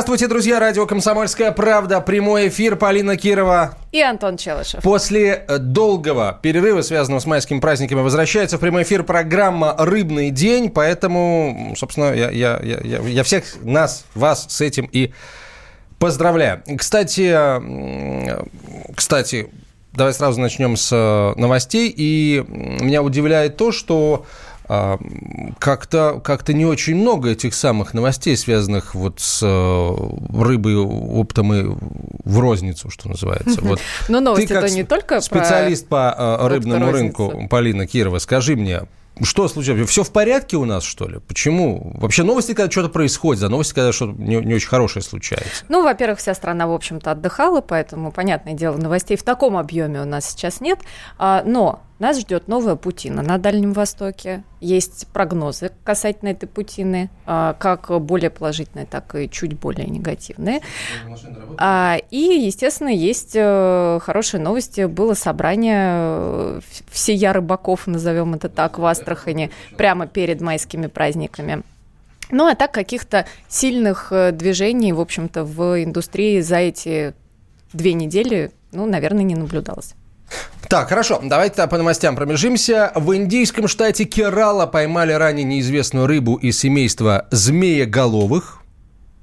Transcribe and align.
Здравствуйте, 0.00 0.28
друзья. 0.28 0.58
Радио 0.58 0.86
«Комсомольская 0.86 1.52
правда». 1.52 2.00
Прямой 2.00 2.48
эфир. 2.48 2.76
Полина 2.76 3.18
Кирова. 3.18 3.76
И 3.92 4.00
Антон 4.00 4.38
Челышев. 4.38 4.82
После 4.82 5.44
э, 5.46 5.58
долгого 5.58 6.38
перерыва, 6.40 6.80
связанного 6.80 7.20
с 7.20 7.26
майскими 7.26 7.60
праздниками, 7.60 8.00
возвращается 8.00 8.56
в 8.56 8.60
прямой 8.60 8.84
эфир 8.84 9.02
программа 9.02 9.74
«Рыбный 9.76 10.30
день». 10.30 10.70
Поэтому, 10.70 11.74
собственно, 11.76 12.14
я, 12.14 12.30
я, 12.30 12.58
я, 12.62 13.00
я 13.00 13.22
всех 13.24 13.44
нас, 13.62 14.06
вас 14.14 14.46
с 14.48 14.62
этим 14.62 14.88
и 14.90 15.12
поздравляю. 15.98 16.62
Кстати, 16.78 17.36
кстати, 18.96 19.50
давай 19.92 20.14
сразу 20.14 20.40
начнем 20.40 20.78
с 20.78 20.88
э, 20.92 21.38
новостей. 21.38 21.92
И 21.94 22.42
меня 22.48 23.02
удивляет 23.02 23.58
то, 23.58 23.70
что 23.70 24.24
как-то 25.58 26.20
как 26.22 26.48
не 26.48 26.64
очень 26.64 26.96
много 26.96 27.30
этих 27.30 27.54
самых 27.54 27.94
новостей, 27.94 28.36
связанных 28.36 28.94
вот 28.94 29.20
с 29.20 29.40
э, 29.42 30.42
рыбой, 30.42 30.76
оптом 30.76 31.52
и 31.52 31.76
в 32.24 32.38
розницу, 32.38 32.90
что 32.90 33.08
называется. 33.08 33.60
Вот. 33.60 33.80
Но 34.08 34.20
новости 34.20 34.52
это 34.52 34.70
не 34.70 34.84
только 34.84 35.20
специалист 35.20 35.86
по 35.86 36.14
э, 36.16 36.48
рыбному 36.48 36.90
рынку 36.90 37.48
Полина 37.48 37.86
Кирова, 37.86 38.18
скажи 38.18 38.56
мне, 38.56 38.82
что 39.22 39.48
случилось? 39.48 39.88
Все 39.88 40.02
в 40.02 40.12
порядке 40.12 40.56
у 40.56 40.64
нас, 40.64 40.82
что 40.82 41.08
ли? 41.08 41.18
Почему? 41.18 41.92
Вообще 41.96 42.22
новости, 42.22 42.54
когда 42.54 42.70
что-то 42.70 42.88
происходит, 42.88 43.42
а 43.42 43.48
новости, 43.48 43.74
когда 43.74 43.92
что-то 43.92 44.12
не, 44.20 44.36
не 44.36 44.54
очень 44.54 44.68
хорошее 44.68 45.02
случается. 45.02 45.64
Ну, 45.68 45.82
во-первых, 45.82 46.20
вся 46.20 46.32
страна, 46.34 46.66
в 46.66 46.72
общем-то, 46.72 47.10
отдыхала, 47.10 47.60
поэтому, 47.60 48.12
понятное 48.12 48.54
дело, 48.54 48.76
новостей 48.76 49.16
в 49.16 49.22
таком 49.22 49.56
объеме 49.56 50.00
у 50.00 50.04
нас 50.06 50.30
сейчас 50.30 50.60
нет. 50.60 50.78
А, 51.18 51.42
но 51.44 51.82
нас 52.00 52.18
ждет 52.18 52.48
новая 52.48 52.76
путина 52.76 53.22
на 53.22 53.36
Дальнем 53.36 53.74
Востоке. 53.74 54.42
Есть 54.60 55.06
прогнозы 55.08 55.70
касательно 55.84 56.30
этой 56.30 56.46
путины, 56.46 57.10
а, 57.26 57.52
как 57.52 57.90
более 58.00 58.30
положительные, 58.30 58.86
так 58.86 59.14
и 59.14 59.28
чуть 59.28 59.52
более 59.58 59.86
негативные. 59.86 60.60
А, 61.58 61.98
и, 62.10 62.16
естественно, 62.16 62.88
есть 62.88 63.32
э, 63.34 64.00
хорошие 64.02 64.40
новости. 64.40 64.86
Было 64.86 65.12
собрание 65.12 65.82
э, 65.86 66.60
всея 66.90 67.34
рыбаков, 67.34 67.86
назовем 67.86 68.34
это 68.34 68.48
так, 68.48 68.78
в 68.78 68.84
Астрахани, 68.86 69.50
прямо 69.76 70.06
перед 70.06 70.40
майскими 70.40 70.86
праздниками. 70.86 71.62
Ну, 72.30 72.46
а 72.46 72.54
так 72.54 72.72
каких-то 72.72 73.26
сильных 73.48 74.08
э, 74.10 74.32
движений, 74.32 74.94
в 74.94 75.00
общем-то, 75.00 75.44
в 75.44 75.84
индустрии 75.84 76.40
за 76.40 76.56
эти 76.56 77.12
две 77.74 77.92
недели, 77.92 78.52
ну, 78.72 78.86
наверное, 78.86 79.24
не 79.24 79.34
наблюдалось. 79.34 79.94
Так, 80.70 80.88
хорошо, 80.88 81.18
давайте 81.20 81.66
по 81.66 81.78
новостям 81.78 82.14
промежимся. 82.14 82.92
В 82.94 83.16
индийском 83.16 83.66
штате 83.66 84.04
Керала 84.04 84.66
поймали 84.66 85.12
ранее 85.12 85.42
неизвестную 85.42 86.06
рыбу 86.06 86.36
из 86.36 86.60
семейства 86.60 87.26
змееголовых. 87.32 88.59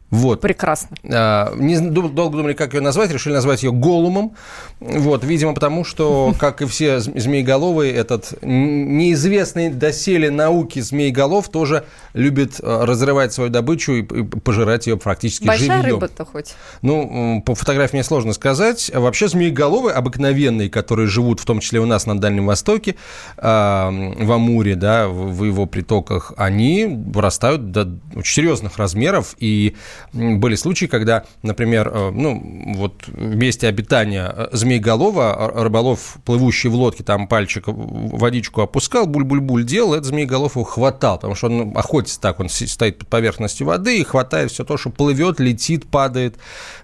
Вот. 0.10 0.40
Прекрасно. 0.40 0.96
А, 1.04 1.54
не, 1.56 1.80
долго 1.80 2.38
думали, 2.38 2.54
как 2.54 2.74
ее 2.74 2.82
назвать, 2.82 3.12
решили 3.12 3.34
назвать 3.34 3.64
ее 3.64 3.72
Голумом. 3.74 4.36
Вот, 4.80 5.24
видимо, 5.26 5.54
потому 5.54 5.84
что, 5.84 6.34
как 6.40 6.62
и 6.62 6.66
все 6.66 7.00
змееголовые, 7.00 7.94
этот 7.94 8.34
неизвестный 8.42 9.70
доселе 9.70 10.32
науки 10.32 10.80
змееголов 10.80 11.50
тоже 11.50 11.84
любит 12.14 12.60
а, 12.62 12.86
разрывать 12.86 13.34
свою 13.34 13.50
добычу 13.50 13.94
и 13.94 14.04
пожирать 14.04 14.88
ее 14.88 14.98
практически 14.98 15.46
Большая 15.46 15.82
живьем. 15.82 15.96
рыба-то 15.96 16.24
хоть? 16.24 16.56
Ну, 16.82 17.44
по 17.46 17.56
фотографии 17.56 17.98
мне 17.98 18.04
сложно 18.04 18.32
сказать. 18.32 18.90
Вообще 18.94 19.28
змееголовые 19.28 19.94
обыкновенные, 19.94 20.70
которые 20.70 21.08
живут 21.08 21.42
в 21.42 21.46
том 21.46 21.60
числе 21.60 21.82
у 21.82 21.86
нас 21.86 22.06
на 22.06 22.18
Дальнем 22.18 22.46
Востоке, 22.46 22.96
а, 23.38 23.90
в 23.92 24.32
Амуре, 24.32 24.76
да, 24.76 25.10
в 25.10 25.44
его 25.44 25.66
притоках, 25.66 26.32
они 26.38 26.86
вырастают 26.86 27.72
до 27.72 27.98
очень 28.16 28.36
серьезных 28.36 28.78
размеров 28.78 29.36
и 29.40 29.76
были 30.14 30.56
случаи, 30.56 30.86
когда, 30.86 31.24
например, 31.44 31.92
э, 31.94 32.12
ну, 32.12 32.74
вот 32.76 33.08
в 33.08 33.36
месте 33.36 33.68
обитания 33.68 34.34
э, 34.36 34.50
змееголова 34.52 35.52
рыболов, 35.56 36.18
плывущий 36.26 36.70
в 36.70 36.76
лодке, 36.76 37.04
там 37.04 37.28
пальчик 37.28 37.66
водичку 37.68 38.62
опускал, 38.62 39.06
буль-буль-буль 39.06 39.64
делал, 39.64 39.94
этот 39.94 40.06
змееголов 40.06 40.56
его 40.56 40.64
хватал, 40.64 41.18
потому 41.18 41.36
что 41.36 41.48
он 41.48 41.78
охотится 41.78 42.20
так, 42.20 42.40
он 42.40 42.50
стоит 42.50 43.00
под 43.00 43.08
поверхностью 43.08 43.68
воды 43.68 44.00
и 44.00 44.04
хватает 44.04 44.52
все 44.52 44.64
то, 44.64 44.78
что 44.78 44.90
плывет, 44.90 45.40
летит, 45.40 45.88
падает. 45.88 46.36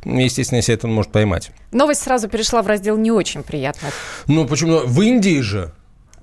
Естественно, 0.03 0.57
если 0.57 0.73
это 0.73 0.87
он 0.87 0.93
может 0.93 1.11
поймать. 1.11 1.51
Новость 1.71 2.03
сразу 2.03 2.27
перешла 2.29 2.61
в 2.61 2.67
раздел 2.67 2.97
не 2.97 3.11
очень 3.11 3.43
приятно. 3.43 3.89
Ну, 4.27 4.47
почему? 4.47 4.79
В 4.85 5.01
Индии 5.01 5.39
же 5.41 5.73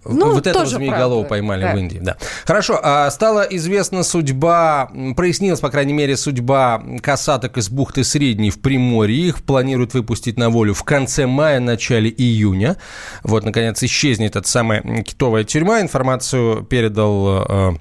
ну, 0.05 0.33
вот 0.33 0.47
этого 0.47 0.65
змееголова 0.65 1.25
поймали 1.25 1.63
да. 1.63 1.75
в 1.75 1.79
Индии, 1.79 1.99
да. 2.01 2.17
Хорошо, 2.47 2.81
а 2.83 3.11
стала 3.11 3.43
известна 3.43 4.03
судьба, 4.03 4.91
прояснилась, 5.15 5.61
по 5.61 5.69
крайней 5.69 5.93
мере, 5.93 6.17
судьба 6.17 6.83
касаток 7.03 7.59
из 7.59 7.69
бухты 7.69 8.03
Средней 8.03 8.51
в 8.51 8.61
Приморье. 8.61 9.29
Их 9.29 9.43
планируют 9.43 9.95
выпустить 9.95 10.39
на 10.39 10.49
волю 10.51 10.73
в 10.75 10.85
конце 10.85 11.27
мая, 11.27 11.61
начале 11.61 12.11
июня. 12.11 12.77
Вот, 13.23 13.45
наконец, 13.45 13.83
исчезнет 13.83 14.37
эта 14.37 14.49
самая 14.49 14.83
китовая 15.03 15.45
тюрьма. 15.45 15.81
Информацию 15.81 16.65
передал 16.65 17.45
э, 17.49 17.73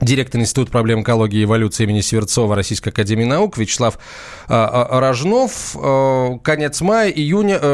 директор 0.00 0.40
Института 0.40 0.70
проблем 0.70 1.02
экологии 1.02 1.40
и 1.40 1.44
эволюции 1.44 1.84
имени 1.84 2.00
Северцова 2.00 2.56
Российской 2.56 2.88
Академии 2.88 3.24
Наук 3.24 3.56
Вячеслав 3.56 3.98
э, 4.48 4.86
Рожнов. 4.90 5.76
Э, 5.76 6.38
конец 6.42 6.80
мая, 6.80 7.10
июня, 7.10 7.58
э, 7.60 7.66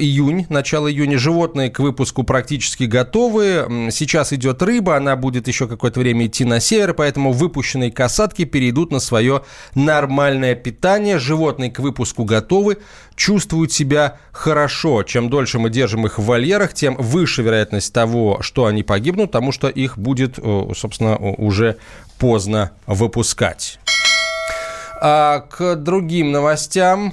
июнь, 0.00 0.46
начало 0.48 0.90
июня. 0.90 1.18
Животные 1.18 1.70
к 1.70 1.78
выпуску 1.78 2.24
практически 2.24 2.84
готовы. 2.84 3.88
Сейчас 3.90 4.32
идет 4.32 4.62
рыба, 4.62 4.96
она 4.96 5.16
будет 5.16 5.48
еще 5.48 5.68
какое-то 5.68 6.00
время 6.00 6.26
идти 6.26 6.44
на 6.44 6.60
север, 6.60 6.94
поэтому 6.94 7.32
выпущенные 7.32 7.92
касатки 7.92 8.44
перейдут 8.44 8.90
на 8.90 8.98
свое 8.98 9.42
нормальное 9.74 10.54
питание. 10.54 11.18
Животные 11.18 11.70
к 11.70 11.78
выпуску 11.78 12.24
готовы 12.24 12.78
чувствуют 13.14 13.72
себя 13.72 14.18
хорошо. 14.32 15.02
Чем 15.04 15.30
дольше 15.30 15.58
мы 15.58 15.70
держим 15.70 16.04
их 16.06 16.18
в 16.18 16.24
вольерах, 16.24 16.74
тем 16.74 16.96
выше 16.96 17.42
вероятность 17.42 17.92
того, 17.92 18.38
что 18.40 18.66
они 18.66 18.82
погибнут, 18.82 19.30
потому 19.30 19.52
что 19.52 19.68
их 19.68 19.96
будет, 19.96 20.38
собственно, 20.74 21.16
уже 21.16 21.75
поздно 22.18 22.72
выпускать. 22.86 23.78
А 25.00 25.40
к 25.40 25.76
другим 25.76 26.32
новостям. 26.32 27.12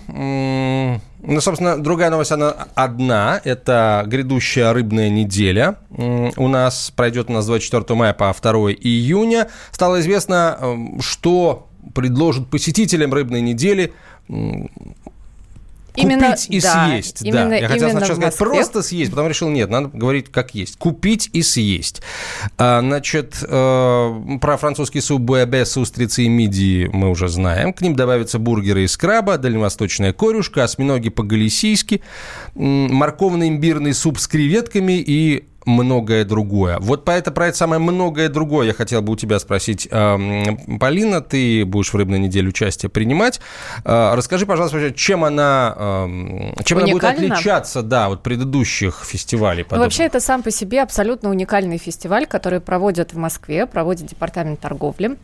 Ну, 1.25 1.39
собственно, 1.39 1.81
другая 1.81 2.09
новость, 2.09 2.31
она 2.31 2.53
одна. 2.75 3.41
Это 3.43 4.03
грядущая 4.05 4.73
рыбная 4.73 5.09
неделя. 5.09 5.75
У 5.89 6.47
нас 6.47 6.91
пройдет 6.95 7.29
у 7.29 7.33
нас 7.33 7.45
24 7.45 7.95
мая 7.97 8.13
по 8.13 8.33
2 8.33 8.51
июня. 8.71 9.49
Стало 9.71 9.99
известно, 9.99 10.57
что 11.01 11.67
предложат 11.93 12.49
посетителям 12.49 13.13
рыбной 13.13 13.41
недели 13.41 13.93
Именно, 15.95 16.31
купить 16.31 16.47
и 16.49 16.59
да, 16.59 16.87
съесть. 16.87 17.21
Именно, 17.21 17.49
да. 17.49 17.55
Я 17.55 17.67
хотел 17.67 17.89
сначала 17.89 18.15
сказать 18.15 18.37
просто 18.37 18.81
съесть, 18.81 19.11
потом 19.11 19.27
решил, 19.27 19.49
нет, 19.49 19.69
надо 19.69 19.89
говорить 19.89 20.31
как 20.31 20.55
есть. 20.55 20.77
Купить 20.77 21.29
и 21.33 21.41
съесть. 21.41 22.01
А, 22.57 22.79
значит, 22.81 23.37
э, 23.41 24.37
про 24.41 24.57
французский 24.57 25.01
суп 25.01 25.21
буэбе 25.21 25.65
с 25.65 25.77
устрицей 25.77 26.25
и 26.25 26.29
мидии 26.29 26.89
мы 26.91 27.09
уже 27.09 27.27
знаем. 27.27 27.73
К 27.73 27.81
ним 27.81 27.95
добавятся 27.95 28.39
бургеры 28.39 28.85
из 28.85 28.97
краба, 28.97 29.37
дальневосточная 29.37 30.13
корюшка, 30.13 30.63
осьминоги 30.63 31.09
по-галисийски, 31.09 32.01
морковно-имбирный 32.55 33.93
суп 33.93 34.19
с 34.19 34.27
креветками 34.27 34.93
и 34.93 35.45
многое 35.65 36.25
другое. 36.25 36.77
Вот 36.79 37.05
по 37.05 37.11
это, 37.11 37.31
про 37.31 37.47
это 37.47 37.57
самое 37.57 37.79
многое 37.79 38.29
другое 38.29 38.67
я 38.67 38.73
хотел 38.73 39.01
бы 39.01 39.13
у 39.13 39.15
тебя 39.15 39.39
спросить. 39.39 39.87
Полина, 39.89 41.21
ты 41.21 41.65
будешь 41.65 41.93
в 41.93 41.95
рыбной 41.95 42.19
неделе 42.19 42.49
участие 42.49 42.89
принимать. 42.89 43.39
А, 43.85 44.15
расскажи, 44.15 44.45
пожалуйста, 44.45 44.91
чем 44.91 45.23
она, 45.23 46.07
чем 46.63 46.77
она 46.79 46.87
будет 46.87 47.03
отличаться 47.03 47.81
да, 47.81 48.07
от 48.07 48.23
предыдущих 48.23 49.03
фестивалей? 49.05 49.65
Ну, 49.69 49.77
вообще 49.77 50.03
это 50.03 50.19
сам 50.19 50.43
по 50.43 50.51
себе 50.51 50.81
абсолютно 50.81 51.29
уникальный 51.29 51.77
фестиваль, 51.77 52.25
который 52.25 52.59
проводят 52.59 53.13
в 53.13 53.17
Москве, 53.17 53.65
проводит 53.65 54.07
Департамент 54.07 54.59
торговли. 54.59 55.17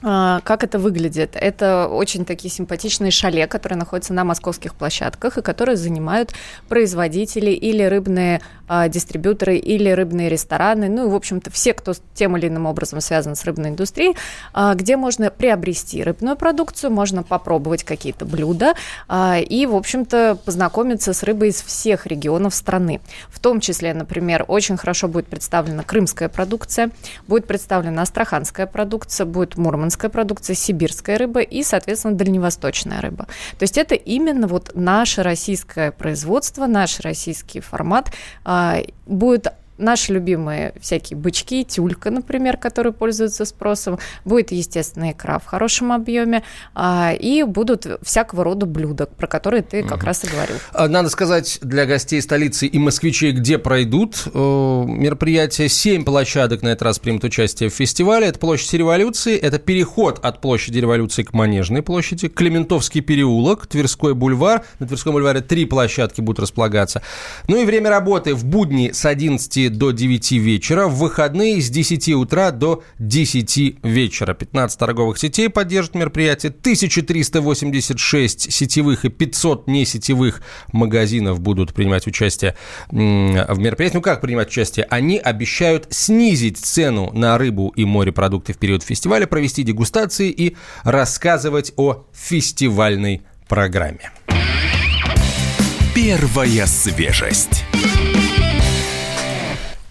А, 0.00 0.40
как 0.44 0.62
это 0.62 0.78
выглядит? 0.78 1.30
Это 1.34 1.88
очень 1.88 2.24
такие 2.24 2.50
симпатичные 2.50 3.10
шале, 3.10 3.46
которые 3.48 3.78
находятся 3.78 4.12
на 4.14 4.24
московских 4.24 4.74
площадках 4.74 5.38
и 5.38 5.42
которые 5.42 5.76
занимают 5.76 6.34
производители 6.68 7.50
или 7.50 7.82
рыбные 7.82 8.40
а, 8.68 8.88
дистрибьюторы, 8.88 9.56
или 9.56 9.88
рыбные 9.90 10.28
рестораны, 10.28 10.88
ну 10.88 11.06
и, 11.06 11.10
в 11.10 11.14
общем-то, 11.14 11.50
все, 11.50 11.72
кто 11.74 11.94
тем 12.14 12.36
или 12.36 12.46
иным 12.46 12.66
образом 12.66 13.00
связан 13.00 13.34
с 13.34 13.44
рыбной 13.44 13.70
индустрией, 13.70 14.14
а, 14.52 14.74
где 14.74 14.96
можно 14.96 15.30
приобрести 15.30 16.04
рыбную 16.04 16.36
продукцию, 16.36 16.92
можно 16.92 17.24
попробовать 17.24 17.82
какие-то 17.82 18.24
блюда 18.24 18.74
а, 19.08 19.38
и, 19.38 19.66
в 19.66 19.74
общем-то, 19.74 20.38
познакомиться 20.44 21.12
с 21.12 21.24
рыбой 21.24 21.48
из 21.48 21.60
всех 21.60 22.06
регионов 22.06 22.54
страны. 22.54 23.00
В 23.30 23.40
том 23.40 23.58
числе, 23.60 23.94
например, 23.94 24.44
очень 24.46 24.76
хорошо 24.76 25.08
будет 25.08 25.26
представлена 25.26 25.82
крымская 25.82 26.28
продукция, 26.28 26.90
будет 27.26 27.46
представлена 27.46 28.02
астраханская 28.02 28.66
продукция, 28.66 29.24
будет 29.24 29.56
мурманская 29.56 29.87
мурманская 29.88 30.10
продукция, 30.10 30.54
сибирская 30.54 31.16
рыба 31.16 31.40
и, 31.40 31.62
соответственно, 31.62 32.14
дальневосточная 32.14 33.00
рыба. 33.00 33.26
То 33.58 33.62
есть 33.62 33.78
это 33.78 33.94
именно 33.94 34.46
вот 34.46 34.72
наше 34.74 35.22
российское 35.22 35.92
производство, 35.92 36.66
наш 36.66 37.00
российский 37.00 37.60
формат 37.60 38.12
а, 38.44 38.82
будет 39.06 39.48
наши 39.78 40.12
любимые 40.12 40.74
всякие 40.80 41.16
бычки, 41.16 41.64
тюлька, 41.64 42.10
например, 42.10 42.56
которые 42.56 42.92
пользуются 42.92 43.44
спросом, 43.44 43.98
будет, 44.24 44.52
естественно, 44.52 45.12
икра 45.12 45.38
в 45.38 45.46
хорошем 45.46 45.92
объеме, 45.92 46.42
а, 46.74 47.12
и 47.12 47.42
будут 47.42 47.86
всякого 48.02 48.44
рода 48.44 48.66
блюда, 48.66 49.06
про 49.06 49.26
которые 49.26 49.62
ты 49.62 49.82
как 49.82 50.04
раз 50.04 50.24
и 50.24 50.28
говорил. 50.28 50.56
А, 50.72 50.88
надо 50.88 51.08
сказать 51.08 51.58
для 51.62 51.86
гостей 51.86 52.20
столицы 52.20 52.66
и 52.66 52.78
москвичей, 52.78 53.32
где 53.32 53.58
пройдут 53.58 54.24
э, 54.26 54.30
мероприятия. 54.30 55.68
Семь 55.68 56.04
площадок 56.04 56.62
на 56.62 56.68
этот 56.68 56.82
раз 56.82 56.98
примут 56.98 57.24
участие 57.24 57.70
в 57.70 57.74
фестивале. 57.74 58.26
Это 58.26 58.38
площадь 58.38 58.72
революции, 58.74 59.36
это 59.36 59.58
переход 59.58 60.18
от 60.22 60.40
площади 60.40 60.78
революции 60.78 61.22
к 61.22 61.32
Манежной 61.32 61.82
площади, 61.82 62.28
Клементовский 62.28 63.00
переулок, 63.00 63.66
Тверской 63.66 64.14
бульвар. 64.14 64.64
На 64.78 64.86
Тверском 64.86 65.12
бульваре 65.12 65.40
три 65.40 65.64
площадки 65.64 66.20
будут 66.20 66.40
располагаться. 66.40 67.02
Ну 67.46 67.60
и 67.60 67.64
время 67.64 67.90
работы 67.90 68.34
в 68.34 68.44
будни 68.44 68.90
с 68.92 69.04
11 69.04 69.67
до 69.68 69.90
9 69.90 70.32
вечера, 70.32 70.88
в 70.88 70.96
выходные 70.96 71.60
с 71.60 71.70
10 71.70 72.08
утра 72.10 72.50
до 72.50 72.82
10 72.98 73.78
вечера. 73.82 74.34
15 74.34 74.78
торговых 74.78 75.18
сетей 75.18 75.48
поддержат 75.48 75.94
мероприятие, 75.94 76.50
1386 76.50 78.52
сетевых 78.52 79.04
и 79.04 79.08
500 79.08 79.66
несетевых 79.66 80.42
магазинов 80.72 81.40
будут 81.40 81.74
принимать 81.74 82.06
участие 82.06 82.56
в 82.90 83.58
мероприятии. 83.58 83.96
Ну 83.96 84.02
как 84.02 84.20
принимать 84.20 84.48
участие? 84.48 84.86
Они 84.90 85.18
обещают 85.18 85.86
снизить 85.90 86.58
цену 86.58 87.10
на 87.12 87.38
рыбу 87.38 87.72
и 87.76 87.84
морепродукты 87.84 88.52
в 88.52 88.58
период 88.58 88.82
фестиваля, 88.82 89.26
провести 89.26 89.62
дегустации 89.62 90.30
и 90.30 90.56
рассказывать 90.84 91.72
о 91.76 92.04
фестивальной 92.12 93.22
программе. 93.48 94.10
Первая 95.94 96.66
свежесть. 96.66 97.64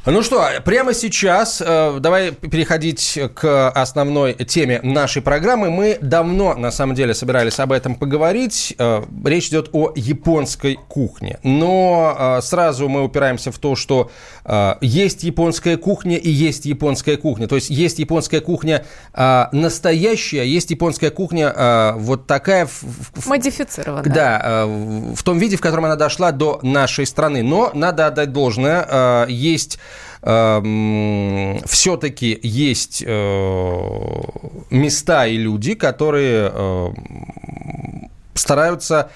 Ну 0.10 0.24
что, 0.24 0.48
прямо 0.64 0.94
сейчас, 0.94 1.62
э, 1.62 1.98
давай 2.00 2.32
переходить 2.32 3.20
к 3.36 3.70
основной 3.72 4.36
теме 4.36 4.80
нашей 4.82 5.22
программы. 5.22 5.70
Мы 5.70 5.98
давно, 6.00 6.54
на 6.54 6.72
самом 6.72 6.96
деле, 6.96 7.14
собирались 7.14 7.60
об 7.60 7.74
этом 7.74 7.94
поговорить. 7.94 8.74
Э, 8.80 9.04
речь 9.26 9.50
идет 9.50 9.70
о 9.74 9.92
японской 9.98 10.80
кухне. 10.88 11.40
Но 11.44 12.16
э, 12.18 12.42
сразу 12.42 12.88
мы 12.88 13.04
упираемся 13.04 13.52
в 13.52 13.60
то, 13.60 13.76
что 13.76 14.10
есть 14.80 15.24
японская 15.24 15.76
кухня 15.76 16.16
и 16.16 16.30
есть 16.30 16.64
японская 16.64 17.18
кухня. 17.18 17.50
То 17.50 17.56
есть 17.56 17.70
есть 17.70 18.00
японская 18.00 18.40
кухня 18.40 18.86
настоящая, 19.14 20.46
есть 20.46 20.72
японская 20.72 21.10
кухня 21.10 21.94
вот 21.98 22.28
такая... 22.28 22.70
Модифицированная. 23.26 24.10
Да, 24.10 24.64
в 24.66 25.22
том 25.24 25.38
виде, 25.38 25.58
в 25.58 25.60
котором 25.60 25.84
она 25.84 25.98
дошла 25.98 26.32
до 26.32 26.62
нашей 26.64 27.06
страны. 27.06 27.44
Но 27.44 27.72
надо 27.74 28.08
отдать 28.08 28.32
должное, 28.32 29.26
есть 29.28 29.80
Эм, 30.22 31.60
все-таки 31.66 32.40
есть 32.42 33.04
э, 33.06 34.00
места 34.70 35.28
и 35.28 35.38
люди, 35.38 35.76
которые 35.76 36.52
э, 36.54 36.88
стараются 38.34 39.12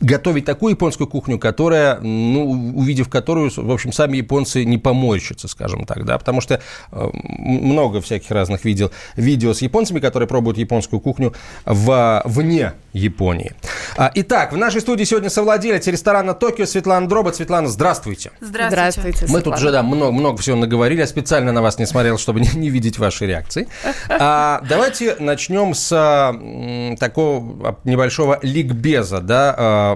готовить 0.00 0.44
такую 0.44 0.72
японскую 0.72 1.06
кухню, 1.08 1.38
которая, 1.38 1.98
ну, 2.00 2.72
увидев 2.76 3.08
которую, 3.08 3.50
в 3.54 3.70
общем, 3.70 3.92
сами 3.92 4.18
японцы 4.18 4.64
не 4.64 4.78
поморщатся, 4.78 5.48
скажем 5.48 5.84
так, 5.84 6.04
да, 6.04 6.18
потому 6.18 6.40
что 6.40 6.60
э, 6.92 7.08
много 7.12 8.00
всяких 8.00 8.30
разных 8.30 8.64
видел 8.64 8.90
видео 9.16 9.54
с 9.54 9.62
японцами, 9.62 10.00
которые 10.00 10.28
пробуют 10.28 10.58
японскую 10.58 11.00
кухню 11.00 11.32
в, 11.64 12.22
вне 12.24 12.74
Японии. 12.92 13.52
А, 13.96 14.10
итак, 14.14 14.52
в 14.52 14.56
нашей 14.56 14.80
студии 14.80 15.04
сегодня 15.04 15.30
совладелец 15.30 15.86
ресторана 15.86 16.34
«Токио» 16.34 16.66
Светлана 16.66 17.08
Дробот. 17.08 17.36
Светлана, 17.36 17.68
здравствуйте. 17.68 18.30
Здравствуйте. 18.40 18.90
здравствуйте 19.00 19.32
Мы 19.32 19.40
тут 19.40 19.54
уже, 19.54 19.70
да, 19.70 19.82
много, 19.82 20.12
много 20.12 20.38
всего 20.38 20.56
наговорили. 20.56 21.00
Я 21.00 21.06
специально 21.06 21.52
на 21.52 21.62
вас 21.62 21.78
не 21.78 21.86
смотрел, 21.86 22.18
чтобы 22.18 22.40
не, 22.40 22.48
не 22.54 22.70
видеть 22.70 22.98
ваши 22.98 23.26
реакции. 23.26 23.68
А, 24.20 24.62
давайте 24.68 25.16
начнем 25.20 25.74
с 25.74 26.96
такого 26.98 27.78
небольшого 27.84 28.38
ликбеза, 28.42 29.20
да, 29.20 29.54
а, 29.56 29.87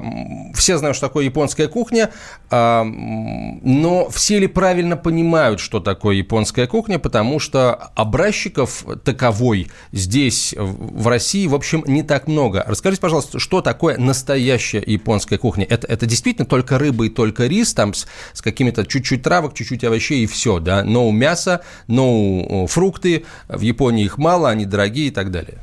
все 0.54 0.78
знают, 0.78 0.96
что 0.96 1.08
такое 1.08 1.24
японская 1.24 1.68
кухня, 1.68 2.10
а, 2.50 2.84
но 2.84 4.08
все 4.10 4.38
ли 4.38 4.46
правильно 4.46 4.96
понимают, 4.96 5.60
что 5.60 5.80
такое 5.80 6.16
японская 6.16 6.66
кухня, 6.66 6.98
потому 6.98 7.38
что 7.38 7.74
образчиков 7.94 8.84
таковой 9.04 9.68
здесь, 9.92 10.54
в 10.56 11.08
России, 11.08 11.46
в 11.46 11.54
общем, 11.54 11.82
не 11.86 12.02
так 12.02 12.28
много. 12.28 12.64
Расскажите, 12.66 13.00
пожалуйста, 13.00 13.38
что 13.38 13.60
такое 13.60 13.98
настоящая 13.98 14.82
японская 14.84 15.38
кухня? 15.38 15.66
Это, 15.68 15.86
это 15.86 16.06
действительно 16.06 16.46
только 16.46 16.78
рыба 16.78 17.06
и 17.06 17.08
только 17.08 17.46
рис, 17.46 17.74
там 17.74 17.94
с, 17.94 18.06
с 18.32 18.42
какими-то 18.42 18.86
чуть-чуть 18.86 19.22
травок, 19.22 19.54
чуть-чуть 19.54 19.84
овощей 19.84 20.24
и 20.24 20.26
все, 20.26 20.58
да? 20.60 20.84
Но 20.84 21.10
мясо, 21.10 21.62
но 21.86 22.66
фрукты, 22.66 23.24
в 23.48 23.60
Японии 23.60 24.04
их 24.04 24.18
мало, 24.18 24.50
они 24.50 24.66
дорогие 24.66 25.08
и 25.08 25.10
так 25.10 25.30
далее. 25.30 25.58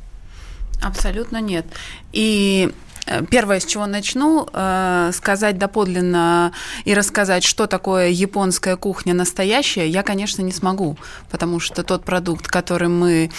Абсолютно 0.82 1.40
нет. 1.40 1.66
И 2.12 2.72
первое, 3.30 3.60
с 3.60 3.64
чего 3.64 3.86
начну, 3.86 4.48
э, 4.52 5.10
сказать 5.12 5.58
доподлинно 5.58 6.52
и 6.84 6.94
рассказать, 6.94 7.44
что 7.44 7.66
такое 7.66 8.08
японская 8.08 8.76
кухня 8.76 9.14
настоящая, 9.14 9.88
я, 9.88 10.02
конечно, 10.02 10.42
не 10.42 10.52
смогу, 10.52 10.96
потому 11.30 11.60
что 11.60 11.82
тот 11.82 12.04
продукт, 12.04 12.46
который 12.46 12.88
мы 12.88 13.30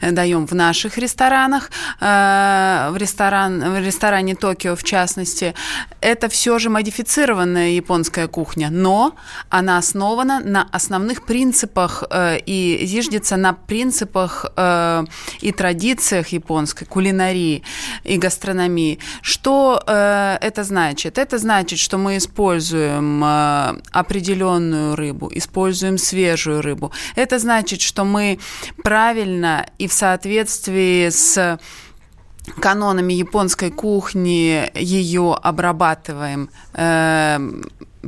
э, 0.00 0.10
даем 0.10 0.46
в 0.46 0.54
наших 0.54 0.98
ресторанах, 0.98 1.70
в, 2.00 2.94
ресторан, 2.96 3.74
в 3.74 3.78
ресторане 3.78 4.34
Токио 4.34 4.74
в 4.74 4.82
частности, 4.84 5.54
это 6.00 6.28
все 6.28 6.58
же 6.58 6.70
модифицированная 6.70 7.70
японская 7.70 8.26
кухня, 8.26 8.68
но 8.70 9.14
она 9.48 9.78
основана 9.78 10.40
на 10.40 10.68
основных 10.72 11.24
принципах 11.24 12.04
и 12.46 12.80
зиждется 12.82 13.36
на 13.36 13.52
принципах 13.52 14.46
и 15.40 15.52
традициях 15.52 16.28
японской 16.28 16.84
кулинарии 16.84 17.62
и 18.04 18.16
гастрономии. 18.16 18.98
Что 19.22 19.82
э, 19.86 20.38
это 20.40 20.64
значит? 20.64 21.18
Это 21.18 21.38
значит, 21.38 21.78
что 21.78 21.98
мы 21.98 22.16
используем 22.16 23.22
э, 23.24 23.80
определенную 23.92 24.96
рыбу, 24.96 25.30
используем 25.34 25.98
свежую 25.98 26.62
рыбу. 26.62 26.92
Это 27.16 27.38
значит, 27.38 27.80
что 27.80 28.04
мы 28.04 28.38
правильно 28.82 29.66
и 29.78 29.86
в 29.86 29.92
соответствии 29.92 31.08
с 31.08 31.58
канонами 32.60 33.12
японской 33.12 33.70
кухни 33.70 34.70
ее 34.74 35.36
обрабатываем. 35.42 36.50
Э, 36.74 37.38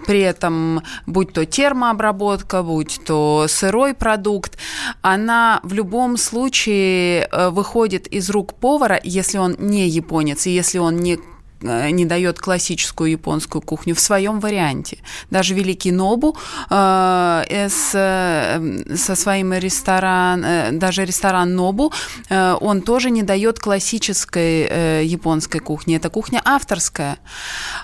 при 0.06 0.20
этом, 0.20 0.82
будь 1.06 1.32
то 1.32 1.44
термообработка, 1.44 2.62
будь 2.62 3.00
то 3.04 3.46
сырой 3.48 3.94
продукт, 3.94 4.58
она 5.02 5.60
в 5.62 5.72
любом 5.72 6.16
случае 6.16 7.28
э, 7.30 7.50
выходит 7.50 8.06
из 8.06 8.30
рук 8.30 8.54
повара, 8.54 9.00
если 9.02 9.38
он 9.38 9.56
не 9.58 9.88
японец, 9.88 10.46
и 10.46 10.50
если 10.50 10.78
он 10.78 10.96
не 10.96 11.18
Э, 11.62 11.90
не 11.90 12.04
дает 12.04 12.38
классическую 12.38 13.10
японскую 13.10 13.62
кухню 13.62 13.94
в 13.94 14.00
своем 14.00 14.40
варианте. 14.40 14.98
Даже 15.30 15.54
великий 15.54 15.92
Нобу 15.92 16.36
э, 16.70 17.68
с, 17.68 17.90
э, 17.94 18.96
со 18.96 19.14
своим 19.14 19.52
ресторан, 19.52 20.44
э, 20.44 20.72
даже 20.72 21.04
ресторан 21.04 21.54
Нобу, 21.54 21.92
э, 22.28 22.56
он 22.60 22.82
тоже 22.82 23.10
не 23.10 23.22
дает 23.22 23.58
классической 23.58 24.66
э, 24.68 25.02
японской 25.04 25.58
кухни. 25.58 25.96
Это 25.96 26.10
кухня 26.10 26.42
авторская. 26.44 27.18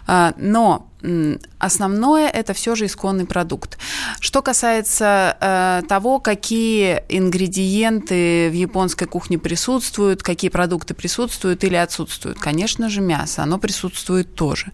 Э, 0.07 0.33
но 0.37 0.88
основное 1.59 2.29
это 2.29 2.55
все 2.55 2.75
же 2.75 2.87
исконный 2.87 3.25
продукт. 3.25 3.79
Что 4.21 4.43
касается 4.43 5.37
э, 5.41 5.83
того, 5.89 6.19
какие 6.19 7.03
ингредиенты 7.09 8.49
в 8.51 8.55
японской 8.55 9.07
кухне 9.07 9.39
присутствуют, 9.39 10.23
какие 10.23 10.51
продукты 10.51 10.95
присутствуют 10.95 11.63
или 11.65 11.77
отсутствуют, 11.77 12.39
конечно 12.39 12.89
же, 12.89 13.01
мясо, 13.01 13.43
оно 13.43 13.59
присутствует 13.59 14.35
тоже. 14.35 14.73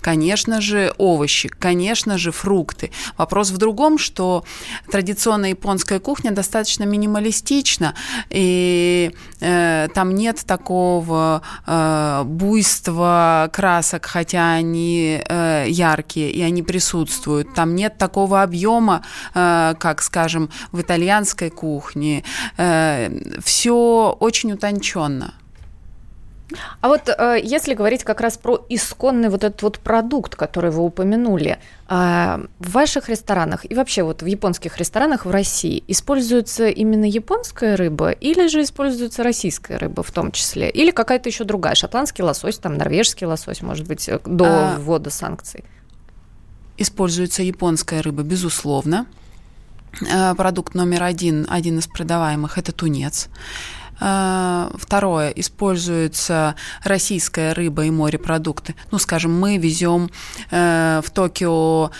Конечно 0.00 0.60
же, 0.60 0.94
овощи, 0.98 1.48
конечно 1.48 2.18
же, 2.18 2.30
фрукты. 2.30 2.90
Вопрос 3.16 3.50
в 3.50 3.58
другом, 3.58 3.98
что 3.98 4.44
традиционная 4.90 5.50
японская 5.50 5.98
кухня 5.98 6.30
достаточно 6.30 6.84
минималистична, 6.84 7.94
и 8.30 9.14
э, 9.40 9.88
там 9.94 10.14
нет 10.14 10.42
такого 10.46 11.42
э, 11.66 12.22
буйства 12.24 13.50
красок, 13.52 14.06
хотя 14.06 14.52
они 14.52 15.22
э, 15.26 15.63
яркие, 15.66 16.30
и 16.30 16.42
они 16.42 16.62
присутствуют. 16.62 17.54
Там 17.54 17.74
нет 17.74 17.98
такого 17.98 18.42
объема, 18.42 19.02
э, 19.34 19.74
как, 19.78 20.02
скажем, 20.02 20.50
в 20.72 20.80
итальянской 20.80 21.50
кухне. 21.50 22.24
Э, 22.56 23.10
Все 23.42 24.16
очень 24.20 24.52
утонченно. 24.52 25.34
А 26.80 26.88
вот 26.88 27.08
э, 27.08 27.40
если 27.42 27.74
говорить 27.74 28.04
как 28.04 28.20
раз 28.20 28.36
про 28.36 28.64
исконный 28.68 29.30
вот 29.30 29.44
этот 29.44 29.62
вот 29.62 29.78
продукт, 29.78 30.36
который 30.36 30.70
вы 30.70 30.82
упомянули, 30.82 31.58
в 31.86 32.48
ваших 32.60 33.10
ресторанах 33.10 33.70
и 33.70 33.74
вообще 33.74 34.02
вот 34.04 34.22
в 34.22 34.26
японских 34.26 34.78
ресторанах 34.78 35.26
в 35.26 35.30
России 35.30 35.84
используется 35.86 36.68
именно 36.68 37.04
японская 37.04 37.76
рыба 37.76 38.10
или 38.10 38.46
же 38.46 38.62
используется 38.62 39.22
российская 39.22 39.76
рыба 39.76 40.02
в 40.02 40.10
том 40.10 40.32
числе? 40.32 40.70
Или 40.70 40.90
какая-то 40.92 41.28
еще 41.28 41.44
другая, 41.44 41.74
шотландский 41.74 42.24
лосось, 42.24 42.56
там 42.56 42.78
норвежский 42.78 43.26
лосось, 43.26 43.60
может 43.60 43.86
быть, 43.86 44.08
до 44.24 44.46
а... 44.46 44.76
ввода 44.78 45.10
санкций? 45.10 45.64
используется 46.76 47.42
японская 47.42 48.02
рыба, 48.02 48.22
безусловно. 48.22 49.06
Э, 50.00 50.34
продукт 50.34 50.74
номер 50.74 51.04
один, 51.04 51.46
один 51.48 51.78
из 51.78 51.86
продаваемых, 51.86 52.58
это 52.58 52.72
тунец. 52.72 53.28
Э, 54.00 54.70
второе, 54.74 55.30
используется 55.30 56.54
российская 56.82 57.52
рыба 57.52 57.84
и 57.84 57.90
морепродукты. 57.90 58.74
Ну, 58.90 58.98
скажем, 58.98 59.38
мы 59.38 59.56
везем 59.58 60.10
э, 60.50 61.00
в 61.04 61.10
Токио 61.10 61.90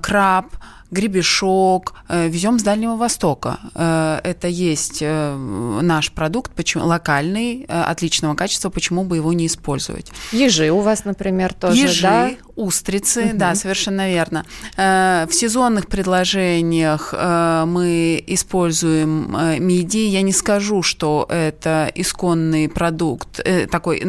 краб, 0.00 0.46
гребешок, 0.94 1.94
э, 2.08 2.28
везем 2.28 2.58
с 2.58 2.62
Дальнего 2.62 2.96
Востока. 2.96 3.58
Э, 3.74 4.20
это 4.24 4.48
есть 4.48 4.98
э, 5.02 5.36
наш 5.82 6.12
продукт, 6.12 6.52
почему, 6.52 6.86
локальный, 6.86 7.66
отличного 7.68 8.34
качества, 8.34 8.70
почему 8.70 9.04
бы 9.04 9.16
его 9.16 9.32
не 9.32 9.46
использовать. 9.46 10.12
Ежи 10.32 10.70
у 10.70 10.80
вас, 10.80 11.04
например, 11.04 11.52
тоже, 11.52 11.82
Ежи, 11.82 12.02
да? 12.02 12.30
Устрицы, 12.56 13.26
угу. 13.26 13.36
да, 13.38 13.54
совершенно 13.54 14.08
верно. 14.10 14.44
В 14.76 15.28
сезонных 15.30 15.88
предложениях 15.88 17.12
мы 17.12 18.22
используем 18.26 19.36
мидии. 19.60 20.08
Я 20.08 20.22
не 20.22 20.32
скажу, 20.32 20.82
что 20.82 21.26
это 21.28 21.90
исконный 21.94 22.68
продукт, 22.68 23.40
такой 23.70 24.00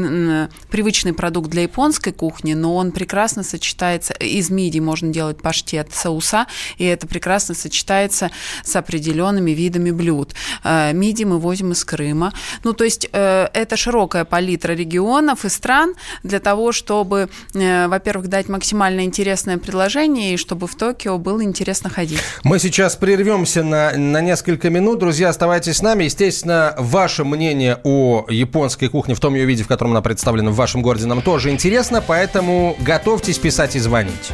привычный 0.69 1.13
продукт 1.13 1.49
для 1.49 1.63
японской 1.63 2.11
кухни, 2.11 2.53
но 2.53 2.75
он 2.75 2.91
прекрасно 2.91 3.43
сочетается. 3.43 4.13
Из 4.13 4.49
мидий 4.49 4.79
можно 4.79 5.09
делать 5.09 5.41
паштет 5.41 5.93
соуса, 5.93 6.47
и 6.77 6.85
это 6.85 7.07
прекрасно 7.07 7.55
сочетается 7.55 8.31
с 8.63 8.75
определенными 8.75 9.51
видами 9.51 9.91
блюд. 9.91 10.33
Э, 10.63 10.93
миди 10.93 11.23
мы 11.23 11.39
возим 11.39 11.71
из 11.71 11.83
Крыма. 11.83 12.33
Ну, 12.63 12.73
то 12.73 12.83
есть 12.83 13.09
э, 13.11 13.47
это 13.53 13.77
широкая 13.77 14.25
палитра 14.25 14.73
регионов 14.73 15.45
и 15.45 15.49
стран 15.49 15.95
для 16.23 16.39
того, 16.39 16.71
чтобы, 16.71 17.29
э, 17.53 17.87
во-первых, 17.87 18.27
дать 18.35 18.49
максимально 18.49 19.05
интересное 19.05 19.57
предложение 19.57 20.33
и 20.33 20.37
чтобы 20.37 20.67
в 20.67 20.75
Токио 20.75 21.17
было 21.17 21.41
интересно 21.41 21.89
ходить. 21.89 22.19
Мы 22.43 22.59
сейчас 22.59 22.97
прервемся 22.97 23.63
на, 23.63 23.93
на 23.95 24.19
несколько 24.19 24.69
минут. 24.69 24.99
Друзья, 24.99 25.29
оставайтесь 25.29 25.77
с 25.77 25.81
нами. 25.81 26.03
Естественно, 26.03 26.75
ваше 26.77 27.23
мнение 27.23 27.79
о 27.85 28.25
японской 28.29 28.89
кухне 28.89 29.15
в 29.15 29.21
том 29.21 29.35
ее 29.35 29.45
виде, 29.45 29.63
в 29.63 29.67
котором 29.67 29.91
она 29.91 30.01
представлена 30.01 30.51
в 30.51 30.55
вашем 30.55 30.81
городе, 30.81 31.05
нам 31.05 31.21
тоже 31.21 31.49
интересно, 31.49 32.03
поэтому 32.05 32.75
готовьтесь 32.81 33.39
писать 33.39 33.77
и 33.77 33.79
звонить. 33.79 34.33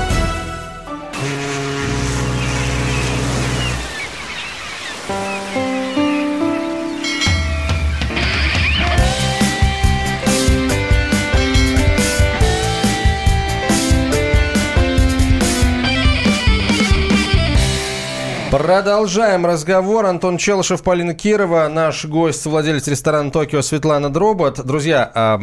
Продолжаем 18.61 19.47
разговор. 19.47 20.05
Антон 20.05 20.37
Челышев, 20.37 20.83
Полина 20.83 21.15
Кирова, 21.15 21.67
наш 21.67 22.05
гость, 22.05 22.45
владелец 22.45 22.87
ресторана 22.87 23.31
«Токио» 23.31 23.63
Светлана 23.63 24.13
Дробот. 24.13 24.63
Друзья, 24.63 25.39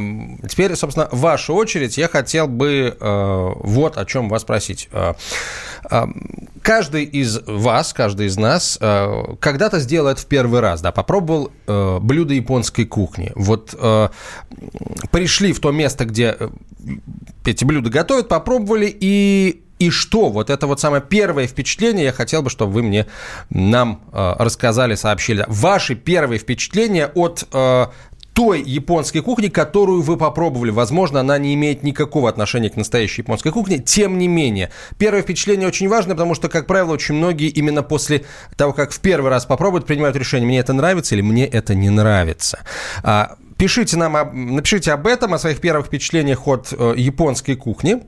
теперь, 0.49 0.77
собственно, 0.77 1.09
ваша 1.11 1.53
очередь. 1.53 1.99
Я 1.99 2.07
хотел 2.07 2.47
бы 2.47 2.97
э, 2.97 3.53
вот 3.57 3.99
о 3.99 4.05
чем 4.05 4.29
вас 4.29 4.43
спросить. 4.43 4.89
Э, 4.93 5.15
каждый 6.63 7.07
из 7.07 7.41
вас, 7.45 7.93
каждый 7.93 8.27
из 8.27 8.37
нас 8.37 8.79
э, 8.81 9.35
когда-то 9.41 9.81
сделал 9.81 10.07
это 10.07 10.21
в 10.21 10.27
первый 10.27 10.61
раз, 10.61 10.81
да, 10.81 10.93
попробовал 10.93 11.51
блюдо 11.67 12.35
японской 12.35 12.85
кухни. 12.85 13.33
Вот 13.35 13.75
пришли 15.11 15.53
в 15.53 15.59
то 15.59 15.73
место, 15.73 16.05
где 16.05 16.37
эти 17.45 17.65
блюда 17.65 17.91
готовят, 17.91 18.29
попробовали 18.29 18.87
и 18.89 19.65
и 19.79 19.91
что? 19.91 20.29
Вот 20.29 20.51
это 20.51 20.67
вот 20.67 20.81
самое 20.81 21.03
первое 21.03 21.47
впечатление, 21.47 22.07
я 22.07 22.13
хотел 22.13 22.43
бы, 22.43 22.51
чтобы 22.51 22.73
вы 22.73 22.83
мне, 22.83 23.07
нам 23.51 24.01
э, 24.13 24.35
рассказали, 24.39 24.95
сообщили. 24.95 25.45
Ваши 25.49 25.95
первые 25.95 26.39
впечатления 26.39 27.11
от 27.15 27.47
э, 27.53 27.87
той 28.39 28.63
японской 28.63 29.19
кухни, 29.21 29.49
которую 29.49 30.01
вы 30.01 30.17
попробовали. 30.17 30.71
Возможно, 30.71 31.19
она 31.19 31.39
не 31.39 31.55
имеет 31.55 31.83
никакого 31.83 32.29
отношения 32.29 32.71
к 32.71 32.77
настоящей 32.77 33.23
японской 33.23 33.51
кухне. 33.51 33.79
Тем 33.79 34.17
не 34.17 34.29
менее, 34.29 34.71
первое 34.97 35.23
впечатление 35.23 35.67
очень 35.67 35.89
важно, 35.89 36.15
потому 36.15 36.37
что, 36.37 36.49
как 36.49 36.67
правило, 36.69 36.93
очень 36.93 37.17
многие 37.17 37.49
именно 37.49 37.83
после 37.83 38.25
того, 38.57 38.73
как 38.73 38.93
в 38.93 39.01
первый 39.01 39.29
раз 39.31 39.45
попробуют, 39.45 39.87
принимают 39.87 40.17
решение, 40.17 40.47
мне 40.47 40.61
это 40.61 40.73
нравится 40.73 41.17
или 41.17 41.23
мне 41.23 41.47
это 41.47 41.75
не 41.75 41.91
нравится. 41.91 42.61
А, 43.03 43.35
пишите 43.57 43.97
нам, 43.97 44.55
напишите 44.55 44.93
об 44.93 45.09
этом, 45.09 45.35
о 45.35 45.39
своих 45.41 45.61
первых 45.61 45.87
впечатлениях 45.87 46.47
от 46.47 46.73
э, 46.73 46.95
японской 46.97 47.57
кухни 47.57 48.03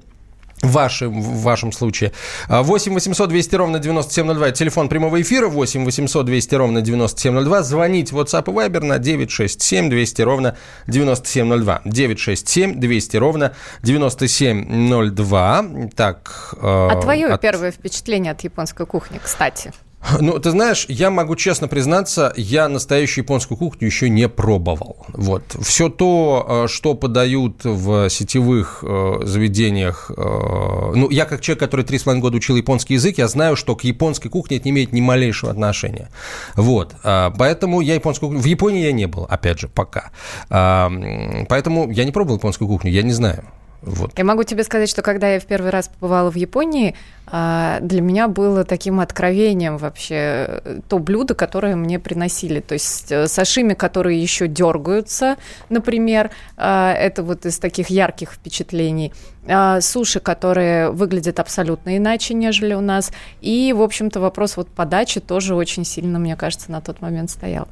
в 0.63 0.73
вашем, 0.73 1.21
в 1.21 1.43
вашем 1.43 1.73
случае. 1.73 2.13
8 2.49 2.95
800 2.95 3.29
200 3.29 3.55
ровно 3.57 3.79
9702. 3.79 4.51
Телефон 4.53 4.89
прямого 4.89 5.21
эфира 5.21 5.49
8 5.49 5.85
800 5.85 6.27
200 6.27 6.55
ровно 6.55 6.81
9702. 6.83 7.63
Звонить 7.63 8.13
в 8.13 8.19
WhatsApp 8.19 8.51
и 8.51 8.55
Viber 8.55 8.85
на 8.85 8.99
967 8.99 9.89
200 9.89 10.23
ровно 10.23 10.57
9702. 10.87 11.81
967 11.85 12.81
200 12.81 13.17
ровно 13.17 13.55
9702. 13.83 15.65
Так, 15.97 16.55
э, 16.57 16.59
а 16.63 17.01
твое 17.01 17.27
от... 17.29 17.41
первое 17.41 17.71
впечатление 17.71 18.33
от 18.33 18.43
японской 18.43 18.87
кухни, 18.87 19.21
кстати? 19.23 19.73
Ну, 20.21 20.39
ты 20.39 20.51
знаешь, 20.51 20.87
я 20.89 21.11
могу 21.11 21.37
честно 21.37 21.69
признаться, 21.69 22.33
я 22.37 22.69
настоящую 22.69 23.25
японскую 23.25 23.59
кухню 23.59 23.87
еще 23.87 24.09
не 24.09 24.29
пробовал. 24.29 24.97
Вот. 25.13 25.43
Все 25.61 25.89
то, 25.89 26.65
э, 26.65 26.69
что 26.69 26.95
подают 26.95 27.65
в 27.65 28.09
сетевых 28.09 28.83
э, 28.83 29.21
заведениях, 29.25 30.11
э, 30.11 30.93
ну, 30.95 31.11
я 31.11 31.27
как 31.27 31.41
человек, 31.41 31.61
который 31.61 31.85
три 31.85 31.99
с 31.99 32.05
половиной 32.05 32.23
года 32.23 32.37
учил 32.39 32.57
японский 32.57 32.95
язык, 32.95 33.19
я 33.19 33.29
знаю, 33.29 33.57
что 33.57 33.77
к 33.77 33.85
японской 33.85 34.29
кухне 34.29 34.57
это 34.57 34.67
не 34.67 34.71
имеет 34.71 34.93
ни 34.93 35.01
малейшего 35.01 35.53
отношения. 35.53 36.09
Вот. 36.57 36.95
Поэтому 37.03 37.81
я 37.81 37.95
японскую 37.95 38.31
кухню... 38.31 38.43
В 38.43 38.47
Японии 38.47 38.83
я 38.83 38.93
не 38.93 39.07
был, 39.07 39.27
опять 39.29 39.61
же, 39.61 39.69
пока. 39.69 40.11
Поэтому 40.49 41.91
я 41.91 42.05
не 42.05 42.13
пробовал 42.13 42.37
японскую 42.39 42.69
кухню, 42.69 42.91
я 42.91 43.03
не 43.03 43.13
знаю. 43.13 43.45
Вот. 43.83 44.13
Я 44.19 44.25
могу 44.25 44.45
тебе 44.45 44.63
сказать, 44.63 44.91
что 44.91 45.03
когда 45.03 45.33
я 45.33 45.41
в 45.41 45.47
первый 45.47 45.71
раз 45.71 45.89
побывала 45.89 46.31
в 46.31 46.35
Японии, 46.37 46.95
а, 47.27 47.79
для 47.81 48.03
меня 48.03 48.29
было 48.29 48.65
таким 48.65 49.01
откровением 49.01 49.79
вообще 49.79 50.15
э, 50.17 50.81
то 50.89 50.99
блюдо, 50.99 51.35
которое 51.35 51.77
мне 51.77 51.99
приносили. 51.99 52.61
То 52.61 52.75
есть 52.75 53.11
э, 53.11 53.27
сашими, 53.27 53.75
которые 53.75 54.21
еще 54.21 54.49
дергаются, 54.49 55.37
например, 55.69 56.31
а, 56.57 56.93
это 56.93 57.23
вот 57.23 57.47
из 57.47 57.59
таких 57.59 57.89
ярких 57.89 58.33
впечатлений. 58.33 59.13
А, 59.47 59.81
суши, 59.81 60.21
которые 60.21 60.91
выглядят 60.91 61.41
абсолютно 61.41 61.97
иначе, 61.97 62.35
нежели 62.35 62.75
у 62.75 62.81
нас. 62.81 63.11
И, 63.41 63.73
в 63.75 63.81
общем-то, 63.81 64.21
вопрос 64.21 64.57
вот 64.57 64.69
подачи 64.69 65.21
тоже 65.21 65.55
очень 65.55 65.85
сильно, 65.85 66.19
мне 66.19 66.37
кажется, 66.37 66.71
на 66.71 66.81
тот 66.81 67.01
момент 67.01 67.31
стоял. 67.31 67.69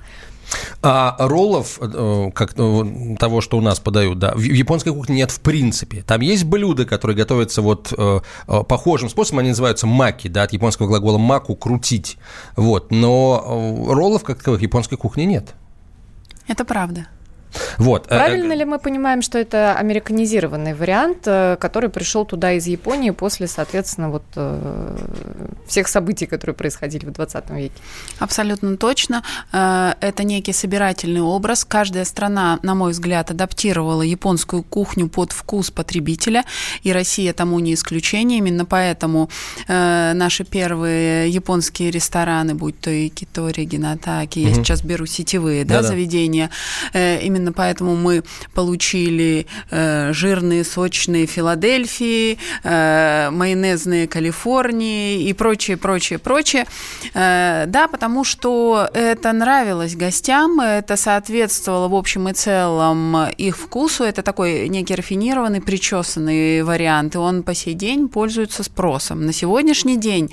А 0.83 1.17
роллов, 1.19 1.79
э, 1.81 2.31
как 2.35 2.57
ну, 2.57 3.17
того, 3.19 3.41
что 3.41 3.59
у 3.59 3.61
нас 3.61 3.81
подают, 3.81 4.19
да, 4.19 4.33
в 4.35 4.41
японской 4.41 4.93
кухне 4.93 5.17
нет 5.17 5.31
в 5.31 5.41
принципе. 5.41 6.03
Там 6.03 6.21
есть 6.21 6.45
блюда, 6.45 6.85
которые 6.85 7.17
готовятся 7.17 7.63
вот 7.63 7.93
э, 7.97 8.21
э, 8.47 8.63
похожим 8.65 9.09
способом, 9.09 9.41
они 9.41 9.51
называются 9.51 9.87
маки, 9.87 10.29
да, 10.29 10.45
от 10.45 10.53
японского 10.53 10.87
глагола 10.87 11.19
маку– 11.19 11.55
крутить. 11.57 12.19
Вот, 12.57 12.91
но 12.91 13.85
роллов 13.89 14.25
как 14.25 14.39
таковых 14.39 14.63
японской 14.63 14.97
кухне 14.97 15.27
нет. 15.27 15.55
Это 16.47 16.65
правда. 16.65 17.09
Вот. 17.79 18.07
Э, 18.07 18.09
Правильно 18.09 18.53
ли 18.53 18.65
мы 18.65 18.79
понимаем, 18.79 19.23
что 19.23 19.39
это 19.39 19.75
американизированный 19.79 20.75
вариант, 20.75 21.27
э, 21.27 21.57
который 21.61 21.91
пришел 21.91 22.25
туда 22.25 22.53
из 22.53 22.67
Японии 22.67 23.11
после, 23.11 23.47
соответственно, 23.47 24.11
вот 24.11 24.25
э, 24.37 24.97
всех 25.67 25.89
событий, 25.89 26.27
которые 26.27 26.55
происходили 26.55 27.07
в 27.07 27.13
20 27.13 27.51
веке? 27.51 27.73
Абсолютно 28.19 28.77
точно. 28.77 29.23
Это 29.53 30.25
некий 30.25 30.53
собирательный 30.53 31.21
образ. 31.21 31.65
Каждая 31.65 32.05
страна, 32.05 32.59
на 32.63 32.75
мой 32.75 32.93
взгляд, 32.93 33.31
адаптировала 33.31 34.03
японскую 34.03 34.63
кухню 34.63 35.09
под 35.09 35.33
вкус 35.33 35.71
потребителя, 35.71 36.45
и 36.83 36.93
Россия 36.93 37.33
тому 37.33 37.59
не 37.59 37.75
исключение. 37.75 38.39
Именно 38.39 38.65
поэтому 38.65 39.31
наши 39.69 40.45
первые 40.45 41.29
японские 41.29 41.91
рестораны, 41.91 42.55
будь 42.55 42.81
то 42.81 42.91
и 42.91 43.09
Китори, 43.09 43.65
Гинатаки, 43.65 44.41
угу. 44.41 44.49
я 44.49 44.55
сейчас 44.55 44.83
беру 44.83 45.07
сетевые 45.07 45.65
да, 45.65 45.83
да, 45.83 45.89
заведения, 45.89 46.51
именно 46.95 47.38
именно 47.39 47.53
поэтому 47.53 47.97
мы 47.97 48.23
получили 48.55 49.47
э, 49.71 50.13
жирные, 50.13 50.65
сочные 50.65 51.27
Филадельфии, 51.27 52.39
э, 52.65 53.31
майонезные 53.31 54.07
Калифорнии 54.07 55.23
и 55.23 55.33
прочее, 55.33 55.77
прочее, 55.77 56.19
прочее. 56.19 56.67
Э, 57.15 57.65
да, 57.67 57.89
потому 57.89 58.25
что 58.25 58.89
это 58.93 59.33
нравилось 59.33 59.97
гостям, 59.97 60.61
это 60.61 60.97
соответствовало 60.97 61.89
в 61.89 61.95
общем 61.95 62.29
и 62.29 62.33
целом 62.33 63.29
их 63.39 63.57
вкусу. 63.57 64.05
Это 64.05 64.23
такой 64.23 64.69
некий 64.69 64.95
рафинированный, 64.95 65.61
причесанный 65.61 66.63
вариант, 66.63 67.15
и 67.15 67.19
он 67.19 67.43
по 67.43 67.55
сей 67.55 67.75
день 67.75 68.09
пользуется 68.09 68.63
спросом. 68.63 69.27
На 69.27 69.33
сегодняшний 69.33 69.97
день, 69.97 70.31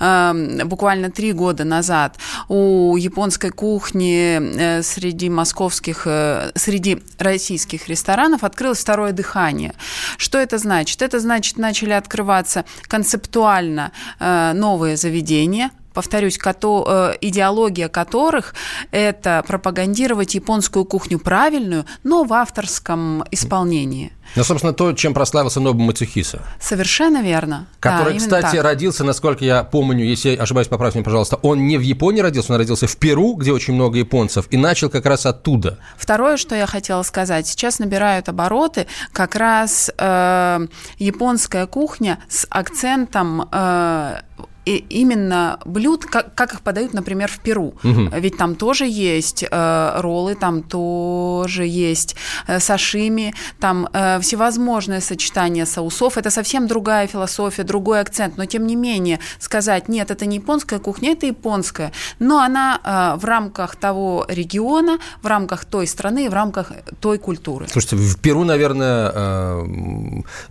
э, 0.00 0.64
буквально 0.64 1.10
три 1.10 1.32
года 1.32 1.64
назад, 1.64 2.16
у 2.48 2.96
японской 2.96 3.50
кухни 3.50 4.38
э, 4.40 4.82
среди 4.82 5.30
московских, 5.30 6.02
э, 6.06 6.33
среди 6.54 7.02
российских 7.18 7.88
ресторанов 7.88 8.44
открылось 8.44 8.80
второе 8.80 9.12
дыхание. 9.12 9.74
Что 10.18 10.38
это 10.38 10.58
значит? 10.58 11.02
Это 11.02 11.20
значит, 11.20 11.58
начали 11.58 11.92
открываться 11.92 12.64
концептуально 12.82 13.92
э, 14.18 14.52
новые 14.54 14.96
заведения, 14.96 15.70
повторюсь, 15.94 16.36
кото, 16.36 16.84
э, 16.86 17.18
идеология 17.20 17.88
которых 17.88 18.54
это 18.90 19.42
пропагандировать 19.46 20.34
японскую 20.34 20.84
кухню 20.84 21.18
правильную, 21.18 21.86
но 22.02 22.24
в 22.24 22.32
авторском 22.32 23.24
исполнении. 23.30 24.12
Ну, 24.36 24.42
собственно, 24.42 24.72
то, 24.72 24.92
чем 24.92 25.14
прославился 25.14 25.60
Нобу 25.60 25.80
Мацухиса. 25.80 26.42
Совершенно 26.60 27.22
верно. 27.22 27.66
Который, 27.78 28.14
да, 28.14 28.18
кстати, 28.18 28.56
так. 28.56 28.64
родился, 28.64 29.04
насколько 29.04 29.44
я 29.44 29.62
помню, 29.62 30.04
если 30.04 30.30
я 30.30 30.42
ошибаюсь, 30.42 30.66
поправьте 30.66 30.98
меня, 30.98 31.04
пожалуйста, 31.04 31.36
он 31.36 31.66
не 31.66 31.78
в 31.78 31.82
Японии 31.82 32.20
родился, 32.20 32.52
он 32.52 32.58
родился 32.58 32.86
в 32.86 32.96
Перу, 32.96 33.34
где 33.34 33.52
очень 33.52 33.74
много 33.74 33.98
японцев, 33.98 34.46
и 34.50 34.56
начал 34.56 34.90
как 34.90 35.06
раз 35.06 35.26
оттуда. 35.26 35.78
Второе, 35.96 36.36
что 36.36 36.56
я 36.56 36.66
хотела 36.66 37.02
сказать, 37.02 37.46
сейчас 37.46 37.78
набирают 37.78 38.28
обороты 38.28 38.86
как 39.12 39.36
раз 39.36 39.90
э, 39.96 40.66
японская 40.98 41.66
кухня 41.66 42.18
с 42.28 42.46
акцентом 42.50 43.48
э, 43.52 44.20
и 44.64 44.76
именно 44.88 45.58
блюд, 45.64 46.04
как, 46.06 46.34
как 46.34 46.54
их 46.54 46.60
подают, 46.62 46.94
например, 46.94 47.30
в 47.30 47.38
Перу. 47.40 47.74
Угу. 47.84 48.10
Ведь 48.16 48.36
там 48.36 48.54
тоже 48.54 48.86
есть 48.86 49.44
э, 49.48 50.00
роллы, 50.00 50.34
там 50.34 50.62
тоже 50.62 51.66
есть 51.66 52.16
э, 52.46 52.60
сашими, 52.60 53.34
там 53.60 53.88
э, 53.92 54.20
всевозможное 54.20 55.00
сочетание 55.00 55.66
соусов. 55.66 56.16
Это 56.16 56.30
совсем 56.30 56.66
другая 56.66 57.06
философия, 57.06 57.62
другой 57.62 58.00
акцент. 58.00 58.38
Но 58.38 58.46
тем 58.46 58.66
не 58.66 58.76
менее 58.76 59.20
сказать, 59.38 59.88
нет, 59.88 60.10
это 60.10 60.26
не 60.26 60.36
японская 60.36 60.78
кухня, 60.78 61.12
это 61.12 61.26
японская. 61.26 61.92
Но 62.18 62.38
она 62.38 62.80
э, 62.82 63.20
в 63.20 63.24
рамках 63.24 63.76
того 63.76 64.24
региона, 64.28 64.98
в 65.22 65.26
рамках 65.26 65.64
той 65.64 65.86
страны, 65.86 66.30
в 66.30 66.34
рамках 66.34 66.72
той 67.00 67.18
культуры. 67.18 67.66
Слушайте, 67.68 67.96
в 67.96 68.18
Перу, 68.18 68.44
наверное, 68.44 69.12
э, 69.14 69.66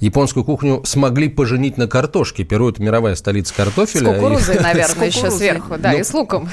японскую 0.02 0.44
кухню 0.44 0.84
смогли 0.86 1.30
поженить 1.30 1.78
на 1.78 1.88
картошке. 1.88 2.44
Перу– 2.44 2.70
это 2.70 2.82
мировая 2.82 3.16
столица 3.16 3.54
картофеля. 3.56 4.03
С 4.04 4.14
кукурузой, 4.14 4.60
наверное, 4.62 5.08
еще 5.08 5.32
сверху, 5.32 5.78
да, 5.78 5.92
ну, 5.92 6.00
и 6.00 6.04
с 6.04 6.14
луком. 6.14 6.50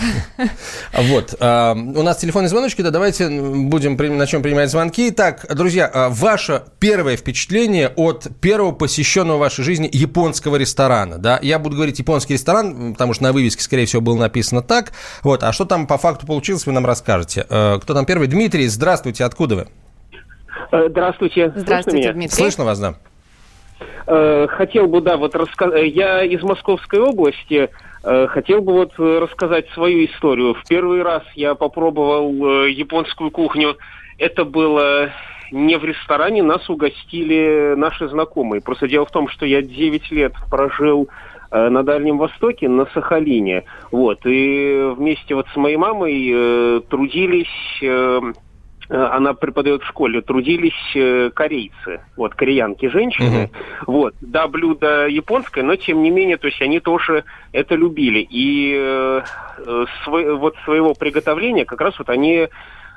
Вот. 0.92 1.34
А, 1.40 1.72
у 1.72 2.02
нас 2.02 2.18
телефонные 2.18 2.48
звоночки, 2.48 2.82
да, 2.82 2.90
давайте 2.90 3.28
будем 3.28 3.96
начнем 4.16 4.42
принимать 4.42 4.70
звонки. 4.70 5.10
Так, 5.10 5.46
друзья, 5.54 5.90
а, 5.92 6.08
ваше 6.08 6.64
первое 6.78 7.16
впечатление 7.16 7.88
от 7.96 8.28
первого 8.40 8.72
посещенного 8.72 9.36
в 9.36 9.40
вашей 9.40 9.64
жизни 9.64 9.88
японского 9.92 10.56
ресторана, 10.56 11.18
да? 11.18 11.38
Я 11.42 11.58
буду 11.58 11.76
говорить 11.76 11.98
японский 11.98 12.34
ресторан, 12.34 12.92
потому 12.92 13.14
что 13.14 13.24
на 13.24 13.32
вывеске, 13.32 13.62
скорее 13.62 13.86
всего, 13.86 14.02
было 14.02 14.16
написано 14.16 14.62
так. 14.62 14.92
Вот, 15.22 15.42
а 15.42 15.52
что 15.52 15.64
там 15.64 15.86
по 15.86 15.98
факту 15.98 16.26
получилось, 16.26 16.66
вы 16.66 16.72
нам 16.72 16.86
расскажете. 16.86 17.46
А, 17.48 17.78
кто 17.78 17.94
там 17.94 18.06
первый? 18.06 18.28
Дмитрий, 18.28 18.66
здравствуйте, 18.68 19.24
откуда 19.24 19.56
вы? 19.56 19.66
Э, 20.72 20.88
здравствуйте. 20.88 21.52
Здравствуйте, 21.54 22.12
Дмитрий. 22.12 22.36
Слышно 22.36 22.64
вас, 22.64 22.78
да? 22.78 22.94
Э, 24.06 24.46
хотел 24.48 24.86
бы, 24.86 25.00
да, 25.00 25.16
вот 25.16 25.34
рассказать. 25.34 25.92
Я 25.94 26.22
из 26.22 26.42
Московской 26.42 27.00
области. 27.00 27.70
Э, 28.02 28.26
хотел 28.28 28.60
бы 28.60 28.72
вот 28.72 28.98
рассказать 28.98 29.68
свою 29.70 30.06
историю. 30.06 30.54
В 30.54 30.66
первый 30.68 31.02
раз 31.02 31.22
я 31.34 31.54
попробовал 31.54 32.64
э, 32.64 32.70
японскую 32.70 33.30
кухню. 33.30 33.76
Это 34.18 34.44
было 34.44 35.10
не 35.50 35.76
в 35.76 35.84
ресторане, 35.84 36.42
нас 36.42 36.68
угостили 36.70 37.74
наши 37.76 38.08
знакомые. 38.08 38.62
Просто 38.62 38.86
дело 38.86 39.06
в 39.06 39.10
том, 39.10 39.28
что 39.28 39.46
я 39.46 39.62
9 39.62 40.10
лет 40.12 40.32
прожил 40.48 41.08
на 41.50 41.82
Дальнем 41.82 42.18
Востоке, 42.18 42.68
на 42.68 42.86
Сахалине. 42.94 43.64
Вот, 43.90 44.20
и 44.24 44.92
вместе 44.96 45.34
вот 45.34 45.48
с 45.52 45.56
моей 45.56 45.76
мамой 45.76 46.30
э, 46.32 46.80
трудились 46.88 47.82
э, 47.82 48.20
Э, 48.20 48.49
она 48.90 49.34
преподает 49.34 49.82
в 49.82 49.86
школе, 49.86 50.20
трудились 50.20 50.72
э, 50.96 51.30
корейцы, 51.32 52.00
вот, 52.16 52.34
кореянки, 52.34 52.86
женщины. 52.86 53.44
Угу. 53.44 53.92
Вот, 53.92 54.14
да, 54.20 54.48
блюдо 54.48 55.06
японское, 55.06 55.62
но 55.62 55.76
тем 55.76 56.02
не 56.02 56.10
менее, 56.10 56.36
то 56.36 56.48
есть 56.48 56.60
они 56.60 56.80
тоже 56.80 57.24
это 57.52 57.76
любили. 57.76 58.26
И 58.28 58.74
э, 58.76 59.22
э 59.58 59.84
св- 60.04 60.38
вот 60.38 60.56
своего 60.64 60.94
приготовления 60.94 61.64
как 61.64 61.80
раз 61.80 61.98
вот 61.98 62.10
они 62.10 62.48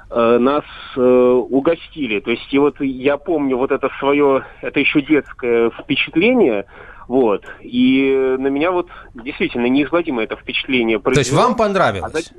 э, 0.10 0.38
нас 0.40 0.66
э, 0.96 1.00
угостили. 1.00 2.20
То 2.20 2.32
есть 2.32 2.52
и 2.52 2.58
вот 2.58 2.82
я 2.82 3.18
помню 3.18 3.58
вот 3.58 3.72
это 3.72 3.90
свое, 4.00 4.46
это 4.62 4.80
еще 4.80 5.02
детское 5.02 5.70
впечатление, 5.70 6.66
вот, 7.08 7.44
и 7.62 8.36
на 8.40 8.48
меня 8.48 8.72
вот 8.72 8.88
действительно 9.14 9.68
неизгладимое 9.68 10.24
это 10.24 10.38
впечатление 10.38 11.00
произвело. 11.00 11.24
То 11.24 11.30
есть 11.30 11.34
вам 11.34 11.56
понравилось? 11.56 12.32
А 12.32 12.34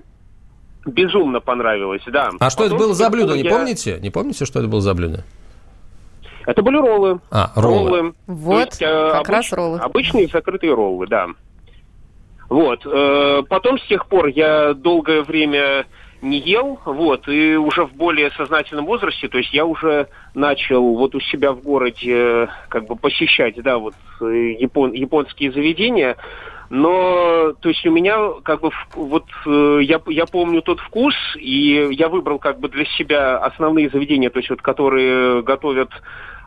Безумно 0.87 1.41
понравилось, 1.41 2.03
да. 2.07 2.31
А 2.39 2.51
что 2.51 2.65
Потом, 2.65 2.77
это 2.77 2.85
было 2.85 2.95
за 2.95 3.11
блюдо, 3.11 3.37
не 3.37 3.49
помните? 3.49 3.99
Не 4.01 4.11
помните, 4.11 4.45
что 4.45 4.59
это 4.59 4.69
было 4.69 4.81
за 4.81 4.95
блюдо? 4.95 5.25
Это 6.47 6.63
были 6.63 6.77
роллы. 6.77 7.21
А, 7.31 7.53
роллы. 7.57 7.91
роллы. 7.91 8.15
Вот, 8.27 8.67
есть, 8.67 8.83
э, 8.83 9.11
как 9.13 9.21
обыч... 9.21 9.31
раз 9.31 9.53
роллы. 9.53 9.79
Обычные 9.79 10.27
закрытые 10.29 10.75
роллы, 10.75 11.07
да. 11.07 11.29
Вот. 12.51 12.85
Э, 12.85 13.43
потом 13.49 13.79
с 13.79 13.87
тех 13.87 14.07
пор 14.07 14.27
я 14.27 14.75
долгое 14.75 15.23
время 15.23 15.87
не 16.25 16.39
ел, 16.39 16.81
вот, 16.85 17.29
и 17.29 17.55
уже 17.55 17.85
в 17.85 17.93
более 17.93 18.31
сознательном 18.33 18.87
возрасте, 18.87 19.29
то 19.29 19.37
есть 19.39 19.53
я 19.53 19.67
уже 19.67 20.09
начал 20.35 20.83
вот 20.95 21.15
у 21.15 21.21
себя 21.21 21.53
в 21.53 21.63
городе 21.63 22.49
как 22.69 22.87
бы 22.87 22.97
посещать, 22.97 23.63
да, 23.63 23.77
вот 23.77 23.95
э, 24.23 24.55
япон, 24.59 24.93
японские 24.93 25.53
заведения, 25.53 26.17
но, 26.75 27.53
то 27.61 27.69
есть 27.69 27.87
у 27.87 27.93
меня 27.93 28.17
как 28.43 28.61
бы 28.61 28.71
вот 28.97 29.27
э, 29.47 29.79
я, 29.83 30.01
я 30.09 30.27
помню 30.27 30.61
тот 30.61 30.81
вкус, 30.81 31.15
и 31.37 31.89
я 31.93 32.09
выбрал 32.09 32.41
как 32.41 32.59
бы 32.59 32.69
для 32.69 32.85
себя 32.85 33.39
основные 33.39 33.91
заведения, 33.91 34.29
то 34.29 34.41
есть 34.41 34.51
вот 34.51 34.61
которые 34.61 35.45
готовят 35.45 35.91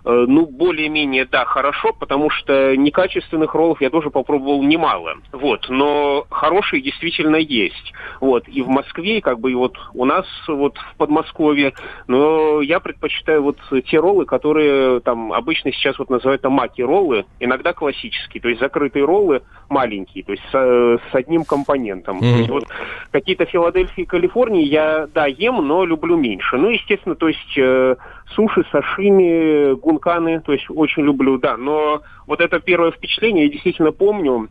ну, 0.08 0.46
более-менее, 0.46 1.26
да, 1.26 1.44
хорошо, 1.46 1.94
потому 1.94 2.30
что 2.30 2.76
некачественных 2.78 3.54
роллов 3.54 3.82
я 3.82 3.90
тоже 3.90 4.10
попробовал 4.10 4.64
немало. 4.64 5.16
Вот, 5.32 5.68
но 5.70 6.26
хорошие 6.30 6.82
действительно 6.82 7.36
есть. 7.36 7.94
Вот, 8.22 8.48
и 8.48 8.62
в 8.62 8.70
Москве, 8.70 9.18
и 9.18 9.22
как 9.22 9.40
бы 9.40 9.52
и 9.52 9.56
вот 9.56 9.78
у 9.94 10.06
нас 10.06 10.26
вот 10.48 10.78
в 10.78 10.96
Подмосковье, 10.98 11.74
но 12.08 12.62
я 12.62 12.80
предпочитаю 12.80 13.44
вот 13.44 13.58
те 13.86 14.00
роллы, 14.00 14.26
которые 14.26 15.02
там 15.02 15.34
обычно 15.34 15.72
сейчас 15.74 16.00
вот 16.00 16.10
называют 16.10 16.42
там 16.42 16.54
маки-роллы, 16.54 17.26
иногда 17.40 17.74
классические, 17.74 18.42
то 18.42 18.50
есть 18.50 18.62
закрытые 18.62 19.06
роллы 19.06 19.42
маленькие, 19.70 20.24
то 20.24 20.32
есть 20.32 20.44
с, 20.52 21.02
с 21.12 21.16
одним 21.16 21.44
компонентом. 21.44 22.18
Mm-hmm. 22.18 22.32
То 22.32 22.38
есть 22.38 22.50
вот 22.50 22.64
какие-то 23.12 23.46
Филадельфии, 23.46 24.04
Калифорнии 24.04 24.64
я, 24.64 25.08
да, 25.14 25.26
ем, 25.26 25.68
но 25.68 25.86
люблю 25.86 26.16
меньше. 26.16 26.58
Ну, 26.58 26.70
естественно, 26.70 27.16
то 27.16 27.28
есть 27.28 27.58
э, 27.58 27.96
суши, 28.36 28.64
сашими, 28.72 29.74
гунканы, 29.76 30.42
то 30.42 30.54
есть 30.54 30.66
очень 30.70 31.04
люблю, 31.04 31.38
да. 31.38 31.58
Но 31.58 32.02
вот 32.26 32.42
это 32.42 32.60
первое 32.60 32.92
впечатление 32.92 33.46
я 33.46 33.52
действительно 33.52 33.92
помню. 33.92 34.50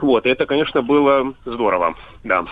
Вот, 0.00 0.26
это, 0.26 0.46
конечно, 0.46 0.82
было 0.82 1.34
здорово, 1.44 1.94
да. 2.24 2.44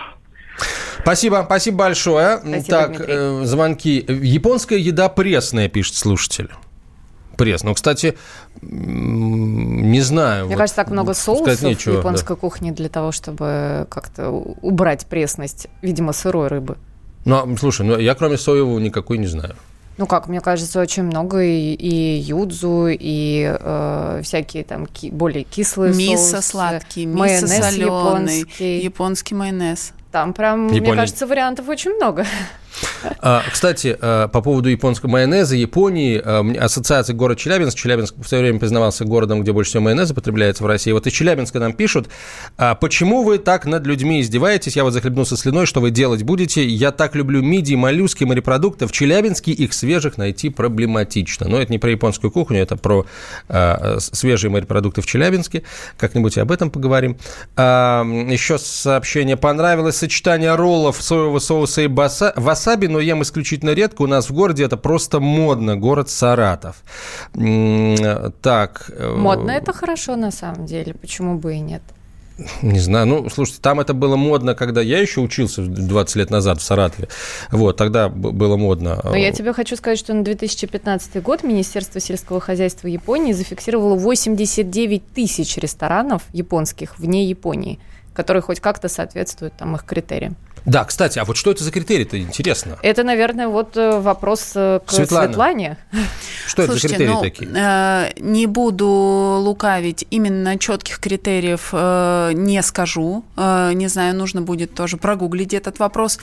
Спасибо, 1.01 1.43
спасибо 1.45 1.77
большое. 1.77 2.37
Спасибо, 2.37 2.63
так, 2.67 3.01
э, 3.01 3.43
звонки. 3.43 4.05
Японская 4.07 4.79
еда 4.79 5.09
пресная, 5.09 5.67
пишет 5.67 5.95
слушатель. 5.95 6.49
Пресс. 7.37 7.63
Ну, 7.63 7.73
кстати, 7.73 8.15
не 8.61 10.01
знаю. 10.01 10.45
Мне 10.45 10.55
вот, 10.55 10.59
кажется, 10.59 10.75
так 10.75 10.91
много 10.91 11.15
соусов 11.15 11.63
нечего, 11.63 11.95
в 11.95 11.97
японской 11.97 12.35
да. 12.35 12.39
кухне 12.39 12.71
для 12.71 12.89
того, 12.89 13.11
чтобы 13.11 13.87
как-то 13.89 14.29
убрать 14.29 15.07
пресность, 15.07 15.67
видимо, 15.81 16.13
сырой 16.13 16.47
рыбы. 16.47 16.77
Ну, 17.25 17.57
слушай, 17.57 17.85
ну 17.85 17.97
я 17.97 18.13
кроме 18.13 18.37
соевого 18.37 18.77
никакой 18.79 19.17
не 19.17 19.25
знаю. 19.25 19.55
Ну 19.97 20.07
как, 20.07 20.27
мне 20.27 20.41
кажется, 20.41 20.79
очень 20.79 21.03
много 21.03 21.43
и, 21.43 21.73
и 21.73 22.17
юдзу, 22.19 22.87
и 22.89 23.55
э, 23.59 24.21
всякие 24.23 24.63
там 24.63 24.87
ки- 24.87 25.11
более 25.11 25.43
кислые 25.43 25.93
Мисо 25.93 26.23
соусы. 26.37 26.47
сладкий, 26.47 27.05
мисо 27.05 27.47
соленый, 27.47 28.39
японский. 28.39 28.79
японский 28.79 29.35
майонез. 29.35 29.93
Там 30.11 30.33
прям, 30.33 30.65
Япония... 30.67 30.81
мне 30.81 30.95
кажется, 30.95 31.27
вариантов 31.27 31.67
очень 31.69 31.91
много. 31.95 32.25
А, 33.19 33.43
кстати, 33.51 33.97
а, 33.99 34.27
по 34.27 34.41
поводу 34.41 34.69
японского 34.69 35.09
майонеза, 35.09 35.55
Японии, 35.55 36.21
а, 36.23 36.45
ассоциация 36.59 37.15
город 37.15 37.37
Челябинск, 37.37 37.77
Челябинск 37.77 38.15
в 38.17 38.27
свое 38.27 38.43
время 38.43 38.59
признавался 38.59 39.05
городом, 39.05 39.41
где 39.41 39.51
больше 39.51 39.71
всего 39.71 39.83
майонеза 39.83 40.13
потребляется 40.13 40.63
в 40.63 40.67
России. 40.67 40.91
Вот 40.91 41.07
из 41.07 41.13
Челябинска 41.13 41.59
нам 41.59 41.73
пишут, 41.73 42.09
почему 42.79 43.23
вы 43.23 43.37
так 43.37 43.65
над 43.65 43.85
людьми 43.85 44.21
издеваетесь? 44.21 44.75
Я 44.75 44.83
вот 44.83 44.93
захлебнулся 44.93 45.37
слюной, 45.37 45.65
что 45.65 45.81
вы 45.81 45.91
делать 45.91 46.23
будете? 46.23 46.65
Я 46.65 46.91
так 46.91 47.15
люблю 47.15 47.41
мидии, 47.41 47.75
моллюски, 47.75 48.23
морепродукты. 48.23 48.87
В 48.87 48.91
Челябинске 48.91 49.51
их 49.51 49.73
свежих 49.73 50.17
найти 50.17 50.49
проблематично. 50.49 51.47
Но 51.47 51.59
это 51.59 51.71
не 51.71 51.79
про 51.79 51.91
японскую 51.91 52.31
кухню, 52.31 52.59
это 52.59 52.75
про 52.77 53.05
свежие 53.99 54.51
морепродукты 54.51 55.01
в 55.01 55.05
Челябинске. 55.05 55.63
Как-нибудь 55.97 56.37
об 56.37 56.51
этом 56.51 56.69
поговорим. 56.71 57.17
Еще 57.57 58.57
сообщение. 58.57 59.37
Понравилось 59.37 59.97
сочетание 59.97 60.55
роллов, 60.55 61.01
соевого 61.01 61.39
соуса 61.39 61.81
и 61.81 61.87
васаби, 61.87 62.39
но 62.65 62.99
ем 62.99 63.21
исключительно 63.21 63.71
редко. 63.71 64.03
У 64.03 64.07
нас 64.07 64.29
в 64.29 64.33
городе 64.33 64.63
это 64.63 64.77
просто 64.77 65.19
модно. 65.19 65.75
Город 65.75 66.09
Саратов. 66.09 66.83
Так. 68.41 68.91
Э, 68.95 69.15
модно– 69.15 69.51
это 69.51 69.73
хорошо 69.73 70.15
на 70.15 70.31
самом 70.31 70.65
деле. 70.65 70.93
Почему 70.93 71.37
бы 71.37 71.55
и 71.55 71.59
нет? 71.59 71.81
Не 72.61 72.79
знаю, 72.79 73.05
ну, 73.05 73.29
слушайте, 73.29 73.61
там 73.61 73.79
это 73.79 73.93
было 73.93 74.15
модно, 74.15 74.55
когда 74.55 74.81
я 74.81 74.99
еще 74.99 75.21
учился 75.21 75.61
20 75.61 76.15
лет 76.15 76.29
назад 76.31 76.59
в 76.59 76.63
Саратове. 76.63 77.07
Вот, 77.51 77.77
тогда 77.77 78.09
было 78.09 78.57
модно. 78.57 78.99
Но 79.03 79.15
я 79.15 79.31
тебе 79.31 79.53
хочу 79.53 79.75
сказать, 79.75 79.99
что 79.99 80.13
на 80.13 80.23
2015 80.23 81.21
год 81.21 81.43
Министерство 81.43 81.99
сельского 82.01 82.39
хозяйства 82.39 82.87
Японии 82.87 83.33
зафиксировало 83.33 83.95
89 83.95 85.13
тысяч 85.13 85.57
ресторанов 85.57 86.23
японских 86.33 86.97
вне 86.97 87.25
Японии, 87.25 87.79
которые 88.13 88.41
хоть 88.41 88.59
как-то 88.59 88.89
соответствуют 88.89 89.55
там 89.55 89.75
их 89.75 89.85
критериям. 89.85 90.35
Да, 90.65 90.85
кстати, 90.85 91.19
а 91.19 91.25
вот 91.25 91.35
что 91.35 91.51
это 91.51 91.63
за 91.63 91.71
критерии-то, 91.71 92.17
интересно? 92.19 92.77
Это, 92.81 93.03
наверное, 93.03 93.47
вот 93.47 93.75
э, 93.75 93.99
вопрос 93.99 94.53
э, 94.55 94.79
к 94.85 94.91
Светлана. 94.91 95.27
Светлане. 95.27 95.77
Что 96.47 96.65
Слушайте, 96.65 96.65
это 96.65 96.77
за 96.79 96.87
критерии 96.87 97.13
ну, 97.13 97.21
такие? 97.21 97.51
Э, 97.53 98.11
не 98.19 98.47
буду 98.47 98.87
лукавить, 98.87 100.05
именно 100.09 100.57
четких 100.57 100.99
критериев 100.99 101.69
э, 101.73 102.31
не 102.33 102.61
скажу. 102.61 103.25
Э, 103.35 103.71
не 103.73 103.87
знаю, 103.87 104.15
нужно 104.15 104.41
будет 104.41 104.73
тоже 104.73 104.97
прогуглить 104.97 105.53
этот 105.53 105.79
вопрос. 105.79 106.19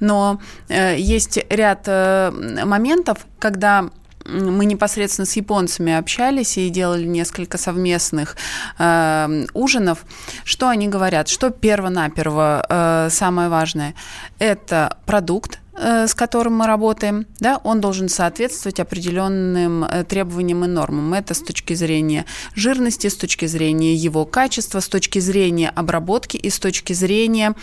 Но 0.00 0.40
э, 0.68 0.96
есть 0.98 1.38
ряд 1.48 1.84
э, 1.86 2.30
моментов, 2.64 3.26
когда 3.38 3.88
мы 4.28 4.66
непосредственно 4.66 5.26
с 5.26 5.36
японцами 5.36 5.92
общались 5.92 6.58
и 6.58 6.68
делали 6.68 7.06
несколько 7.06 7.58
совместных 7.58 8.36
э, 8.78 9.46
ужинов. 9.54 10.04
Что 10.44 10.68
они 10.68 10.88
говорят? 10.88 11.28
Что 11.28 11.50
перво-наперво 11.50 12.64
э, 12.68 13.08
самое 13.10 13.48
важное? 13.48 13.94
Это 14.38 14.98
продукт, 15.06 15.58
э, 15.74 16.06
с 16.06 16.14
которым 16.14 16.56
мы 16.58 16.66
работаем, 16.66 17.26
да, 17.40 17.58
он 17.64 17.80
должен 17.80 18.08
соответствовать 18.08 18.80
определенным 18.80 19.84
э, 19.84 20.04
требованиям 20.04 20.64
и 20.64 20.68
нормам. 20.68 21.14
Это 21.14 21.34
с 21.34 21.40
точки 21.40 21.74
зрения 21.74 22.26
жирности, 22.54 23.08
с 23.08 23.16
точки 23.16 23.46
зрения 23.46 23.94
его 23.94 24.24
качества, 24.26 24.80
с 24.80 24.88
точки 24.88 25.18
зрения 25.20 25.70
обработки 25.70 26.36
и 26.36 26.50
с 26.50 26.58
точки 26.58 26.92
зрения 26.92 27.54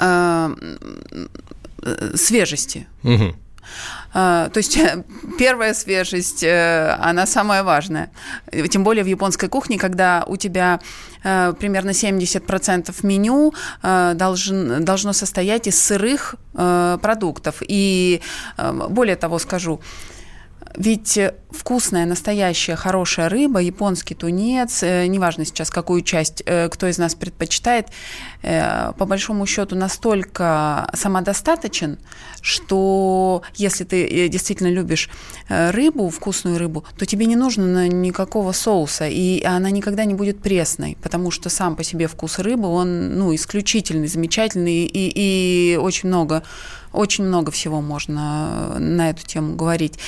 э, 0.00 0.54
э 1.82 2.16
свежести. 2.16 2.86
Угу. 3.02 3.34
А, 4.12 4.48
то 4.50 4.58
есть 4.58 4.78
первая 5.38 5.74
свежесть, 5.74 6.42
э, 6.42 6.96
она 7.00 7.26
самая 7.26 7.62
важная. 7.62 8.10
Тем 8.70 8.84
более 8.84 9.04
в 9.04 9.08
японской 9.08 9.48
кухне, 9.48 9.78
когда 9.78 10.24
у 10.26 10.36
тебя 10.36 10.80
э, 11.24 11.52
примерно 11.58 11.90
70% 11.90 12.94
меню 13.02 13.52
э, 13.82 14.12
должен, 14.14 14.84
должно 14.84 15.12
состоять 15.12 15.66
из 15.66 15.82
сырых 15.82 16.36
продуктов. 16.52 17.56
И 17.66 18.20
более 18.88 19.16
того 19.16 19.40
скажу, 19.40 19.80
ведь 20.76 21.18
вкусная, 21.50 22.04
настоящая, 22.04 22.76
хорошая 22.76 23.28
рыба, 23.28 23.60
японский 23.60 24.14
тунец, 24.14 24.82
э, 24.82 25.06
неважно 25.06 25.44
сейчас, 25.44 25.70
какую 25.70 26.02
часть 26.02 26.42
э, 26.46 26.68
кто 26.68 26.88
из 26.88 26.98
нас 26.98 27.14
предпочитает, 27.14 27.88
э, 28.42 28.92
по 28.98 29.06
большому 29.06 29.46
счету 29.46 29.76
настолько 29.76 30.90
самодостаточен, 30.94 31.98
что 32.40 33.42
если 33.54 33.84
ты 33.84 34.28
действительно 34.28 34.68
любишь 34.68 35.08
рыбу, 35.48 36.08
вкусную 36.10 36.58
рыбу, 36.58 36.84
то 36.98 37.06
тебе 37.06 37.26
не 37.26 37.36
нужно 37.36 37.88
никакого 37.88 38.52
соуса, 38.52 39.06
и 39.08 39.42
она 39.44 39.70
никогда 39.70 40.04
не 40.04 40.14
будет 40.14 40.40
пресной, 40.40 40.96
потому 41.02 41.30
что 41.30 41.48
сам 41.50 41.76
по 41.76 41.84
себе 41.84 42.08
вкус 42.08 42.38
рыбы, 42.38 42.68
он 42.68 43.18
ну, 43.18 43.34
исключительный, 43.34 44.08
замечательный, 44.08 44.84
и, 44.84 45.12
и 45.14 45.76
очень 45.76 46.08
много 46.08 46.42
очень 46.94 47.24
много 47.24 47.50
всего 47.50 47.80
можно 47.80 48.78
на 48.78 49.10
эту 49.10 49.26
тему 49.26 49.56
говорить. 49.56 49.98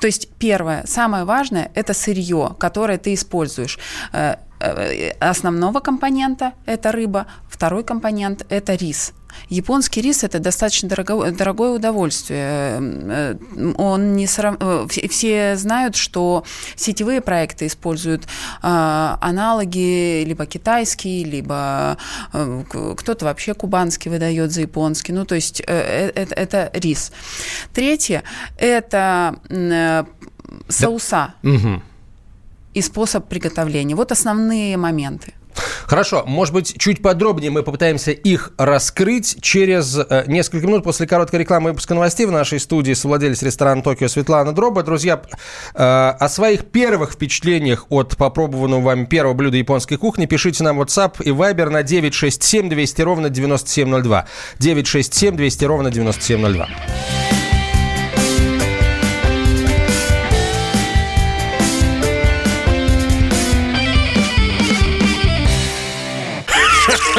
То 0.00 0.06
есть 0.06 0.28
первое, 0.38 0.84
самое 0.86 1.24
важное– 1.24 1.70
это 1.74 1.94
сырье, 1.94 2.54
которое 2.58 2.98
ты 2.98 3.14
используешь 3.14 3.78
э, 4.12 4.36
э, 4.60 5.10
основного 5.20 5.80
компонента– 5.80 6.52
это 6.66 6.92
рыба, 6.92 7.26
второй 7.48 7.84
компонент– 7.84 8.46
это 8.48 8.74
рис– 8.74 9.12
Японский 9.48 10.00
рис 10.00 10.24
это 10.24 10.38
достаточно 10.38 10.88
дорого, 10.88 11.30
дорогое 11.30 11.70
удовольствие. 11.70 12.78
Э, 12.80 13.36
он 13.76 14.16
не 14.16 14.26
срав... 14.26 14.56
Э, 14.60 14.86
все 14.88 15.56
знают, 15.56 15.96
что 15.96 16.44
сетевые 16.76 17.20
проекты 17.20 17.66
используют 17.66 18.26
а, 18.62 19.18
аналоги 19.20 20.24
либо 20.24 20.46
китайские, 20.46 21.24
либо 21.24 21.98
э, 22.32 22.64
кто-то 22.96 23.24
вообще 23.24 23.54
кубанский 23.54 24.10
выдает 24.10 24.52
за 24.52 24.62
японский. 24.62 25.12
Ну, 25.12 25.24
то 25.24 25.34
есть 25.34 25.60
это, 25.60 26.34
это 26.34 26.70
рис. 26.74 27.12
Третье 27.72 28.22
это 28.56 29.36
соуса. 30.68 31.34
Да. 31.42 31.50
Угу. 31.50 31.82
И 32.74 32.82
способ 32.82 33.28
приготовления. 33.28 33.94
Вот 33.94 34.12
основные 34.12 34.76
моменты. 34.76 35.34
Хорошо, 35.86 36.24
может 36.26 36.54
быть, 36.54 36.76
чуть 36.78 37.02
подробнее 37.02 37.50
мы 37.50 37.62
попытаемся 37.62 38.10
их 38.10 38.52
раскрыть 38.58 39.38
через 39.40 39.96
э, 39.96 40.24
несколько 40.26 40.66
минут 40.66 40.84
после 40.84 41.06
короткой 41.06 41.40
рекламы 41.40 41.70
выпуска 41.70 41.94
новостей 41.94 42.26
в 42.26 42.32
нашей 42.32 42.60
студии 42.60 42.92
совладелец 42.94 43.42
ресторана 43.42 43.82
«Токио» 43.82 44.08
Светлана 44.08 44.52
Дроба. 44.52 44.82
Друзья, 44.82 45.22
э, 45.74 45.78
о 45.78 46.28
своих 46.28 46.66
первых 46.66 47.12
впечатлениях 47.12 47.86
от 47.90 48.16
попробованного 48.16 48.80
вами 48.80 49.04
первого 49.04 49.34
блюда 49.34 49.56
японской 49.56 49.96
кухни 49.96 50.26
пишите 50.26 50.64
нам 50.64 50.80
WhatsApp 50.80 51.22
и 51.22 51.30
Viber 51.30 51.70
на 51.70 51.82
967 51.82 52.68
200 52.68 53.02
ровно 53.02 53.30
9702. 53.30 54.26
967 54.58 55.36
200 55.36 55.64
ровно 55.64 55.90
9702. 55.90 57.33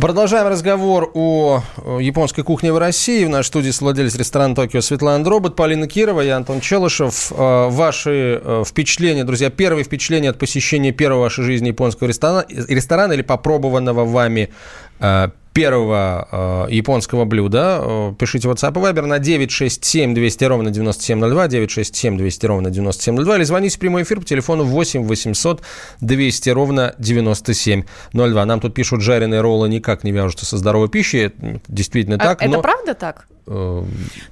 Продолжаем 0.00 0.48
разговор 0.48 1.12
о 1.14 1.62
японской 2.00 2.42
кухне 2.42 2.72
в 2.72 2.78
России. 2.78 3.24
В 3.24 3.28
нашей 3.28 3.46
студии 3.46 3.70
владелец 3.78 4.16
ресторана 4.16 4.56
«Токио» 4.56 4.80
Светлана 4.80 5.22
Дробот, 5.22 5.54
Полина 5.54 5.86
Кирова, 5.86 6.20
я 6.20 6.36
Антон 6.36 6.60
Челышев. 6.60 7.30
Э, 7.30 7.68
ваши 7.68 8.40
э, 8.42 8.64
впечатления, 8.66 9.22
друзья, 9.22 9.50
первые 9.50 9.84
впечатления 9.84 10.30
от 10.30 10.38
посещения 10.38 10.90
первого 10.90 11.20
вашей 11.22 11.44
жизни 11.44 11.68
японского 11.68 12.08
ресторана, 12.08 12.44
ресторана 12.48 13.12
или 13.12 13.22
попробованного 13.22 14.04
вами 14.04 14.50
э, 14.98 15.28
первого 15.54 16.66
э, 16.68 16.74
японского 16.74 17.24
блюда. 17.24 17.80
Э, 17.80 18.14
пишите 18.18 18.48
WhatsApp 18.48 18.72
и 18.72 18.82
Viber 18.82 19.06
на 19.06 19.18
967 19.18 20.12
200 20.12 20.44
ровно 20.44 20.70
9702, 20.70 21.48
967 21.48 22.18
200 22.18 22.46
ровно 22.46 22.70
9702, 22.70 23.36
или 23.36 23.44
звоните 23.44 23.76
в 23.76 23.80
прямой 23.80 24.02
эфир 24.02 24.20
по 24.20 24.26
телефону 24.26 24.64
8 24.64 25.04
800 25.06 25.62
200 26.00 26.50
ровно 26.50 26.94
9702. 26.98 28.44
Нам 28.44 28.60
тут 28.60 28.74
пишут, 28.74 29.00
жареные 29.00 29.40
роллы 29.40 29.68
никак 29.68 30.04
не 30.04 30.12
вяжутся 30.12 30.44
со 30.44 30.58
здоровой 30.58 30.88
пищей. 30.88 31.30
Действительно 31.68 32.16
а 32.16 32.18
так. 32.18 32.42
Это 32.42 32.50
но... 32.50 32.60
правда 32.60 32.94
так? 32.94 33.26
Э, 33.46 33.84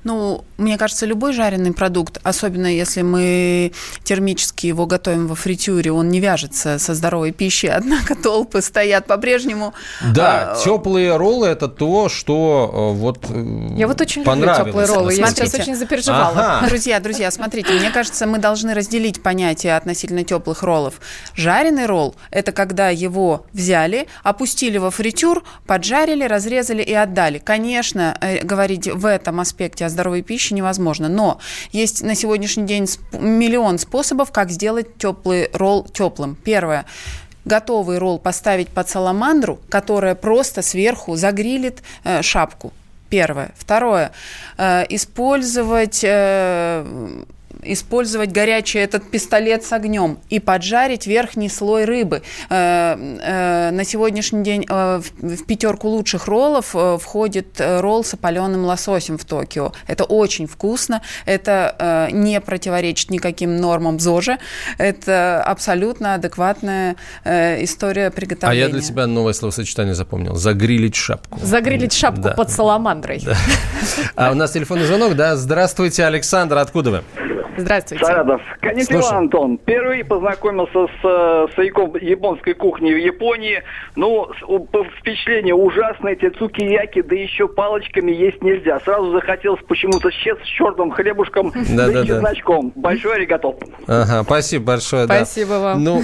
ну, 0.05 0.45
мне 0.57 0.79
кажется, 0.79 1.05
любой 1.05 1.33
жареный 1.33 1.73
продукт, 1.73 2.19
особенно 2.23 2.67
если 2.67 3.03
мы 3.03 3.73
термически 4.05 4.67
его 4.67 4.87
готовим 4.87 5.27
во 5.27 5.35
фритюре, 5.35 5.93
он 5.93 6.09
не 6.09 6.21
вяжется 6.21 6.79
со 6.79 6.95
здоровой 6.95 7.33
пищей, 7.33 7.69
однако 7.77 8.15
толпы 8.15 8.63
стоят 8.63 9.07
по-прежнему. 9.07 9.75
Да, 10.15 10.53
а, 10.53 10.65
теплые 10.65 11.17
роллы 11.17 11.49
это 11.49 11.69
то, 11.69 12.09
что 12.09 12.71
э, 12.73 12.99
вот 12.99 13.27
э, 13.29 13.75
Я 13.77 13.87
вот 13.87 14.01
очень 14.01 14.23
люблю 14.23 14.55
теплые 14.55 14.87
роллы, 14.87 15.15
я 15.15 15.27
сейчас 15.27 15.55
очень 15.55 15.77
запереживала. 15.77 16.29
Ага. 16.29 16.67
Друзья, 16.69 16.99
друзья, 17.01 17.31
смотрите, 17.31 17.73
мне 17.73 17.91
кажется, 17.91 18.27
мы 18.27 18.39
должны 18.39 18.73
разделить 18.73 19.23
понятие 19.23 19.77
относительно 19.77 20.25
теплых 20.25 20.63
роллов. 20.63 20.95
Жареный 21.35 21.87
ролл– 21.87 22.15
это 22.31 22.53
когда 22.53 22.89
его 22.89 23.45
взяли, 23.53 24.07
опустили 24.23 24.79
во 24.79 24.91
фритюр, 24.91 25.45
поджарили, 25.67 26.25
разрезали 26.25 26.83
и 26.83 26.95
отдали. 26.95 27.39
Конечно, 27.39 28.19
говорить 28.43 28.89
в 29.03 29.07
этом 29.07 29.41
аспекте 29.41 29.85
о 29.85 29.89
здоровой 29.89 30.23
пище 30.23 30.55
невозможно. 30.55 31.09
Но 31.09 31.39
есть 31.73 32.03
на 32.03 32.15
сегодняшний 32.15 32.67
день 32.67 32.87
миллион 33.13 33.79
способов, 33.79 34.33
как 34.33 34.51
сделать 34.51 34.97
теплый 34.97 35.51
ролл 35.53 35.85
теплым. 35.85 36.37
Первое 36.37 36.87
готовый 37.45 37.99
ролл 37.99 38.21
поставить 38.21 38.69
под 38.69 38.89
саламандру, 38.89 39.59
которая 39.69 40.15
просто 40.15 40.63
сверху 40.63 41.17
загрилит 41.17 41.83
э, 42.05 42.23
шапку. 42.23 42.73
Первое. 43.09 43.51
Второе. 43.57 44.13
Э, 44.57 44.85
использовать 44.89 46.05
э, 46.05 47.25
использовать 47.63 48.33
горячий 48.33 48.79
этот 48.79 49.11
пистолет 49.11 49.65
с 49.65 49.73
огнем 49.73 50.19
и 50.29 50.41
поджарить 50.41 51.07
верхний 51.07 51.49
слой 51.49 51.85
рыбы. 51.85 52.23
Э, 52.51 52.97
э, 52.97 53.71
на 53.71 53.85
сегодняшний 53.85 54.43
день 54.43 54.67
э, 54.69 55.01
в 55.21 55.45
пятерку 55.47 55.89
лучших 55.89 56.27
роллов 56.27 56.75
входит 57.01 57.61
ролл 57.61 58.05
с 58.05 58.15
опаленным 58.15 58.65
лососем 58.65 59.19
в 59.19 59.25
Токио. 59.25 59.73
Это 59.87 60.05
очень 60.05 60.47
вкусно, 60.47 61.03
это 61.27 62.09
не 62.13 62.41
противоречит 62.41 63.11
никаким 63.11 63.57
нормам 63.57 64.01
ЗОЖа, 64.01 64.39
это 64.79 65.43
абсолютно 65.43 66.15
адекватная 66.15 66.97
история 67.25 68.11
приготовления. 68.11 68.65
А 68.65 68.69
я 68.69 68.73
для 68.73 68.81
тебя 68.81 69.07
новое 69.07 69.33
словосочетание 69.33 69.95
запомнил. 69.95 70.35
Загрилить 70.35 70.97
шапку. 70.97 71.39
Загрилить 71.43 71.93
шапку 71.93 72.23
да. 72.23 72.31
под 72.33 72.51
саламандрой. 72.51 73.21
Да. 73.25 73.37
А 74.17 74.31
у 74.31 74.35
нас 74.35 74.53
телефонный 74.53 74.87
звонок, 74.87 75.15
да? 75.15 75.37
Здравствуйте, 75.37 76.05
Александр, 76.05 76.59
откуда 76.59 76.91
вы? 76.91 77.32
Здравствуйте. 77.57 78.05
Сарадов. 78.05 78.41
Конnichiwa, 78.61 79.11
Антон. 79.11 79.59
Впервые 79.59 80.05
познакомился 80.05 80.87
с 80.87 81.05
э, 81.05 81.47
стояком 81.53 81.97
японской 81.97 82.55
кухни 82.55 82.93
в 82.93 82.99
Японии. 82.99 83.63
Ну, 83.97 84.29
впечатление 85.01 85.55
ужасное. 85.55 86.13
Эти 86.13 86.29
цукияки, 86.31 87.03
да 87.03 87.15
еще 87.15 87.49
палочками 87.49 88.13
есть 88.13 88.43
нельзя. 88.43 88.81
Сразу 88.81 89.13
захотелось 89.13 89.61
почему-то 89.67 90.11
с 90.11 90.47
черным 90.47 90.91
хлебушком, 90.91 91.53
да, 91.55 91.87
да, 91.87 91.93
да, 91.93 92.07
чесночком. 92.07 92.73
Большое 92.75 93.17
аригато. 93.17 93.55
Ага, 93.87 94.23
спасибо 94.25 94.65
большое. 94.67 95.05
Спасибо 95.05 95.51
да. 95.51 95.61
вам. 95.61 95.85
Ну, 95.85 96.03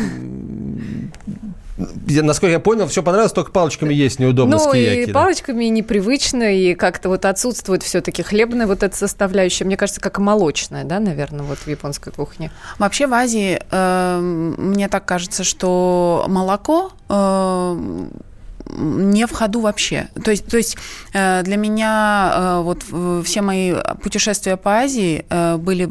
насколько 2.08 2.52
я 2.52 2.60
понял, 2.60 2.86
все 2.86 3.02
понравилось, 3.02 3.32
только 3.32 3.52
палочками 3.52 3.94
есть 3.94 4.18
неудобно 4.18 4.56
ну, 4.56 4.68
скияки. 4.68 4.98
и 5.00 5.06
да. 5.06 5.12
палочками 5.12 5.64
непривычно, 5.66 6.54
и 6.54 6.74
как-то 6.74 7.08
вот 7.08 7.24
отсутствует 7.24 7.82
все-таки 7.82 8.22
хлебная 8.22 8.66
вот 8.66 8.82
эта 8.82 8.96
составляющая. 8.96 9.64
Мне 9.64 9.76
кажется, 9.76 10.00
как 10.00 10.18
и 10.18 10.22
молочная, 10.22 10.84
да, 10.84 11.00
наверное, 11.00 11.42
вот 11.42 11.58
в 11.58 11.66
японской 11.66 12.12
кухне. 12.12 12.50
Вообще 12.78 13.06
в 13.06 13.14
Азии 13.14 13.60
э, 13.70 14.18
мне 14.20 14.88
так 14.88 15.04
кажется, 15.04 15.44
что 15.44 16.24
молоко 16.28 16.92
э, 17.08 18.06
не 18.76 19.26
в 19.26 19.32
ходу 19.32 19.60
вообще. 19.60 20.08
То 20.22 20.30
есть, 20.30 20.46
то 20.46 20.56
есть 20.56 20.76
э, 21.12 21.42
для 21.42 21.56
меня 21.56 22.32
э, 22.34 22.60
вот 22.62 22.84
все 23.24 23.42
мои 23.42 23.74
путешествия 24.02 24.56
по 24.56 24.78
Азии 24.78 25.24
э, 25.28 25.56
были 25.56 25.88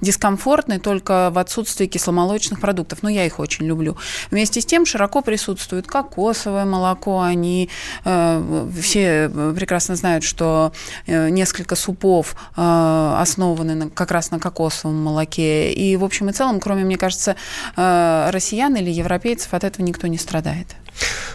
дискомфортны 0.00 0.78
только 0.78 1.30
в 1.30 1.38
отсутствии 1.38 1.86
кисломолочных 1.86 2.60
продуктов. 2.60 3.02
Но 3.02 3.08
я 3.08 3.26
их 3.26 3.38
очень 3.38 3.66
люблю. 3.66 3.96
Вместе 4.30 4.60
с 4.60 4.66
тем 4.66 4.86
широко 4.86 5.20
присутствует 5.20 5.86
кокосовое 5.86 6.64
молоко. 6.64 7.20
Они 7.20 7.68
все 8.04 9.28
прекрасно 9.28 9.96
знают, 9.96 10.24
что 10.24 10.72
несколько 11.06 11.76
супов 11.76 12.36
основаны 12.56 13.90
как 13.90 14.10
раз 14.10 14.30
на 14.30 14.38
кокосовом 14.38 15.02
молоке. 15.02 15.72
И 15.72 15.96
в 15.96 16.04
общем 16.04 16.30
и 16.30 16.32
целом, 16.32 16.60
кроме, 16.60 16.84
мне 16.84 16.96
кажется, 16.96 17.36
россиян 17.76 18.74
или 18.76 18.90
европейцев, 18.90 19.52
от 19.54 19.64
этого 19.64 19.84
никто 19.84 20.06
не 20.06 20.18
страдает. 20.18 20.68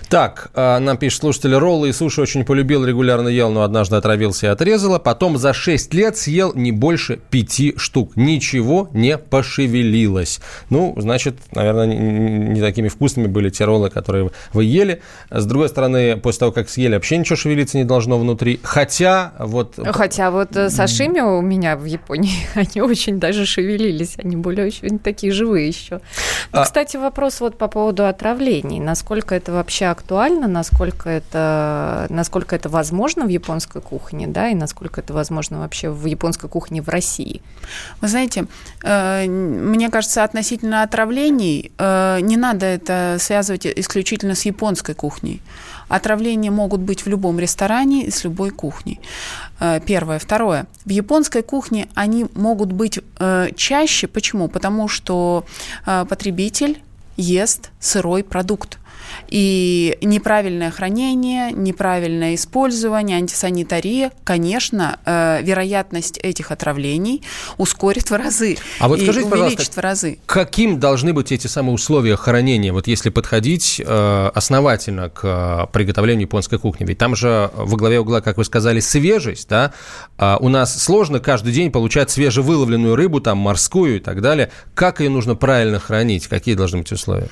Так, 0.10 0.50
а, 0.56 0.80
нам 0.80 0.98
пишет 0.98 1.20
слушатель, 1.20 1.54
роллы 1.54 1.90
и 1.90 1.92
суши 1.92 2.22
очень 2.22 2.44
полюбил, 2.44 2.84
регулярно 2.84 3.28
ел, 3.28 3.52
но 3.52 3.62
однажды 3.62 3.96
отравился 3.96 4.48
и 4.48 4.50
отрезала. 4.50 4.98
Потом 4.98 5.38
за 5.38 5.54
6 5.54 5.94
лет 5.94 6.18
съел 6.18 6.52
не 6.56 6.72
больше 6.72 7.20
5 7.30 7.78
штук. 7.78 8.16
Ничего 8.16 8.90
не 8.94 9.20
пошевелилось. 9.20 10.40
Ну, 10.72 10.96
значит, 10.98 11.36
наверное, 11.52 11.86
не 11.86 12.60
такими 12.60 12.88
вкусными 12.88 13.28
были 13.28 13.52
те 13.52 13.66
роллы, 13.66 13.92
которые 13.92 14.32
вы 14.52 14.64
ели. 14.64 15.02
С 15.30 15.46
другой 15.46 15.70
стороны, 15.70 16.18
после 16.18 16.40
того, 16.40 16.52
как 16.54 16.70
съели, 16.70 16.96
вообще 16.96 17.18
ничего 17.18 17.36
шевелиться 17.36 17.78
не 17.78 17.84
должно 17.84 18.18
внутри. 18.18 18.60
Хотя 18.64 19.34
вот... 19.38 19.76
Хотя 19.78 20.32
вот 20.32 20.56
э, 20.56 20.72
сашими 20.72 21.20
у 21.20 21.42
меня 21.42 21.76
в 21.76 21.86
Японии, 21.86 22.34
они 22.56 22.82
очень 22.82 23.20
даже 23.20 23.46
шевелились. 23.46 24.16
Они 24.18 24.36
были 24.36 24.62
очень 24.62 24.98
такие 24.98 25.32
живые 25.32 25.68
еще. 25.68 26.02
А... 26.52 26.64
Кстати, 26.64 26.98
вопрос 26.98 27.42
вот 27.42 27.60
по 27.60 27.68
поводу 27.68 28.08
отравлений. 28.08 28.80
Насколько 28.80 29.36
это 29.36 29.49
вообще 29.52 29.86
актуально, 29.86 30.48
насколько 30.48 31.10
это, 31.10 32.08
насколько 32.10 32.56
это 32.56 32.70
возможно 32.70 33.26
в 33.26 33.30
японской 33.30 33.82
кухне, 33.82 34.28
да, 34.28 34.50
и 34.50 34.56
насколько 34.56 35.02
это 35.02 35.14
возможно 35.14 35.60
вообще 35.60 35.90
в 35.90 36.06
японской 36.06 36.50
кухне 36.50 36.82
в 36.82 36.90
России? 36.90 37.42
Вы 38.02 38.08
знаете, 38.08 38.46
э, 38.84 39.26
мне 39.28 39.90
кажется, 39.90 40.24
относительно 40.24 40.84
отравлений 40.84 41.72
э, 41.78 42.20
не 42.22 42.38
надо 42.38 42.66
это 42.66 43.18
связывать 43.20 43.66
исключительно 43.66 44.36
с 44.36 44.46
японской 44.46 44.96
кухней. 44.96 45.42
Отравления 45.88 46.52
могут 46.52 46.82
быть 46.82 47.06
в 47.06 47.10
любом 47.10 47.40
ресторане 47.40 48.06
и 48.06 48.12
с 48.12 48.24
любой 48.24 48.52
кухней. 48.52 49.00
Э, 49.60 49.80
первое. 49.86 50.20
Второе. 50.20 50.66
В 50.86 50.90
японской 50.90 51.42
кухне 51.42 51.88
они 51.96 52.28
могут 52.36 52.72
быть 52.72 53.00
чаще. 53.56 54.08
Почему? 54.08 54.48
Потому 54.48 54.88
что 54.88 55.46
потребитель 55.86 56.82
ест 57.20 57.72
сырой 57.80 58.24
продукт. 58.24 58.80
И 59.28 59.98
неправильное 60.02 60.72
хранение, 60.72 61.52
неправильное 61.52 62.36
использование, 62.36 63.18
антисанитария, 63.18 64.12
конечно, 64.24 65.00
э, 65.06 65.42
вероятность 65.44 66.18
этих 66.18 66.52
отравлений 66.52 67.22
ускорит 67.58 68.10
в 68.10 68.16
разы. 68.16 68.58
А 68.80 68.88
вот 68.88 69.00
скажите, 69.02 69.28
увеличит 69.28 69.76
в 69.76 69.80
разы. 69.80 70.20
Каким 70.26 70.80
должны 70.80 71.14
быть 71.14 71.32
эти 71.32 71.48
самые 71.48 71.74
условия 71.74 72.16
хранения, 72.16 72.74
вот 72.74 72.88
если 72.88 73.10
подходить 73.10 73.82
э, 73.86 74.32
основательно 74.34 75.10
к 75.10 75.70
приготовлению 75.72 76.22
японской 76.22 76.58
кухни? 76.60 76.86
Ведь 76.86 76.98
там 76.98 77.16
же 77.16 77.52
во 77.54 77.78
главе 77.78 78.00
угла, 78.00 78.22
как 78.22 78.38
вы 78.38 78.46
сказали, 78.46 78.80
свежесть, 78.80 79.48
да? 79.50 79.74
А 80.18 80.38
у 80.40 80.50
нас 80.50 80.82
сложно 80.82 81.20
каждый 81.20 81.54
день 81.54 81.72
получать 81.72 82.10
свежевыловленную 82.12 82.96
рыбу, 82.96 83.22
там, 83.22 83.38
морскую 83.38 83.98
и 83.98 84.00
так 84.00 84.22
далее. 84.22 84.52
Как 84.74 85.00
ее 85.00 85.10
нужно 85.10 85.36
правильно 85.36 85.80
хранить? 85.80 86.28
Какие 86.28 86.56
должны 86.56 86.80
быть 86.80 86.92
условия? 86.92 87.30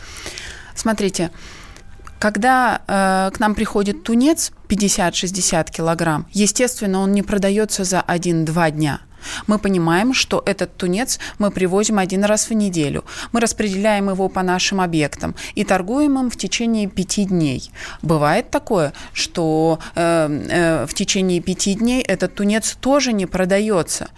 Смотрите, 0.75 1.31
когда 2.19 2.81
э, 2.87 3.31
к 3.35 3.39
нам 3.39 3.55
приходит 3.55 4.03
тунец 4.03 4.51
50-60 4.69 5.71
килограмм, 5.71 6.27
естественно, 6.31 6.99
он 6.99 7.11
не 7.11 7.23
продается 7.23 7.83
за 7.83 8.03
1-2 8.07 8.71
дня. 8.71 9.01
Мы 9.47 9.59
понимаем, 9.59 10.13
что 10.13 10.43
этот 10.45 10.75
тунец 10.77 11.19
мы 11.39 11.51
привозим 11.51 11.99
один 11.99 12.23
раз 12.23 12.49
в 12.49 12.53
неделю. 12.53 13.03
Мы 13.31 13.39
распределяем 13.39 14.09
его 14.09 14.29
по 14.29 14.43
нашим 14.43 14.81
объектам 14.81 15.35
и 15.55 15.63
торгуем 15.63 16.19
им 16.19 16.29
в 16.29 16.37
течение 16.37 16.87
пяти 16.87 17.25
дней. 17.25 17.71
Бывает 18.01 18.49
такое, 18.49 18.93
что 19.13 19.79
э, 19.95 20.27
э, 20.49 20.85
в 20.85 20.93
течение 20.93 21.41
пяти 21.41 21.75
дней 21.75 22.01
этот 22.01 22.35
тунец 22.35 22.75
тоже 22.79 23.13
не 23.13 23.25
продается. 23.25 24.09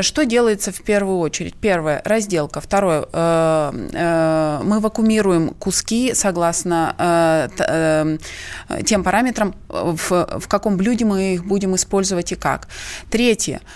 Что 0.00 0.24
делается 0.24 0.72
в 0.72 0.82
первую 0.82 1.18
очередь? 1.18 1.54
Первое– 1.54 2.02
разделка. 2.04 2.60
Второе 2.60 3.06
э, 3.12 3.88
э,– 3.92 4.60
мы 4.64 4.80
вакуумируем 4.80 5.50
куски 5.50 6.14
согласно 6.14 6.94
э, 6.98 8.18
э, 8.68 8.82
тем 8.84 9.04
параметрам, 9.04 9.54
в, 9.68 10.40
в 10.40 10.48
каком 10.48 10.76
блюде 10.76 11.04
мы 11.04 11.34
их 11.34 11.44
будем 11.44 11.74
использовать 11.74 12.32
и 12.32 12.34
как. 12.34 12.68
Третье– 13.10 13.60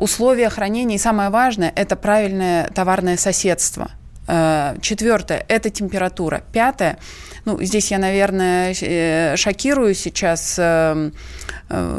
условия 0.00 0.48
хранения, 0.48 0.96
и 0.96 0.98
самое 0.98 1.30
важное, 1.30 1.72
это 1.76 1.96
правильное 1.96 2.68
товарное 2.68 3.16
соседство. 3.16 3.90
Э, 4.26 4.76
четвертое– 4.80 5.44
это 5.48 5.70
температура. 5.70 6.42
Пятое– 6.52 6.98
ну, 7.50 7.64
здесь 7.64 7.90
я, 7.90 7.98
наверное, 7.98 8.74
э, 8.80 9.36
шокирую 9.36 9.94
сейчас 9.94 10.56
э, 10.58 11.10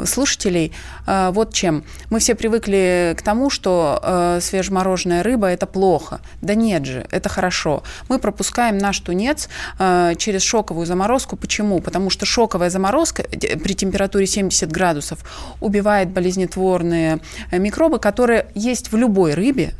слушателей. 0.04 0.72
Вот 1.06 1.54
чем. 1.54 1.84
Мы 2.10 2.18
все 2.18 2.34
привыкли 2.34 3.14
к 3.18 3.22
тому, 3.22 3.48
что 3.48 4.38
свежемороженая 4.42 5.22
рыба– 5.22 5.46
это 5.48 5.64
плохо. 5.66 6.20
Да 6.42 6.54
нет 6.54 6.84
же, 6.84 7.06
это 7.10 7.30
хорошо. 7.30 7.82
Мы 8.10 8.18
пропускаем 8.18 8.76
наш 8.76 9.00
тунец 9.00 9.48
через 10.18 10.42
шоковую 10.42 10.84
заморозку. 10.84 11.36
Почему? 11.36 11.80
Потому 11.80 12.10
что 12.10 12.26
шоковая 12.26 12.68
заморозка 12.68 13.22
при 13.22 13.74
температуре 13.74 14.26
70 14.26 14.70
градусов 14.70 15.20
убивает 15.60 16.10
болезнетворные 16.10 17.20
микробы, 17.50 17.98
которые 17.98 18.48
есть 18.54 18.92
в 18.92 18.96
любой 18.96 19.32
рыбе 19.32 19.72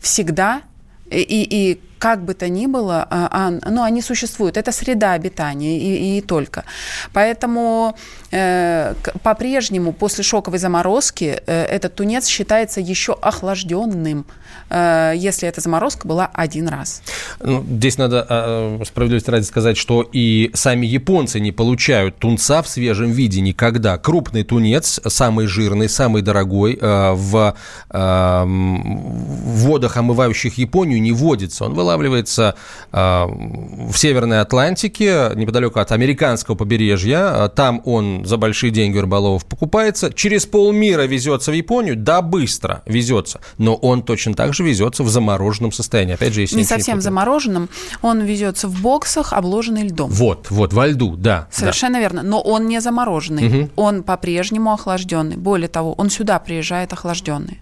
всегда 0.00 0.62
и, 1.08 1.46
и 1.48 1.80
как 2.00 2.24
бы 2.24 2.34
то 2.34 2.48
ни 2.48 2.66
было, 2.66 3.06
а, 3.10 3.28
а, 3.30 3.70
ну, 3.70 3.82
они 3.82 4.02
существуют. 4.02 4.56
Это 4.56 4.72
среда 4.72 5.12
обитания 5.12 5.78
и, 5.78 6.18
и 6.18 6.20
только. 6.22 6.64
Поэтому 7.12 7.94
э, 8.32 8.94
по-прежнему 9.22 9.92
после 9.92 10.24
шоковой 10.24 10.58
заморозки 10.58 11.42
э, 11.46 11.64
этот 11.64 11.94
тунец 11.94 12.26
считается 12.26 12.80
еще 12.80 13.12
охлажденным, 13.12 14.24
если 14.70 15.48
эта 15.48 15.60
заморозка 15.60 16.06
была 16.06 16.30
один 16.32 16.68
раз. 16.68 17.02
Ну, 17.40 17.64
здесь 17.68 17.98
надо 17.98 18.26
э, 18.28 18.82
справедливости 18.86 19.30
ради 19.30 19.44
сказать, 19.44 19.76
что 19.76 20.08
и 20.12 20.50
сами 20.54 20.86
японцы 20.86 21.40
не 21.40 21.52
получают 21.52 22.16
тунца 22.18 22.62
в 22.62 22.68
свежем 22.68 23.10
виде 23.10 23.40
никогда. 23.40 23.98
Крупный 23.98 24.44
тунец, 24.44 25.00
самый 25.06 25.46
жирный, 25.46 25.88
самый 25.88 26.22
дорогой, 26.22 26.78
э, 26.80 27.12
в 27.12 27.54
э, 27.90 28.44
водах, 28.46 29.96
омывающих 29.96 30.58
Японию, 30.58 31.00
не 31.00 31.12
водится. 31.12 31.64
Он 31.64 31.74
вылавливается 31.74 32.54
э, 32.92 32.98
в 32.98 33.96
Северной 33.96 34.40
Атлантике, 34.40 35.30
неподалеку 35.34 35.80
от 35.80 35.92
американского 35.92 36.54
побережья. 36.54 37.48
Там 37.48 37.82
он 37.84 38.24
за 38.24 38.36
большие 38.36 38.70
деньги 38.70 38.98
рыболовов 38.98 39.44
покупается. 39.46 40.12
Через 40.12 40.46
полмира 40.46 41.02
везется 41.02 41.50
в 41.50 41.54
Японию. 41.54 41.96
Да, 41.96 42.22
быстро 42.22 42.82
везется. 42.86 43.40
Но 43.58 43.74
он 43.74 44.02
точно 44.02 44.34
так 44.40 44.54
же 44.54 44.64
везется 44.64 45.02
в 45.02 45.08
замороженном 45.08 45.72
состоянии. 45.72 46.14
Опять 46.14 46.32
же, 46.32 46.42
если 46.42 46.56
не 46.56 46.64
совсем 46.64 46.96
не 46.96 47.02
замороженном. 47.02 47.68
Он 48.02 48.20
везется 48.20 48.68
в 48.68 48.80
боксах, 48.80 49.32
обложенный 49.32 49.82
льдом. 49.82 50.10
Вот, 50.10 50.50
вот, 50.50 50.72
во 50.72 50.86
льду, 50.86 51.16
да. 51.16 51.48
Совершенно 51.50 51.94
да. 51.94 52.00
верно. 52.00 52.22
Но 52.22 52.40
он 52.40 52.66
не 52.66 52.80
замороженный. 52.80 53.46
Угу. 53.46 53.70
Он 53.76 54.02
по-прежнему 54.02 54.72
охлажденный. 54.72 55.36
Более 55.36 55.68
того, 55.68 55.92
он 55.94 56.10
сюда 56.10 56.38
приезжает 56.38 56.92
охлажденный. 56.92 57.60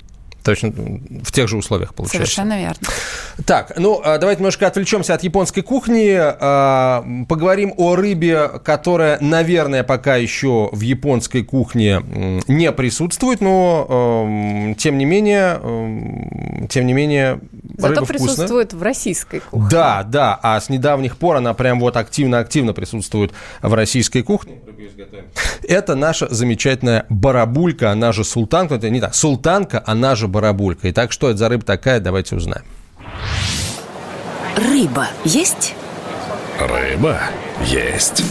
Точно 0.48 0.72
в 1.24 1.30
тех 1.30 1.46
же 1.46 1.58
условиях 1.58 1.94
получается. 1.94 2.32
Совершенно 2.32 2.58
верно. 2.58 2.88
Так, 3.44 3.74
ну 3.76 4.00
а, 4.02 4.16
давайте 4.16 4.40
немножко 4.40 4.66
отвлечемся 4.66 5.12
от 5.12 5.22
японской 5.22 5.60
кухни, 5.60 6.16
а, 6.18 7.04
поговорим 7.28 7.74
о 7.76 7.96
рыбе, 7.96 8.48
которая, 8.64 9.18
наверное, 9.20 9.82
пока 9.84 10.16
еще 10.16 10.70
в 10.72 10.80
японской 10.80 11.44
кухне 11.44 12.00
не 12.48 12.72
присутствует, 12.72 13.42
но 13.42 14.74
тем 14.78 14.96
не 14.96 15.04
менее, 15.04 15.60
тем 16.70 16.86
не 16.86 16.94
менее, 16.94 17.40
Зато 17.78 18.04
присутствует 18.06 18.72
в 18.72 18.82
российской 18.82 19.40
кухне. 19.40 19.68
Да, 19.70 20.02
да, 20.02 20.38
а 20.42 20.60
с 20.60 20.68
недавних 20.68 21.16
пор 21.16 21.36
она 21.36 21.54
прям 21.54 21.78
вот 21.78 21.96
активно-активно 21.96 22.72
присутствует 22.72 23.32
в 23.62 23.72
российской 23.72 24.22
кухне. 24.22 24.58
Это 25.62 25.94
наша 25.94 26.32
замечательная 26.32 27.06
барабулька, 27.08 27.92
она 27.92 28.12
же 28.12 28.24
султанка, 28.24 28.76
это 28.76 28.90
не 28.90 29.00
так, 29.00 29.14
султанка, 29.14 29.82
она 29.86 30.16
же 30.16 30.26
барабулька. 30.26 30.37
Итак, 30.82 31.12
что 31.12 31.28
это 31.28 31.38
за 31.38 31.48
рыба 31.48 31.64
такая, 31.64 32.00
давайте 32.00 32.36
узнаем. 32.36 32.64
Рыба 34.56 35.08
есть? 35.24 35.74
Рыба 36.58 37.20
есть. 37.64 38.22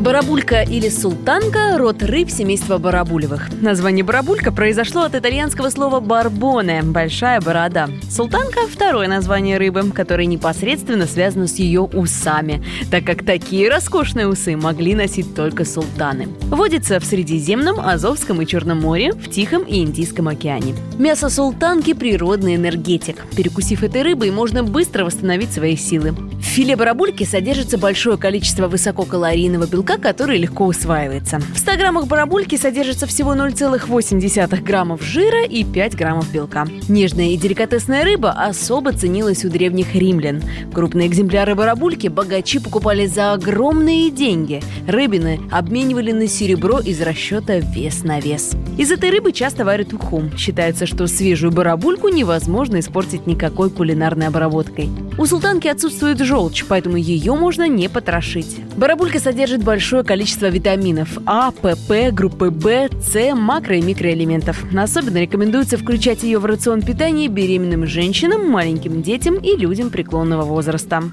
Барабулька 0.00 0.62
или 0.62 0.88
султанка– 0.88 1.76
род 1.78 2.02
рыб 2.02 2.30
семейства 2.30 2.78
барабулевых. 2.78 3.50
Название 3.60 4.02
барабулька 4.02 4.50
произошло 4.50 5.02
от 5.02 5.14
итальянского 5.14 5.68
слова 5.68 6.00
«барбоне»– 6.00 6.80
«большая 6.84 7.38
борода». 7.42 7.86
Султанка– 8.10 8.60
второе 8.72 9.08
название 9.08 9.58
рыбы, 9.58 9.90
которое 9.92 10.24
непосредственно 10.24 11.06
связано 11.06 11.46
с 11.46 11.56
ее 11.56 11.82
усами, 11.82 12.64
так 12.90 13.04
как 13.04 13.26
такие 13.26 13.68
роскошные 13.68 14.26
усы 14.26 14.56
могли 14.56 14.94
носить 14.94 15.34
только 15.34 15.66
султаны. 15.66 16.28
Водится 16.44 16.98
в 16.98 17.04
Средиземном, 17.04 17.78
Азовском 17.78 18.40
и 18.40 18.46
Черном 18.46 18.80
море, 18.80 19.12
в 19.12 19.28
Тихом 19.28 19.64
и 19.64 19.82
Индийском 19.82 20.28
океане. 20.28 20.74
Мясо 20.98 21.28
султанки– 21.28 21.92
природный 21.94 22.56
энергетик. 22.56 23.16
Перекусив 23.36 23.82
этой 23.82 24.00
рыбой, 24.00 24.30
можно 24.30 24.64
быстро 24.64 25.04
восстановить 25.04 25.52
свои 25.52 25.76
силы. 25.76 26.12
В 26.12 26.42
филе 26.42 26.74
барабульки 26.74 27.24
содержится 27.24 27.76
большое 27.76 28.16
количество 28.16 28.66
высококалорийного 28.66 29.66
белка, 29.66 29.89
белка, 29.90 30.02
который 30.02 30.38
легко 30.38 30.66
усваивается. 30.66 31.40
В 31.54 31.58
100 31.58 31.76
граммах 31.76 32.06
барабульки 32.06 32.56
содержится 32.56 33.06
всего 33.06 33.34
0,8 33.34 34.62
граммов 34.62 35.02
жира 35.02 35.44
и 35.44 35.64
5 35.64 35.96
граммов 35.96 36.30
белка. 36.32 36.66
Нежная 36.88 37.30
и 37.30 37.36
деликатесная 37.36 38.04
рыба 38.04 38.30
особо 38.30 38.92
ценилась 38.92 39.44
у 39.44 39.48
древних 39.48 39.94
римлян. 39.94 40.42
Крупные 40.72 41.08
экземпляры 41.08 41.54
барабульки 41.54 42.08
богачи 42.08 42.58
покупали 42.58 43.06
за 43.06 43.32
огромные 43.32 44.10
деньги. 44.10 44.62
Рыбины 44.86 45.40
обменивали 45.50 46.12
на 46.12 46.26
серебро 46.28 46.80
из 46.80 47.00
расчета 47.00 47.58
вес 47.58 48.04
на 48.04 48.20
вес. 48.20 48.52
Из 48.78 48.90
этой 48.90 49.10
рыбы 49.10 49.32
часто 49.32 49.64
варят 49.64 49.92
уху. 49.92 50.22
Считается, 50.36 50.86
что 50.86 51.06
свежую 51.06 51.52
барабульку 51.52 52.08
невозможно 52.08 52.80
испортить 52.80 53.26
никакой 53.26 53.70
кулинарной 53.70 54.28
обработкой. 54.28 54.88
У 55.18 55.26
султанки 55.26 55.68
отсутствует 55.68 56.18
желчь, 56.18 56.64
поэтому 56.66 56.96
ее 56.96 57.34
можно 57.34 57.68
не 57.68 57.88
потрошить. 57.88 58.58
Барабулька 58.76 59.18
содержит 59.18 59.62
большое 59.62 59.79
большое 59.80 60.04
количество 60.04 60.44
витаминов 60.44 61.08
А, 61.24 61.52
ПП, 61.52 62.12
группы 62.12 62.50
В, 62.50 62.90
С, 63.00 63.16
макро- 63.32 63.78
и 63.78 63.80
микроэлементов. 63.80 64.62
Особенно 64.76 65.16
рекомендуется 65.16 65.78
включать 65.78 66.22
ее 66.22 66.38
в 66.38 66.44
рацион 66.44 66.82
питания 66.82 67.28
беременным 67.28 67.86
женщинам, 67.86 68.46
маленьким 68.46 69.00
детям 69.00 69.36
и 69.36 69.56
людям 69.56 69.88
преклонного 69.88 70.42
возраста. 70.42 71.04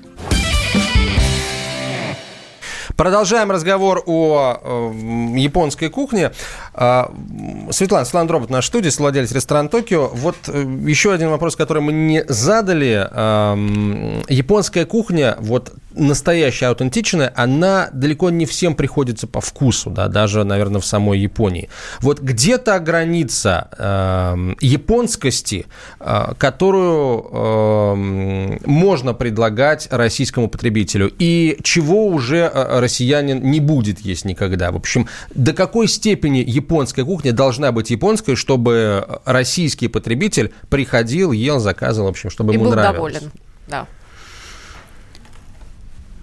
Продолжаем 2.98 3.52
разговор 3.52 4.04
о 4.06 4.60
э, 4.62 5.38
японской 5.38 5.88
кухне. 5.88 6.32
Э, 6.74 7.04
Светлана, 7.72 8.04
Светлана 8.04 8.28
Дробот, 8.28 8.50
наш 8.50 8.66
студии, 8.66 8.92
владелец 8.98 9.32
ресторана 9.32 9.70
«Токио». 9.70 10.08
Вот 10.08 10.36
э, 10.48 10.66
еще 10.86 11.14
один 11.14 11.30
вопрос, 11.30 11.56
который 11.56 11.82
мы 11.82 11.94
не 11.94 12.26
задали. 12.28 13.08
Японская 14.30 14.86
кухня, 14.86 15.38
вот 15.40 15.72
настоящая, 15.98 16.68
аутентичная, 16.68 17.32
она 17.36 17.90
далеко 17.92 18.30
не 18.30 18.46
всем 18.46 18.76
приходится 18.76 19.28
по 19.28 19.42
вкусу, 19.42 19.90
да, 19.90 20.08
даже, 20.08 20.44
наверное, 20.44 20.82
в 20.82 20.86
самой 20.86 21.20
Японии. 21.20 21.70
Вот 22.00 22.20
где-то 22.22 22.80
граница 22.80 23.68
э, 23.78 24.54
японскости, 24.62 25.66
э, 26.00 26.34
которую 26.38 27.26
э, 27.32 28.58
можно 28.66 29.14
предлагать 29.14 29.88
российскому 29.92 30.48
потребителю, 30.48 31.12
и 31.20 31.58
чего 31.64 32.08
уже 32.08 32.52
э, 32.54 32.80
россиянин 32.80 33.44
не 33.44 33.60
будет 33.60 34.00
есть 34.00 34.26
никогда. 34.26 34.72
В 34.72 34.78
общем, 34.78 35.08
до 35.34 35.54
какой 35.54 35.88
степени 35.88 36.44
японская 36.46 37.06
кухня 37.06 37.32
должна 37.32 37.72
быть 37.72 37.90
японской, 37.90 38.36
чтобы 38.36 39.08
российский 39.26 39.88
потребитель 39.88 40.54
приходил, 40.70 41.32
ел, 41.32 41.60
заказывал, 41.60 42.08
в 42.08 42.12
общем, 42.12 42.30
чтобы 42.30 42.54
и 42.54 42.56
ему 42.56 42.66
был 42.66 42.72
нравилось. 42.72 43.14
доволен, 43.14 43.32
да. 43.68 43.88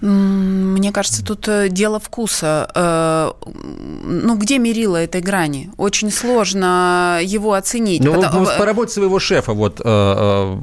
Мне 0.07 0.93
кажется, 0.93 1.25
тут 1.25 1.49
э, 1.49 1.71
дело 1.71 1.99
вкуса. 1.99 2.71
Э, 2.75 3.33
ну, 3.47 4.37
где 4.37 4.59
мерило 4.59 4.99
этой 4.99 5.23
грани? 5.23 5.71
Очень 5.79 6.11
сложно 6.11 7.21
его 7.23 7.55
оценить. 7.55 8.05
Ну, 8.05 8.13
потому... 8.21 8.45
по 8.45 8.67
работе 8.67 8.93
своего 8.93 9.19
шефа 9.19 9.55
вот 9.55 9.81
э, 9.83 10.59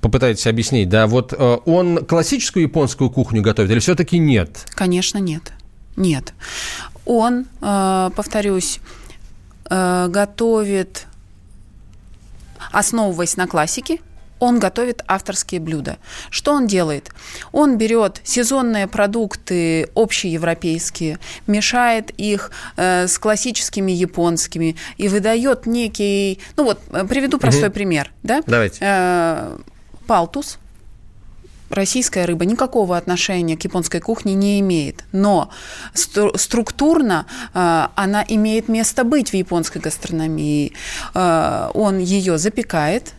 попытайтесь 0.00 0.46
объяснить, 0.46 0.88
да, 0.88 1.06
вот 1.06 1.34
он 1.34 2.06
классическую 2.06 2.62
японскую 2.62 3.10
кухню 3.10 3.42
готовит 3.42 3.70
или 3.70 3.78
все-таки 3.78 4.18
нет? 4.18 4.64
Конечно, 4.70 5.18
нет. 5.18 5.52
Нет. 5.96 6.32
Он, 7.04 7.44
повторюсь, 7.60 8.80
готовит, 9.68 11.06
основываясь 12.72 13.36
на 13.36 13.46
классике, 13.46 13.98
он 14.38 14.58
готовит 14.58 15.02
авторские 15.06 15.60
блюда. 15.60 15.96
Что 16.30 16.52
он 16.52 16.66
делает? 16.66 17.10
Он 17.52 17.78
берет 17.78 18.20
сезонные 18.24 18.86
продукты 18.86 19.88
общеевропейские, 19.94 21.18
мешает 21.46 22.10
их 22.10 22.50
э, 22.76 23.06
с 23.06 23.18
классическими 23.18 23.92
японскими 23.92 24.76
и 24.98 25.08
выдает 25.08 25.66
некий... 25.66 26.40
Ну 26.56 26.64
вот, 26.64 26.80
э, 26.92 27.04
приведу 27.08 27.38
простой 27.38 27.68
угу. 27.68 27.74
пример. 27.74 28.12
Да? 28.22 28.42
Давайте. 28.46 28.78
Э, 28.80 29.58
палтус, 30.06 30.58
российская 31.70 32.26
рыба 32.26 32.44
никакого 32.44 32.96
отношения 32.96 33.56
к 33.56 33.64
японской 33.64 34.00
кухне 34.00 34.34
не 34.34 34.60
имеет. 34.60 35.04
Но 35.12 35.50
стру- 35.94 36.36
структурно 36.36 37.26
э, 37.54 37.88
она 37.94 38.24
имеет 38.28 38.68
место 38.68 39.04
быть 39.04 39.30
в 39.30 39.34
японской 39.34 39.78
гастрономии. 39.78 40.72
Э, 41.14 41.70
он 41.74 41.98
ее 41.98 42.38
запекает, 42.38 43.14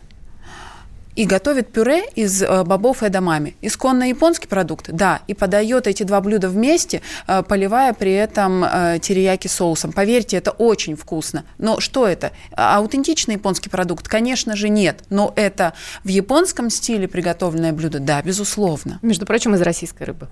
и 1.18 1.26
готовит 1.26 1.72
пюре 1.72 2.04
из 2.14 2.42
э, 2.42 2.62
бобов 2.62 3.02
и 3.02 3.06
эдамами. 3.06 3.56
Исконно 3.60 4.08
японский 4.08 4.46
продукт, 4.46 4.88
да, 4.92 5.20
и 5.26 5.34
подает 5.34 5.88
эти 5.88 6.04
два 6.04 6.20
блюда 6.20 6.48
вместе, 6.48 7.02
э, 7.26 7.42
поливая 7.42 7.92
при 7.92 8.12
этом 8.12 8.62
э, 8.62 9.00
терияки 9.02 9.48
соусом. 9.48 9.90
Поверьте, 9.90 10.36
это 10.36 10.52
очень 10.52 10.94
вкусно. 10.94 11.44
Но 11.58 11.80
что 11.80 12.06
это? 12.06 12.30
А, 12.52 12.76
аутентичный 12.76 13.34
японский 13.34 13.68
продукт? 13.68 14.06
Конечно 14.06 14.54
же, 14.54 14.68
нет. 14.68 15.02
Но 15.10 15.32
это 15.34 15.72
в 16.04 16.08
японском 16.08 16.70
стиле 16.70 17.08
приготовленное 17.08 17.72
блюдо? 17.72 17.98
Да, 17.98 18.22
безусловно. 18.22 19.00
Между 19.02 19.26
прочим, 19.26 19.56
из 19.56 19.60
российской 19.60 20.04
рыбы. 20.04 20.28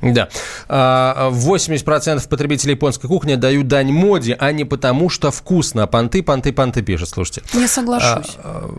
Да. 0.00 0.28
80% 0.68 0.68
а, 0.68 2.28
потребителей 2.28 2.72
японской 2.72 3.06
кухни 3.08 3.36
дают 3.36 3.68
дань 3.68 3.92
моде, 3.92 4.36
а 4.38 4.52
не 4.52 4.64
потому, 4.64 5.08
что 5.08 5.30
вкусно. 5.30 5.86
Понты, 5.86 6.22
понты, 6.22 6.52
понты 6.52 6.82
пишет, 6.82 7.08
слушайте. 7.08 7.42
Не 7.54 7.66
соглашусь. 7.66 8.36
А, 8.38 8.68
а, 8.68 8.74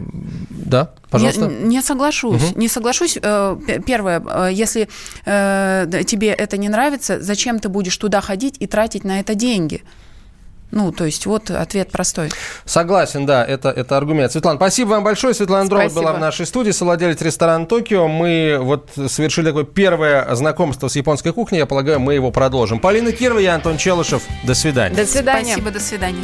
да, 0.49 0.91
пожалуйста. 1.09 1.47
Не, 1.47 1.75
не 1.75 1.81
соглашусь. 1.81 2.51
Угу. 2.51 2.59
Не 2.59 2.67
соглашусь. 2.67 3.17
Э, 3.21 3.57
первое, 3.85 4.21
э, 4.25 4.49
если 4.51 4.87
э, 5.25 6.03
тебе 6.05 6.29
это 6.29 6.57
не 6.57 6.69
нравится, 6.69 7.21
зачем 7.21 7.59
ты 7.59 7.69
будешь 7.69 7.97
туда 7.97 8.21
ходить 8.21 8.57
и 8.59 8.67
тратить 8.67 9.03
на 9.03 9.19
это 9.19 9.35
деньги? 9.35 9.83
Ну, 10.75 10.91
то 10.91 11.05
есть 11.05 11.25
вот 11.25 11.49
ответ 11.51 11.89
простой. 11.89 12.29
Согласен, 12.65 13.25
да, 13.25 13.45
это, 13.45 13.69
это 13.69 13.95
аргумент. 13.95 14.33
Светлана, 14.33 14.57
спасибо 14.57 14.89
вам 14.89 15.05
большое. 15.05 15.33
Светлана 15.33 15.69
Дрова 15.69 15.87
была 15.89 16.11
в 16.11 16.19
нашей 16.19 16.45
студии, 16.45 16.71
совладелец 16.71 17.21
ресторана 17.21 17.65
«Токио». 17.65 18.09
Мы 18.09 18.57
вот 18.59 18.89
совершили 19.07 19.47
такое 19.47 19.63
первое 19.63 20.35
знакомство 20.35 20.89
с 20.89 20.97
японской 20.97 21.31
кухней. 21.31 21.59
Я 21.59 21.65
полагаю, 21.65 22.01
мы 22.01 22.13
его 22.13 22.29
продолжим. 22.29 22.79
Полина 22.79 23.13
Кирова, 23.13 23.39
я 23.39 23.55
Антон 23.55 23.77
Челышев. 23.77 24.21
До 24.43 24.53
свидания. 24.53 24.97
До 24.97 25.05
свидания. 25.05 25.53
Спасибо, 25.53 25.71
до 25.71 25.79
свидания. 25.79 26.21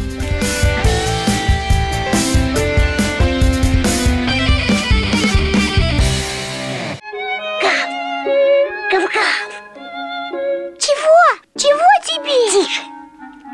Чего? 10.78 11.22
Чего 11.56 11.88
тебе? 12.06 12.66
Тише. 12.66 12.91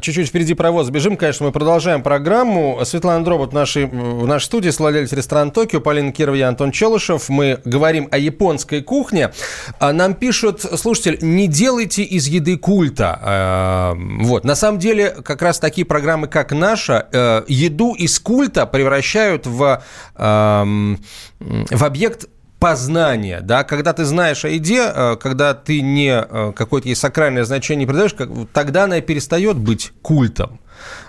Чуть-чуть 0.00 0.28
впереди 0.28 0.54
паровоз 0.54 0.90
бежим, 0.90 1.16
конечно, 1.16 1.46
мы 1.46 1.52
продолжаем 1.52 2.02
программу. 2.02 2.80
Светлана 2.84 3.24
Дробот 3.24 3.50
в 3.50 3.54
нашей, 3.54 3.86
в 3.86 4.26
нашей 4.26 4.44
студии, 4.44 4.70
владелец 4.76 5.12
ресторана 5.12 5.50
«Токио», 5.50 5.80
Полина 5.80 6.12
Кирова 6.12 6.36
и 6.36 6.40
Антон 6.40 6.72
Челышев. 6.72 7.28
Мы 7.28 7.60
говорим 7.64 8.08
о 8.10 8.18
японской 8.18 8.82
кухне. 8.82 9.32
А 9.78 9.92
нам 9.92 10.14
пишут, 10.14 10.60
слушатель, 10.60 11.18
не 11.20 11.48
делайте 11.48 12.02
из 12.02 12.26
еды 12.26 12.56
культа. 12.56 13.94
Э, 13.96 14.24
вот. 14.24 14.44
На 14.44 14.54
самом 14.54 14.78
деле, 14.78 15.10
как 15.10 15.42
раз 15.42 15.58
такие 15.58 15.86
программы, 15.86 16.28
как 16.28 16.52
наша, 16.52 17.08
э, 17.12 17.42
еду 17.48 17.94
из 17.94 18.18
культа 18.18 18.66
превращают 18.66 19.46
в, 19.46 19.82
эм, 20.16 20.98
в 21.38 21.84
объект 21.84 22.26
познание, 22.58 23.40
да, 23.42 23.64
когда 23.64 23.92
ты 23.92 24.04
знаешь 24.04 24.44
о 24.44 24.48
еде, 24.48 24.90
э, 24.94 25.16
когда 25.16 25.54
ты 25.54 25.80
не 25.80 26.12
э, 26.12 26.52
какое-то 26.54 26.88
ей 26.88 26.94
сакральное 26.94 27.44
значение 27.44 27.86
придаешь, 27.86 28.14
тогда 28.52 28.84
она 28.84 29.00
перестает 29.00 29.56
быть 29.56 29.92
культом. 30.02 30.60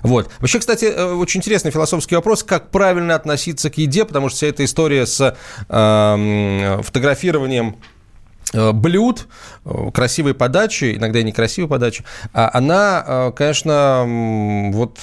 Вот. 0.02 0.30
Вообще, 0.40 0.60
кстати, 0.60 0.86
э, 0.86 1.14
очень 1.14 1.40
интересный 1.40 1.72
философский 1.72 2.16
вопрос, 2.16 2.44
как 2.44 2.70
правильно 2.70 3.16
относиться 3.16 3.70
к 3.70 3.78
еде, 3.78 4.06
потому 4.06 4.30
что 4.30 4.38
вся 4.38 4.48
эта 4.48 4.66
история 4.66 5.06
с 5.06 5.36
э, 5.70 6.82
фотографированием 6.84 7.78
блюд, 8.54 9.28
красивой 9.94 10.34
подачи, 10.34 10.96
иногда 10.98 11.20
и 11.20 11.24
некрасивой 11.24 11.70
подачи, 11.70 12.04
а 12.34 12.50
она, 12.54 13.32
конечно, 13.36 14.06
вот 14.74 15.00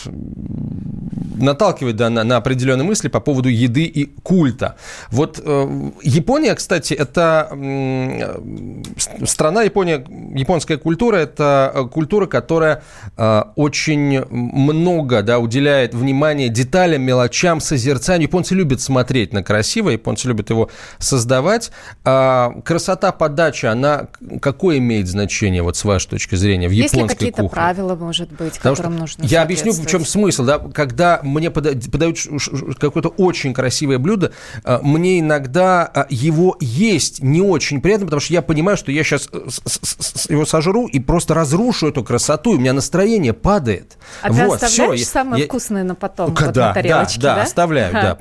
наталкивает 1.36 1.96
да, 1.96 2.10
на, 2.10 2.24
на 2.24 2.36
определенные 2.36 2.84
мысли 2.84 3.08
по 3.08 3.20
поводу 3.20 3.48
еды 3.48 3.84
и 3.84 4.06
культа. 4.22 4.76
Вот 5.10 5.40
э, 5.44 5.90
Япония, 6.02 6.54
кстати, 6.54 6.94
это 6.94 7.48
э, 7.52 8.42
страна, 9.24 9.62
Япония, 9.62 10.04
японская 10.34 10.78
культура, 10.78 11.16
это 11.16 11.72
э, 11.74 11.84
культура, 11.88 12.26
которая 12.26 12.82
э, 13.16 13.42
очень 13.56 14.24
много 14.30 15.22
да, 15.22 15.38
уделяет 15.38 15.94
внимания 15.94 16.48
деталям, 16.48 17.02
мелочам, 17.02 17.60
созерцанию. 17.60 18.28
Японцы 18.28 18.54
любят 18.54 18.80
смотреть 18.80 19.32
на 19.32 19.42
красивое, 19.42 19.94
японцы 19.94 20.28
любят 20.28 20.50
его 20.50 20.70
создавать. 20.98 21.70
А 22.04 22.52
красота 22.64 23.12
подачи, 23.34 23.66
она 23.66 24.06
какое 24.40 24.78
имеет 24.78 25.08
значение, 25.08 25.62
вот 25.62 25.76
с 25.76 25.84
вашей 25.84 26.10
точки 26.10 26.36
зрения, 26.36 26.68
в 26.68 26.70
японской 26.70 26.98
Есть 26.98 27.10
ли 27.10 27.14
какие-то 27.14 27.42
кухне? 27.42 27.50
правила, 27.50 27.96
может 27.96 28.30
быть, 28.30 28.54
Потому 28.54 28.76
которым 28.76 28.96
нужно 28.96 29.24
Я 29.24 29.42
объясню, 29.42 29.72
в 29.72 29.86
чем 29.86 30.06
смысл. 30.06 30.44
Да? 30.44 30.58
Когда 30.60 31.18
мне 31.24 31.50
подают 31.50 32.16
какое-то 32.78 33.08
очень 33.08 33.52
красивое 33.52 33.98
блюдо, 33.98 34.32
а, 34.62 34.80
мне 34.82 35.18
иногда 35.18 35.82
а, 35.84 36.06
его 36.10 36.56
есть 36.60 37.22
не 37.22 37.40
очень 37.40 37.80
приятно, 37.80 38.06
потому 38.06 38.20
что 38.20 38.32
я 38.32 38.40
понимаю, 38.40 38.76
что 38.76 38.92
я 38.92 39.02
сейчас 39.02 39.28
э, 39.32 39.48
его 40.28 40.46
сожру 40.46 40.86
и 40.86 41.00
просто 41.00 41.34
разрушу 41.34 41.88
эту 41.88 42.04
красоту, 42.04 42.52
и 42.52 42.56
у 42.56 42.60
меня 42.60 42.72
настроение 42.72 43.32
падает. 43.32 43.98
А 44.22 44.30
вот, 44.30 44.60
ты 44.60 44.66
оставляешь 44.66 45.00
все, 45.00 45.10
самое 45.10 45.42
я... 45.42 45.48
вкусное 45.48 45.82
на 45.82 45.96
потом, 45.96 46.34
да, 46.34 46.46
вот 46.46 46.56
на 46.56 46.74
тарелочке, 46.74 47.20
да? 47.20 47.28
Да, 47.30 47.34
да, 47.36 47.42
оставляю, 47.42 47.92
да. 47.92 48.18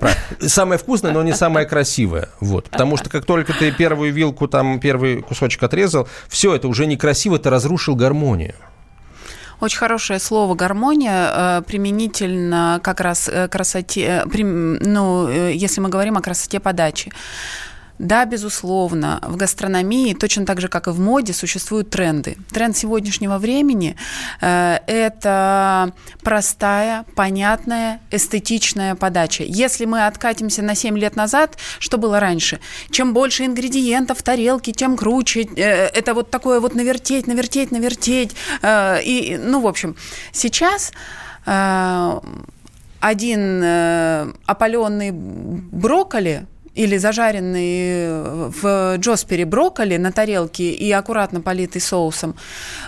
Самое 0.47 0.79
вкусное, 0.79 1.11
но 1.11 1.21
не 1.21 1.33
самое 1.33 1.67
красивое. 1.67 2.29
Вот, 2.39 2.69
потому 2.71 2.97
что 2.97 3.11
как 3.11 3.25
только 3.25 3.53
ты 3.53 3.71
первую 3.71 4.11
вилку, 4.11 4.47
там, 4.47 4.79
первый 4.79 5.02
кусочек 5.21 5.63
отрезал, 5.63 6.07
все, 6.27 6.55
это 6.55 6.67
уже 6.67 6.85
некрасиво, 6.85 7.39
ты 7.39 7.49
разрушил 7.49 7.95
гармонию. 7.95 8.55
Очень 9.59 9.77
хорошее 9.77 10.19
слово 10.19 10.55
гармония 10.55 11.59
э, 11.59 11.61
применительно 11.65 12.81
как 12.83 12.99
раз 12.99 13.29
э, 13.29 13.47
красоте, 13.47 14.25
э, 14.25 14.43
ну, 14.43 15.29
если 15.29 15.79
мы 15.79 15.87
говорим 15.87 16.17
о 16.17 16.21
красоте 16.21 16.59
подачи. 16.59 17.13
Да, 17.99 18.25
безусловно, 18.25 19.19
в 19.21 19.37
гастрономии, 19.37 20.13
точно 20.15 20.45
так 20.45 20.59
же, 20.59 20.67
как 20.67 20.87
и 20.87 20.91
в 20.91 20.99
моде, 20.99 21.31
существуют 21.31 21.91
тренды. 21.91 22.37
Тренд 22.51 22.75
сегодняшнего 22.75 23.37
времени 23.37 23.95
э,– 24.41 24.79
это 24.87 25.93
простая, 26.23 27.05
понятная, 27.15 28.01
эстетичная 28.09 28.95
подача. 28.95 29.43
Если 29.43 29.85
мы 29.85 30.07
откатимся 30.07 30.63
на 30.63 30.73
7 30.73 30.97
лет 30.97 31.15
назад, 31.15 31.57
что 31.77 31.99
было 31.99 32.19
раньше? 32.19 32.59
Чем 32.89 33.13
больше 33.13 33.45
ингредиентов 33.45 34.19
в 34.19 34.23
тарелке, 34.23 34.71
тем 34.71 34.97
круче. 34.97 35.43
Э, 35.55 35.85
это 35.85 36.15
вот 36.15 36.31
такое 36.31 36.59
вот 36.59 36.73
навертеть, 36.73 37.27
навертеть, 37.27 37.71
навертеть. 37.71 38.35
Э, 38.63 39.03
и, 39.03 39.37
ну, 39.37 39.61
в 39.61 39.67
общем, 39.67 39.95
сейчас 40.31 40.91
э, 41.45 42.19
один 42.99 43.61
э, 43.63 44.33
опаленный 44.45 45.11
брокколи 45.11 46.47
или 46.75 46.97
зажаренный 46.97 48.49
в 48.49 48.95
джоспере 48.97 49.45
брокколи 49.45 49.97
на 49.97 50.11
тарелке 50.11 50.71
и 50.71 50.91
аккуратно 50.91 51.39
политый 51.41 51.81
соусом, 51.81 52.35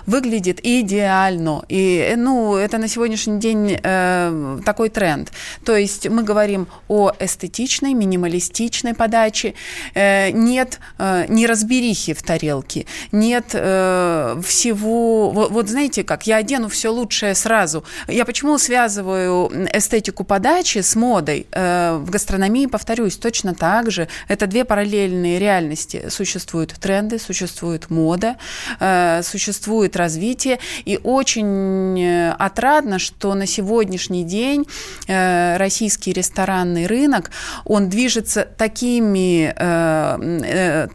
выглядит 0.07 0.59
идеально. 0.63 1.63
И, 1.69 2.13
ну, 2.17 2.55
это 2.55 2.77
на 2.77 2.87
сегодняшний 2.87 3.39
день 3.39 3.79
э, 3.81 4.59
такой 4.65 4.89
тренд. 4.89 5.31
То 5.63 5.75
есть 5.75 6.09
мы 6.09 6.23
говорим 6.23 6.67
о 6.87 7.11
эстетичной, 7.19 7.93
минималистичной 7.93 8.95
подаче. 8.95 9.53
Э, 9.93 10.31
нет 10.31 10.79
э, 10.97 11.25
неразберихи 11.29 12.13
в 12.13 12.23
тарелке, 12.23 12.85
нет 13.11 13.51
э, 13.53 14.41
всего... 14.43 15.29
Вот, 15.29 15.51
вот 15.51 15.69
знаете 15.69 16.03
как, 16.03 16.25
я 16.25 16.37
одену 16.37 16.69
все 16.69 16.89
лучшее 16.89 17.35
сразу. 17.35 17.83
Я 18.07 18.25
почему 18.25 18.57
связываю 18.57 19.51
эстетику 19.73 20.23
подачи 20.23 20.79
с 20.79 20.95
модой? 20.95 21.45
Э, 21.51 21.97
в 21.97 22.09
гастрономии, 22.09 22.65
повторюсь, 22.65 23.17
точно 23.17 23.53
так 23.53 23.74
также 23.75 24.07
это 24.29 24.47
две 24.47 24.63
параллельные 24.63 25.37
реальности. 25.37 26.05
Существуют 26.09 26.73
тренды, 26.79 27.19
существует 27.19 27.89
мода, 27.89 28.37
э, 28.79 29.21
существует 29.21 29.97
развитие. 29.97 30.59
И 30.85 30.97
очень 31.03 31.99
э, 31.99 32.31
отрадно, 32.39 32.99
что 32.99 33.33
на 33.33 33.45
сегодняшний 33.45 34.23
день 34.23 34.65
э, 35.07 35.57
российский 35.57 36.13
ресторанный 36.13 36.87
рынок, 36.87 37.31
он 37.65 37.89
движется 37.89 38.45
такими 38.57 39.53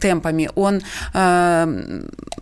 темпами, 0.01 0.49
он 0.55 0.81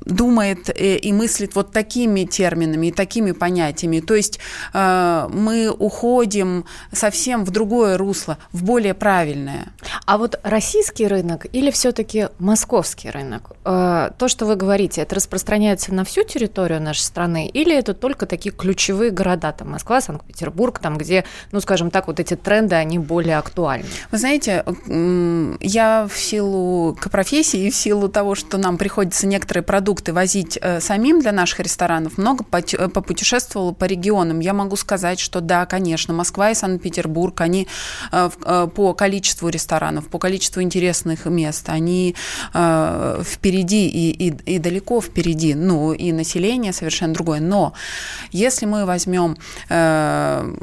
думает 0.06 0.70
и 0.76 1.14
мыслит 1.14 1.56
вот 1.56 1.72
такими 1.72 2.26
терминами 2.26 2.88
и 2.88 2.92
такими 2.92 3.32
понятиями. 3.32 4.00
То 4.00 4.16
есть 4.16 4.40
мы 4.74 5.76
уходим 5.80 6.66
совсем 6.92 7.46
в 7.46 7.52
другое 7.52 7.98
русло, 7.98 8.38
в 8.54 8.64
более 8.64 8.94
правильное. 8.94 9.68
А 10.06 10.18
вот 10.18 10.28
российский 10.43 11.07
рынок 11.07 11.45
или 11.51 11.71
все-таки 11.71 12.30
московский 12.39 13.09
рынок? 13.09 13.51
Э, 13.65 14.11
то, 14.17 14.27
что 14.27 14.45
вы 14.45 14.55
говорите, 14.55 15.01
это 15.01 15.15
распространяется 15.15 15.93
на 15.93 16.03
всю 16.03 16.23
территорию 16.23 16.82
нашей 16.82 17.01
страны 17.01 17.47
или 17.47 17.75
это 17.75 17.93
только 17.93 18.25
такие 18.25 18.51
ключевые 18.51 19.11
города, 19.11 19.51
там 19.51 19.71
Москва, 19.71 20.01
Санкт-Петербург, 20.01 20.80
там, 20.80 20.97
где, 20.97 21.25
ну, 21.51 21.59
скажем 21.61 21.91
так, 21.91 22.07
вот 22.07 22.19
эти 22.19 22.36
тренды, 22.36 22.75
они 22.75 22.99
более 22.99 23.38
актуальны? 23.38 23.86
Вы 24.11 24.17
знаете, 24.17 24.63
я 25.61 26.07
в 26.07 26.17
силу 26.17 26.95
к 26.99 27.09
профессии 27.09 27.67
и 27.67 27.71
в 27.71 27.75
силу 27.75 28.09
того, 28.09 28.36
что 28.36 28.57
нам 28.57 28.77
приходится 28.77 29.27
некоторые 29.27 29.63
продукты 29.63 30.13
возить 30.13 30.57
э, 30.61 30.80
самим 30.80 31.21
для 31.21 31.32
наших 31.32 31.61
ресторанов, 31.61 32.17
много 32.17 32.45
э, 32.51 32.88
попутешествовала 32.89 33.71
по 33.71 33.86
регионам. 33.86 34.39
Я 34.39 34.53
могу 34.53 34.75
сказать, 34.75 35.19
что 35.19 35.41
да, 35.41 35.65
конечно, 35.65 36.13
Москва 36.13 36.51
и 36.51 36.53
Санкт-Петербург, 36.53 37.39
они 37.41 37.67
по 38.75 38.93
количеству 38.93 39.49
ресторанов, 39.49 40.07
по 40.07 40.18
количеству 40.20 40.61
интересных 40.61 41.26
мест, 41.26 41.70
они 41.70 42.15
э, 42.53 43.24
впереди 43.26 43.88
и, 43.88 44.28
и, 44.28 44.55
и 44.55 44.59
далеко 44.59 45.01
впереди, 45.01 45.55
ну 45.55 45.93
и 45.93 46.11
население 46.11 46.74
совершенно 46.74 47.13
другое. 47.13 47.39
Но 47.39 47.74
если 48.32 48.65
мы 48.65 48.86
возьмем 48.86 49.38
э, 49.70 50.53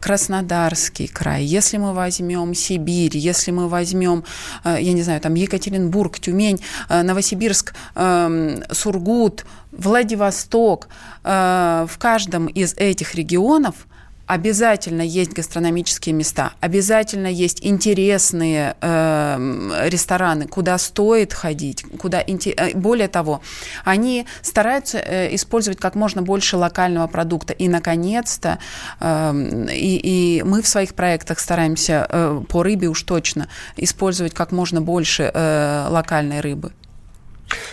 Краснодарский 0.00 1.06
край, 1.06 1.44
если 1.44 1.78
мы 1.78 1.94
возьмем 1.94 2.54
Сибирь, 2.54 3.16
если 3.16 3.50
мы 3.50 3.68
возьмем, 3.68 4.24
э, 4.64 4.78
я 4.80 4.92
не 4.92 5.02
знаю, 5.02 5.20
там 5.20 5.34
Екатеринбург, 5.34 6.18
Тюмень, 6.18 6.60
э, 6.88 7.02
Новосибирск, 7.02 7.74
э, 7.94 8.62
Сургут, 8.72 9.44
Владивосток, 9.72 10.88
э, 11.24 11.86
в 11.88 11.98
каждом 11.98 12.46
из 12.46 12.74
этих 12.74 13.14
регионов 13.14 13.87
обязательно 14.28 15.02
есть 15.02 15.32
гастрономические 15.32 16.14
места, 16.14 16.52
обязательно 16.60 17.26
есть 17.26 17.64
интересные 17.64 18.76
э, 18.80 19.86
рестораны, 19.86 20.46
куда 20.46 20.76
стоит 20.78 21.32
ходить, 21.32 21.84
куда 21.98 22.20
э, 22.20 22.74
более 22.74 23.08
того, 23.08 23.40
они 23.84 24.26
стараются 24.42 24.98
э, 24.98 25.34
использовать 25.34 25.80
как 25.80 25.94
можно 25.94 26.22
больше 26.22 26.58
локального 26.58 27.06
продукта. 27.06 27.54
И, 27.54 27.68
наконец-то, 27.68 28.58
э, 29.00 29.66
и, 29.72 30.38
и 30.38 30.42
мы 30.42 30.62
в 30.62 30.68
своих 30.68 30.94
проектах 30.94 31.40
стараемся 31.40 32.06
э, 32.08 32.42
по 32.48 32.62
рыбе 32.62 32.88
уж 32.88 33.02
точно 33.02 33.48
использовать 33.76 34.34
как 34.34 34.52
можно 34.52 34.82
больше 34.82 35.30
э, 35.32 35.86
локальной 35.88 36.40
рыбы. 36.40 36.72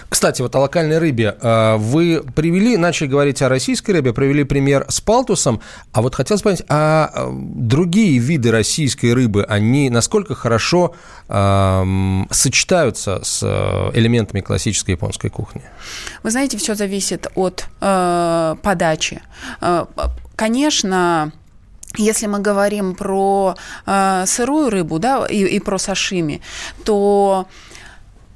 Кстати, 0.09 0.41
вот 0.41 0.55
о 0.55 0.59
локальной 0.59 0.97
рыбе. 0.97 1.35
А, 1.41 1.77
вы 1.77 2.23
привели, 2.35 2.77
начали 2.77 3.07
говорить 3.07 3.41
о 3.41 3.49
российской 3.49 3.91
рыбе, 3.91 4.13
привели 4.13 4.43
пример 4.43 4.85
с 4.89 5.01
палтусом. 5.01 5.61
А 5.91 6.01
вот 6.01 6.15
хотелось 6.15 6.41
понять, 6.41 6.63
а, 6.69 7.11
а 7.13 7.31
другие 7.31 8.17
виды 8.19 8.51
российской 8.51 9.13
рыбы, 9.13 9.43
они 9.43 9.89
насколько 9.89 10.35
хорошо 10.35 10.95
э, 11.27 12.23
сочетаются 12.31 13.19
с 13.23 13.41
э, 13.43 13.97
элементами 13.97 14.41
классической 14.41 14.91
японской 14.91 15.29
кухни? 15.29 15.61
Вы 16.23 16.31
знаете, 16.31 16.57
все 16.57 16.75
зависит 16.75 17.27
от 17.35 17.65
э, 17.81 18.55
подачи. 18.61 19.21
Э, 19.61 19.85
конечно, 20.35 21.31
если 21.97 22.27
мы 22.27 22.39
говорим 22.39 22.95
про 22.95 23.55
э, 23.85 24.23
сырую 24.25 24.69
рыбу, 24.69 24.99
да, 24.99 25.25
и, 25.25 25.43
и 25.43 25.59
про 25.59 25.77
сашими, 25.77 26.41
то 26.83 27.47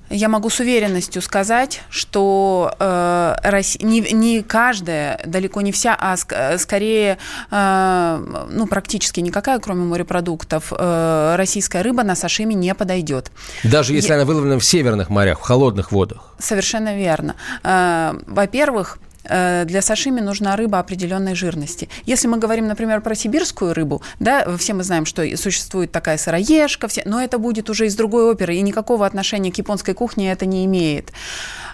я 0.10 0.30
могу 0.30 0.50
с 0.50 0.60
уверенностью 0.60 1.22
сказать, 1.22 1.82
что 1.90 2.74
э, 2.80 3.36
Россия, 3.44 3.86
не, 3.86 4.02
не 4.02 4.42
каждая, 4.42 5.22
далеко 5.26 5.62
не 5.62 5.72
вся, 5.72 5.96
а 6.00 6.18
ск, 6.18 6.34
скорее, 6.58 7.18
э, 7.52 8.46
ну, 8.50 8.68
практически 8.68 9.20
никакая, 9.20 9.60
кроме 9.60 9.84
морепродуктов, 9.84 10.74
э, 10.76 11.36
российская 11.38 11.82
рыба 11.82 12.04
на 12.04 12.16
сашими 12.16 12.54
не 12.54 12.74
подойдет. 12.74 13.32
Даже 13.64 13.94
если 13.94 14.10
Я... 14.10 14.16
она 14.16 14.26
выловлена 14.26 14.60
в 14.60 14.66
северных 14.66 15.10
морях, 15.10 15.40
в 15.40 15.44
холодных 15.44 15.92
водах? 15.92 16.34
Совершенно 16.40 16.96
верно. 16.98 17.36
Э, 17.64 18.14
во-первых, 18.26 18.98
для 19.24 19.82
сашими 19.82 20.22
нужна 20.22 20.56
рыба 20.56 20.80
определенной 20.80 21.36
жирности. 21.36 21.90
Если 22.06 22.28
мы 22.28 22.38
говорим, 22.38 22.68
например, 22.68 23.02
про 23.02 23.16
сибирскую 23.16 23.74
рыбу, 23.74 24.02
да, 24.20 24.46
все 24.58 24.74
мы 24.74 24.84
знаем, 24.84 25.06
что 25.06 25.26
существует 25.38 25.92
такая 25.92 26.18
сыроежка, 26.18 26.88
все, 26.88 27.04
но 27.06 27.22
это 27.22 27.38
будет 27.38 27.70
уже 27.70 27.88
из 27.88 27.96
другой 27.96 28.32
оперы, 28.32 28.56
и 28.56 28.62
никакого 28.62 29.06
отношения 29.06 29.52
к 29.52 29.58
японской 29.58 29.94
кухне 29.94 30.32
это 30.32 30.46
не 30.46 30.66
имеет. 30.66 31.12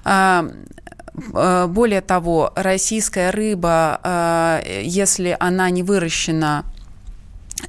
А, 0.03 0.49
э, 1.33 1.67
более 1.67 2.01
того, 2.01 2.51
российская 2.55 3.31
рыба, 3.31 3.99
э, 4.03 4.81
если 4.83 5.35
она 5.39 5.69
не 5.69 5.83
выращена 5.83 6.65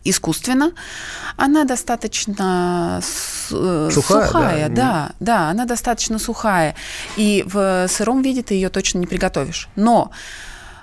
искусственно, 0.05 0.72
она 1.37 1.64
достаточно 1.64 3.01
сухая, 3.03 3.91
сухая 3.91 4.68
да. 4.68 4.74
да, 4.74 5.11
да, 5.20 5.51
она 5.51 5.64
достаточно 5.64 6.18
сухая, 6.18 6.74
и 7.16 7.45
в 7.47 7.87
сыром 7.89 8.22
виде 8.22 8.43
ты 8.43 8.55
ее 8.55 8.68
точно 8.68 8.99
не 8.99 9.07
приготовишь. 9.07 9.68
Но 9.76 10.11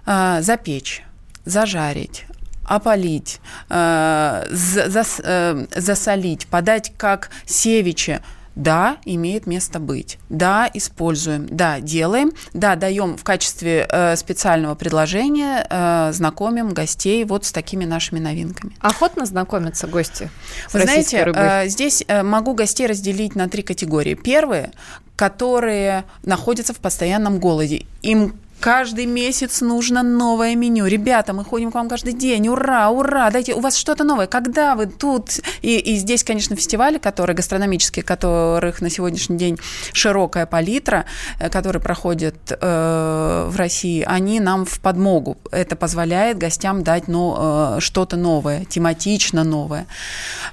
э, 0.05 0.39
запечь, 0.41 1.03
зажарить, 1.45 2.25
опалить, 2.65 3.39
э, 3.69 4.45
зас, 4.49 5.21
э, 5.23 5.65
засолить, 5.75 6.47
подать 6.47 6.93
как 6.97 7.29
севичи– 7.45 8.21
да, 8.55 8.97
имеет 9.05 9.47
место 9.47 9.79
быть. 9.79 10.19
Да, 10.29 10.69
используем. 10.73 11.47
Да, 11.49 11.79
делаем. 11.79 12.31
Да, 12.53 12.75
даем 12.75 13.17
в 13.17 13.23
качестве 13.23 13.87
э, 13.89 14.15
специального 14.15 14.75
предложения, 14.75 15.65
э, 15.69 16.11
знакомим 16.13 16.69
гостей 16.69 17.23
вот 17.25 17.45
с 17.45 17.51
такими 17.51 17.85
нашими 17.85 18.19
новинками. 18.19 18.75
Охотно 18.79 19.25
знакомятся 19.25 19.87
гости 19.87 20.29
с 20.69 20.73
Вы 20.73 20.81
знаете, 20.81 21.23
рыбой? 21.23 21.65
Э, 21.65 21.67
здесь 21.67 22.03
э, 22.07 22.21
могу 22.21 22.53
гостей 22.53 22.85
разделить 22.85 23.35
на 23.35 23.49
три 23.49 23.63
категории. 23.63 24.13
Первые, 24.13 24.71
которые 25.15 26.03
находятся 26.23 26.73
в 26.73 26.77
постоянном 26.77 27.39
голоде. 27.39 27.85
Им 28.01 28.35
Каждый 28.63 29.07
месяц 29.07 29.59
нужно 29.59 30.03
новое 30.03 30.55
меню. 30.55 30.85
Ребята, 30.85 31.33
мы 31.33 31.43
ходим 31.43 31.69
к 31.69 31.75
вам 31.75 31.89
каждый 31.89 32.13
день. 32.13 32.47
Ура, 32.47 32.89
ура, 32.89 33.29
дайте, 33.29 33.53
у 33.53 33.59
вас 33.59 33.75
что-то 33.75 34.05
новое. 34.05 34.25
Когда 34.25 34.75
вы 34.75 34.85
тут? 34.85 35.31
И, 35.61 35.77
и 35.77 35.97
здесь, 35.97 36.23
конечно, 36.23 36.55
фестивали, 36.55 36.97
которые 36.97 37.35
гастрономические, 37.35 38.03
которых 38.03 38.79
на 38.79 38.89
сегодняшний 38.89 39.37
день 39.37 39.59
широкая 39.91 40.45
палитра, 40.45 41.03
э, 41.39 41.49
которые 41.49 41.81
проходят 41.81 42.35
э, 42.51 43.47
в 43.49 43.57
России, 43.57 44.05
они 44.07 44.39
нам 44.39 44.63
в 44.63 44.79
подмогу. 44.79 45.37
Это 45.51 45.75
позволяет 45.75 46.37
гостям 46.37 46.83
дать 46.83 47.09
ну, 47.09 47.35
э, 47.37 47.79
что-то 47.81 48.15
новое, 48.15 48.63
тематично 48.63 49.43
новое. 49.43 49.87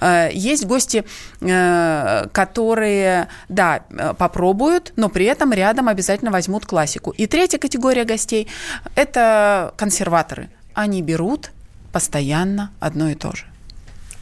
Э, 0.00 0.30
есть 0.32 0.66
гости, 0.66 1.04
э, 1.40 2.26
которые, 2.32 3.28
да, 3.48 3.84
э, 3.88 4.14
попробуют, 4.18 4.94
но 4.96 5.08
при 5.08 5.26
этом 5.26 5.52
рядом 5.52 5.86
обязательно 5.86 6.32
возьмут 6.32 6.66
классику. 6.66 7.12
И 7.12 7.28
третья 7.28 7.58
категория 7.58 7.99
категория 8.00 8.04
гостей– 8.04 8.48
это 8.94 9.74
консерваторы. 9.76 10.50
Они 10.74 11.02
берут 11.02 11.50
постоянно 11.92 12.70
одно 12.80 13.10
и 13.10 13.14
то 13.14 13.34
же. 13.34 13.44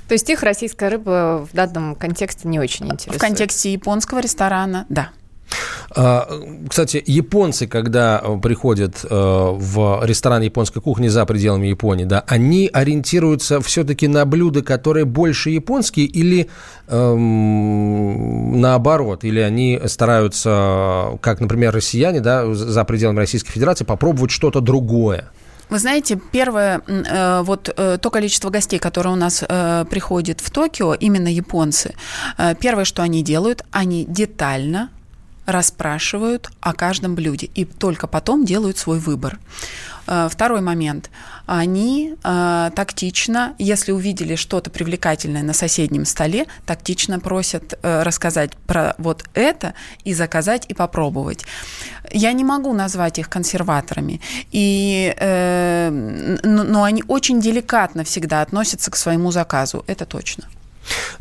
То 0.09 0.15
есть 0.15 0.29
их 0.31 0.43
российская 0.43 0.89
рыба 0.89 1.47
в 1.51 1.55
данном 1.55 1.95
контексте 1.95 2.49
не 2.49 2.59
очень 2.59 2.87
интересует? 2.87 3.17
В 3.17 3.21
контексте 3.21 3.73
японского 3.73 4.21
ресторана– 4.21 4.87
да. 4.89 5.11
А, 5.95 6.29
кстати, 6.69 7.03
японцы, 7.07 7.67
когда 7.67 8.23
приходят 8.43 9.05
э, 9.05 9.09
в 9.11 10.01
ресторан 10.05 10.43
японской 10.43 10.81
кухни 10.81 11.09
за 11.09 11.25
пределами 11.25 11.67
Японии, 11.67 12.05
да, 12.05 12.25
они 12.27 12.69
ориентируются 12.71 13.61
все-таки 13.61 14.07
на 14.07 14.27
блюда, 14.27 14.63
которые 14.63 15.07
больше 15.07 15.51
японские, 15.51 16.07
или 16.07 16.49
эм, 16.89 18.61
наоборот, 18.61 19.25
или 19.25 19.41
они 19.41 19.81
стараются, 19.87 21.19
как, 21.23 21.41
например, 21.41 21.75
россияне, 21.75 22.21
да, 22.21 22.53
за 22.53 22.85
пределами 22.85 23.19
Российской 23.19 23.53
Федерации, 23.53 23.85
попробовать 23.85 24.31
что-то 24.31 24.61
другое? 24.61 25.31
Вы 25.71 25.79
знаете, 25.79 26.21
первое, 26.33 26.83
э, 26.87 27.43
вот 27.43 27.73
э, 27.75 27.99
то 28.01 28.11
количество 28.11 28.51
гостей, 28.51 28.79
которые 28.79 29.15
у 29.15 29.17
нас 29.17 29.43
приходит 29.91 30.41
в 30.41 30.51
Токио, 30.51 30.93
именно 30.95 31.29
японцы, 31.29 31.95
первое, 32.61 32.85
что 32.85 33.03
они 33.03 33.23
делают, 33.23 33.65
они 33.71 34.05
детально 34.05 34.91
расспрашивают 35.49 36.51
о 36.61 36.75
каждом 36.75 37.15
блюде 37.15 37.47
и 37.47 37.65
только 37.65 38.07
потом 38.07 38.45
делают 38.45 38.77
свой 38.77 38.99
выбор. 38.99 39.39
Э, 40.07 40.29
второй 40.31 40.61
момент. 40.61 41.11
Они 41.47 42.15
э, 42.23 42.71
тактично, 42.77 43.55
если 43.59 43.93
увидели 43.93 44.37
что-то 44.37 44.69
привлекательное 44.69 45.43
на 45.43 45.55
соседнем 45.55 46.05
столе, 46.05 46.47
тактично 46.67 47.19
просят 47.19 47.79
э, 47.83 48.03
рассказать 48.03 48.55
про 48.67 48.95
вот 48.99 49.25
это 49.33 49.73
и 50.05 50.13
заказать 50.13 50.67
и 50.69 50.75
попробовать. 50.75 51.47
Я 52.13 52.33
не 52.33 52.45
могу 52.45 52.75
назвать 52.75 53.19
их 53.19 53.31
консерваторами, 53.31 54.21
и, 54.53 55.15
э, 55.17 56.39
но 56.43 56.83
они 56.83 57.03
очень 57.09 57.41
деликатно 57.41 58.05
всегда 58.05 58.43
относятся 58.43 58.91
к 58.91 58.97
своему 58.97 59.31
заказу, 59.31 59.83
это 59.87 60.05
точно. 60.05 60.45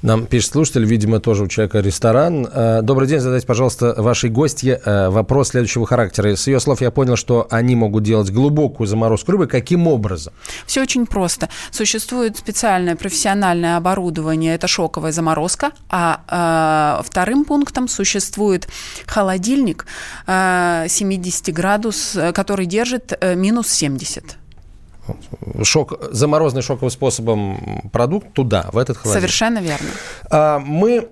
Нам 0.01 0.25
пишет 0.25 0.51
слушатель, 0.51 0.85
видимо, 0.85 1.19
тоже 1.19 1.43
у 1.43 1.47
человека 1.47 1.79
ресторан. 1.79 2.47
Э, 2.51 2.81
добрый 2.81 3.07
день, 3.07 3.19
задайте, 3.19 3.47
пожалуйста, 3.47 3.95
вашей 3.97 4.29
гостье 4.29 4.79
э, 4.83 5.09
вопрос 5.09 5.49
следующего 5.49 5.85
характера. 5.85 6.35
С 6.35 6.47
ее 6.47 6.59
слов 6.59 6.81
я 6.81 6.91
понял, 6.91 7.15
что 7.15 7.47
они 7.49 7.75
могут 7.75 8.03
делать 8.03 8.31
глубокую 8.31 8.87
заморозку 8.87 9.31
рыбы. 9.31 9.47
Каким 9.47 9.87
образом? 9.87 10.33
Все 10.65 10.81
очень 10.81 11.05
просто. 11.05 11.49
Существует 11.71 12.37
специальное 12.37 12.95
профессиональное 12.95 13.77
оборудование, 13.77 14.55
это 14.55 14.67
шоковая 14.67 15.11
заморозка, 15.11 15.71
а 15.89 16.99
э, 16.99 17.03
вторым 17.03 17.45
пунктом 17.45 17.87
существует 17.87 18.67
холодильник 19.05 19.85
э, 20.27 20.85
70 20.87 21.53
градус, 21.53 22.17
который 22.33 22.65
держит 22.65 23.17
э, 23.19 23.35
минус 23.35 23.69
70 23.69 24.37
шок, 25.63 25.99
заморозенный 26.11 26.61
шоковым 26.61 26.89
способом 26.89 27.89
продукт 27.91 28.33
туда, 28.33 28.69
в 28.71 28.77
этот 28.77 28.97
холодильник. 28.97 29.29
Совершенно 29.29 29.59
верно. 29.59 29.87
А, 30.29 30.59
мы 30.59 31.09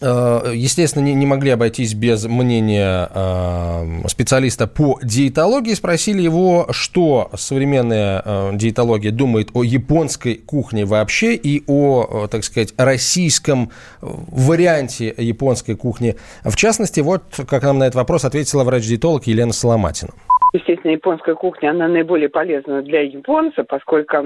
а, 0.00 0.52
Естественно, 0.52 1.02
не, 1.02 1.14
не 1.14 1.26
могли 1.26 1.50
обойтись 1.50 1.94
без 1.94 2.24
мнения 2.24 3.08
э, 3.12 4.02
специалиста 4.08 4.66
по 4.66 4.98
диетологии. 5.02 5.74
Спросили 5.74 6.20
его, 6.20 6.66
что 6.70 7.30
современная 7.36 8.22
э, 8.24 8.50
диетология 8.54 9.10
думает 9.10 9.50
о 9.54 9.62
японской 9.62 10.34
кухне 10.34 10.84
вообще 10.84 11.34
и 11.34 11.64
о, 11.66 12.26
так 12.30 12.44
сказать, 12.44 12.74
российском 12.76 13.70
варианте 14.00 15.14
японской 15.16 15.74
кухни. 15.74 16.16
В 16.44 16.56
частности, 16.56 17.00
вот 17.00 17.22
как 17.48 17.62
нам 17.62 17.78
на 17.78 17.84
этот 17.84 17.96
вопрос 17.96 18.24
ответила 18.24 18.64
врач-диетолог 18.64 19.26
Елена 19.26 19.52
Соломатина. 19.52 20.12
Естественно, 20.52 20.92
японская 20.92 21.34
кухня, 21.34 21.70
она 21.70 21.88
наиболее 21.88 22.28
полезна 22.28 22.80
для 22.80 23.02
японца, 23.02 23.64
поскольку 23.64 24.16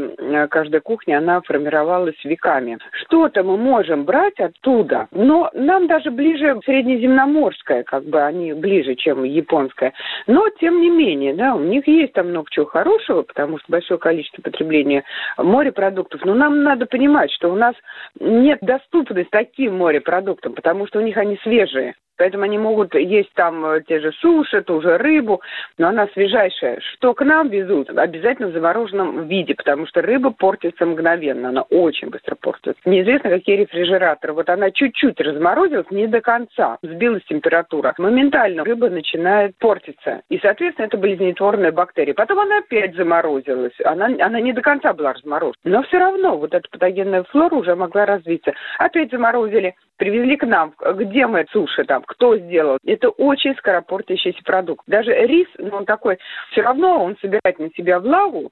каждая 0.48 0.80
кухня, 0.80 1.18
она 1.18 1.40
формировалась 1.40 2.22
веками. 2.24 2.78
Что-то 2.92 3.42
мы 3.42 3.56
можем 3.56 4.04
брать 4.04 4.38
оттуда, 4.38 5.08
но 5.10 5.50
нам 5.54 5.86
даже 5.86 6.10
ближе 6.10 6.60
среднеземноморская, 6.64 7.82
как 7.82 8.04
бы 8.04 8.22
они 8.22 8.52
ближе, 8.52 8.94
чем 8.94 9.24
японская. 9.24 9.92
Но, 10.26 10.48
тем 10.60 10.80
не 10.80 10.90
менее, 10.90 11.34
да, 11.34 11.54
у 11.54 11.60
них 11.60 11.88
есть 11.88 12.12
там 12.12 12.28
много 12.28 12.48
чего 12.50 12.66
хорошего, 12.66 13.22
потому 13.22 13.58
что 13.58 13.66
большое 13.72 13.98
количество 13.98 14.42
потребления 14.42 15.04
морепродуктов. 15.36 16.24
Но 16.24 16.34
нам 16.34 16.62
надо 16.62 16.86
понимать, 16.86 17.32
что 17.32 17.50
у 17.50 17.56
нас 17.56 17.74
нет 18.20 18.58
доступности 18.60 19.30
таким 19.30 19.78
морепродуктам, 19.78 20.54
потому 20.54 20.86
что 20.86 20.98
у 20.98 21.02
них 21.02 21.16
они 21.16 21.38
свежие. 21.42 21.94
Поэтому 22.20 22.44
они 22.44 22.58
могут 22.58 22.94
есть 22.94 23.32
там 23.32 23.64
э, 23.64 23.80
те 23.88 23.98
же 23.98 24.12
суши, 24.20 24.60
ту 24.60 24.82
же 24.82 24.98
рыбу, 24.98 25.40
но 25.78 25.88
она 25.88 26.06
свежайшая. 26.08 26.78
Что 26.92 27.14
к 27.14 27.24
нам 27.24 27.48
везут? 27.48 27.88
Обязательно 27.88 28.48
в 28.48 28.52
замороженном 28.52 29.26
виде, 29.26 29.54
потому 29.54 29.86
что 29.86 30.02
рыба 30.02 30.30
портится 30.30 30.84
мгновенно, 30.84 31.48
она 31.48 31.62
очень 31.62 32.10
быстро 32.10 32.34
портится. 32.34 32.78
Неизвестно, 32.84 33.30
какие 33.30 33.56
рефрижераторы. 33.56 34.34
Вот 34.34 34.50
она 34.50 34.70
чуть-чуть 34.70 35.18
разморозилась, 35.18 35.90
не 35.90 36.08
до 36.08 36.20
конца, 36.20 36.76
сбилась 36.82 37.24
температура. 37.24 37.94
Моментально 37.96 38.64
рыба 38.64 38.90
начинает 38.90 39.56
портиться. 39.56 40.20
И, 40.28 40.38
соответственно, 40.40 40.88
это 40.88 40.98
болезнетворная 40.98 41.72
бактерия. 41.72 42.12
Потом 42.12 42.40
она 42.40 42.58
опять 42.58 42.96
заморозилась. 42.96 43.72
Она, 43.82 44.10
она 44.20 44.42
не 44.42 44.52
до 44.52 44.60
конца 44.60 44.92
была 44.92 45.14
разморожена. 45.14 45.56
Но 45.64 45.82
все 45.84 45.96
равно 45.96 46.36
вот 46.36 46.52
эта 46.52 46.68
патогенная 46.70 47.22
флора 47.22 47.54
уже 47.54 47.74
могла 47.74 48.04
развиться. 48.04 48.52
Опять 48.78 49.10
заморозили, 49.10 49.74
привезли 50.00 50.36
к 50.36 50.46
нам. 50.46 50.72
Где 50.94 51.26
мы 51.26 51.46
суши 51.52 51.84
там? 51.84 52.02
кто 52.02 52.36
сделал. 52.36 52.78
Это 52.84 53.10
очень 53.10 53.54
скоропортящийся 53.56 54.42
продукт. 54.42 54.82
Даже 54.86 55.12
рис, 55.12 55.46
ну, 55.58 55.76
он 55.76 55.84
такой, 55.84 56.18
все 56.50 56.62
равно 56.62 57.04
он 57.04 57.16
собирает 57.20 57.58
на 57.58 57.70
себя 57.76 58.00
влагу, 58.00 58.50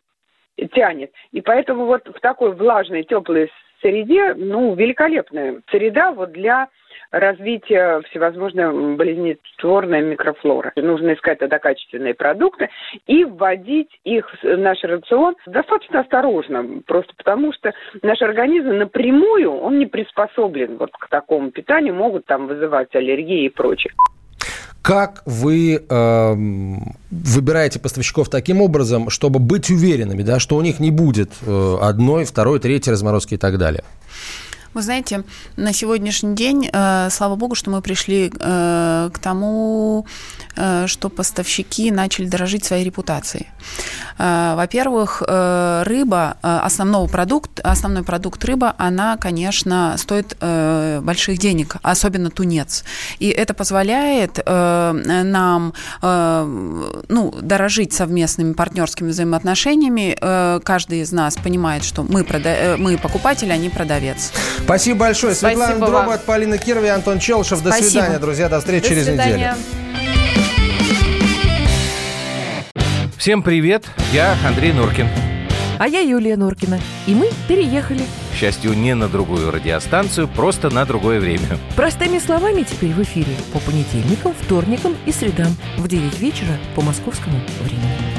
тянет. 0.75 1.11
И 1.33 1.41
поэтому 1.41 1.87
вот 1.87 2.07
в 2.07 2.21
такой 2.21 2.53
влажной, 2.53 3.03
теплой 3.03 3.51
среде, 3.81 4.35
ну, 4.35 4.75
великолепная 4.75 5.63
среда 5.71 6.13
вот 6.13 6.33
для 6.33 6.69
развития 7.11 8.01
всевозможной 8.11 8.97
болезнетворной 8.97 10.03
микрофлоры. 10.03 10.73
Нужно 10.77 11.15
искать 11.15 11.39
тогда 11.39 11.59
качественные 11.59 12.15
продукты 12.15 12.69
и 13.07 13.25
вводить 13.25 13.91
их 14.05 14.27
в 14.43 14.57
наш 14.57 14.83
рацион 14.83 15.37
достаточно 15.47 16.01
осторожно, 16.01 16.83
просто 16.87 17.13
потому 17.17 17.53
что 17.53 17.73
наш 18.03 18.21
организм 18.23 18.69
напрямую, 18.79 19.53
он 19.53 19.79
не 19.79 19.87
приспособлен 19.87 20.77
вот 20.79 20.91
к 20.93 21.09
такому 21.09 21.51
питанию, 21.51 21.95
могут 21.95 22.27
там 22.27 22.47
вызывать 22.47 22.95
аллергии 22.95 23.45
и 23.45 23.49
прочее. 23.49 23.93
Как 24.83 25.23
вы 25.27 25.77
э, 25.77 26.35
выбираете 27.11 27.79
поставщиков 27.79 28.31
таким 28.31 28.63
образом, 28.63 29.11
чтобы 29.11 29.39
быть 29.39 29.69
уверенными, 29.71 30.23
да, 30.23 30.39
что 30.39 30.57
у 30.57 30.63
них 30.63 30.81
не 30.81 30.91
будет 30.91 31.31
э, 31.47 31.77
одной, 31.83 32.25
второй, 32.25 32.59
третьей 32.59 32.93
разморозки 32.93 33.35
и 33.35 33.37
так 33.37 33.59
далее? 33.59 33.85
Вы 34.75 34.83
знаете, 34.83 35.25
на 35.57 35.73
сегодняшний 35.73 36.35
день, 36.35 36.69
э, 36.71 37.09
слава 37.11 37.37
богу, 37.37 37.55
что 37.55 37.71
мы 37.71 37.81
пришли 37.81 38.31
э, 38.39 39.11
к 39.13 39.19
тому, 39.19 40.07
э, 40.57 40.87
что 40.87 41.09
поставщики 41.09 41.91
начали 41.91 42.27
дорожить 42.27 42.65
своей 42.65 42.85
репутацией. 42.85 43.47
Во-первых, 44.19 45.23
рыба, 45.23 46.37
основной 46.43 47.09
продукт, 47.09 47.61
основной 47.61 48.03
продукт 48.03 48.45
рыба, 48.45 48.75
она, 48.77 49.17
конечно, 49.17 49.95
стоит 49.97 50.37
больших 50.41 51.39
денег, 51.39 51.77
особенно 51.83 52.31
тунец. 52.31 52.83
И 53.21 53.29
это 53.29 53.55
позволяет 53.55 54.45
нам 54.45 55.73
ну, 56.03 57.35
дорожить 57.41 57.93
совместными 57.93 58.55
партнерскими 58.55 59.11
взаимоотношениями. 59.11 60.17
Каждый 60.65 61.03
из 61.03 61.13
нас 61.13 61.37
понимает, 61.37 61.85
что 61.85 62.03
мы, 62.03 62.23
прода- 62.23 62.77
мы 62.77 62.99
покупатель, 62.99 63.53
а 63.53 63.57
не 63.57 63.69
продавец. 63.69 64.33
Спасибо 64.65 65.01
большое. 65.01 65.35
Спасибо 65.35 65.65
Светлана 65.65 65.87
Дробот, 65.87 66.25
Полина 66.25 66.59
Кирова 66.59 66.85
и 66.85 66.89
Антон 66.89 67.19
Челышев. 67.19 67.63
До 67.63 67.71
Спасибо. 67.71 67.91
свидания, 67.91 68.19
друзья. 68.19 68.49
До 68.49 68.59
встречи 68.61 68.83
До 68.85 68.89
через 68.91 69.05
свидания. 69.05 69.33
неделю. 69.35 69.55
Всем 73.17 73.43
привет, 73.43 73.85
я 74.13 74.37
Андрей 74.47 74.73
Нуркин. 74.73 75.09
А 75.79 75.87
я 75.87 76.01
Юлия 76.01 76.37
Нуркина. 76.37 76.81
И 77.07 77.15
мы 77.15 77.31
переехали. 77.47 78.03
К 78.33 78.37
счастью, 78.37 78.75
не 78.75 78.95
на 78.95 79.09
другую 79.09 79.51
радиостанцию, 79.51 80.27
просто 80.29 80.71
на 80.71 80.85
другое 80.85 81.21
время. 81.21 81.59
Простыми 81.77 82.19
словами 82.19 82.63
теперь 82.63 82.91
в 82.91 83.03
эфире 83.03 83.33
по 83.53 83.61
понедельникам, 83.61 84.35
вторникам 84.41 84.97
и 85.07 85.13
средам 85.13 85.57
в 85.77 85.87
9 85.87 86.19
вечера 86.19 86.59
по 86.75 86.83
московскому 86.83 87.39
времени. 87.63 88.18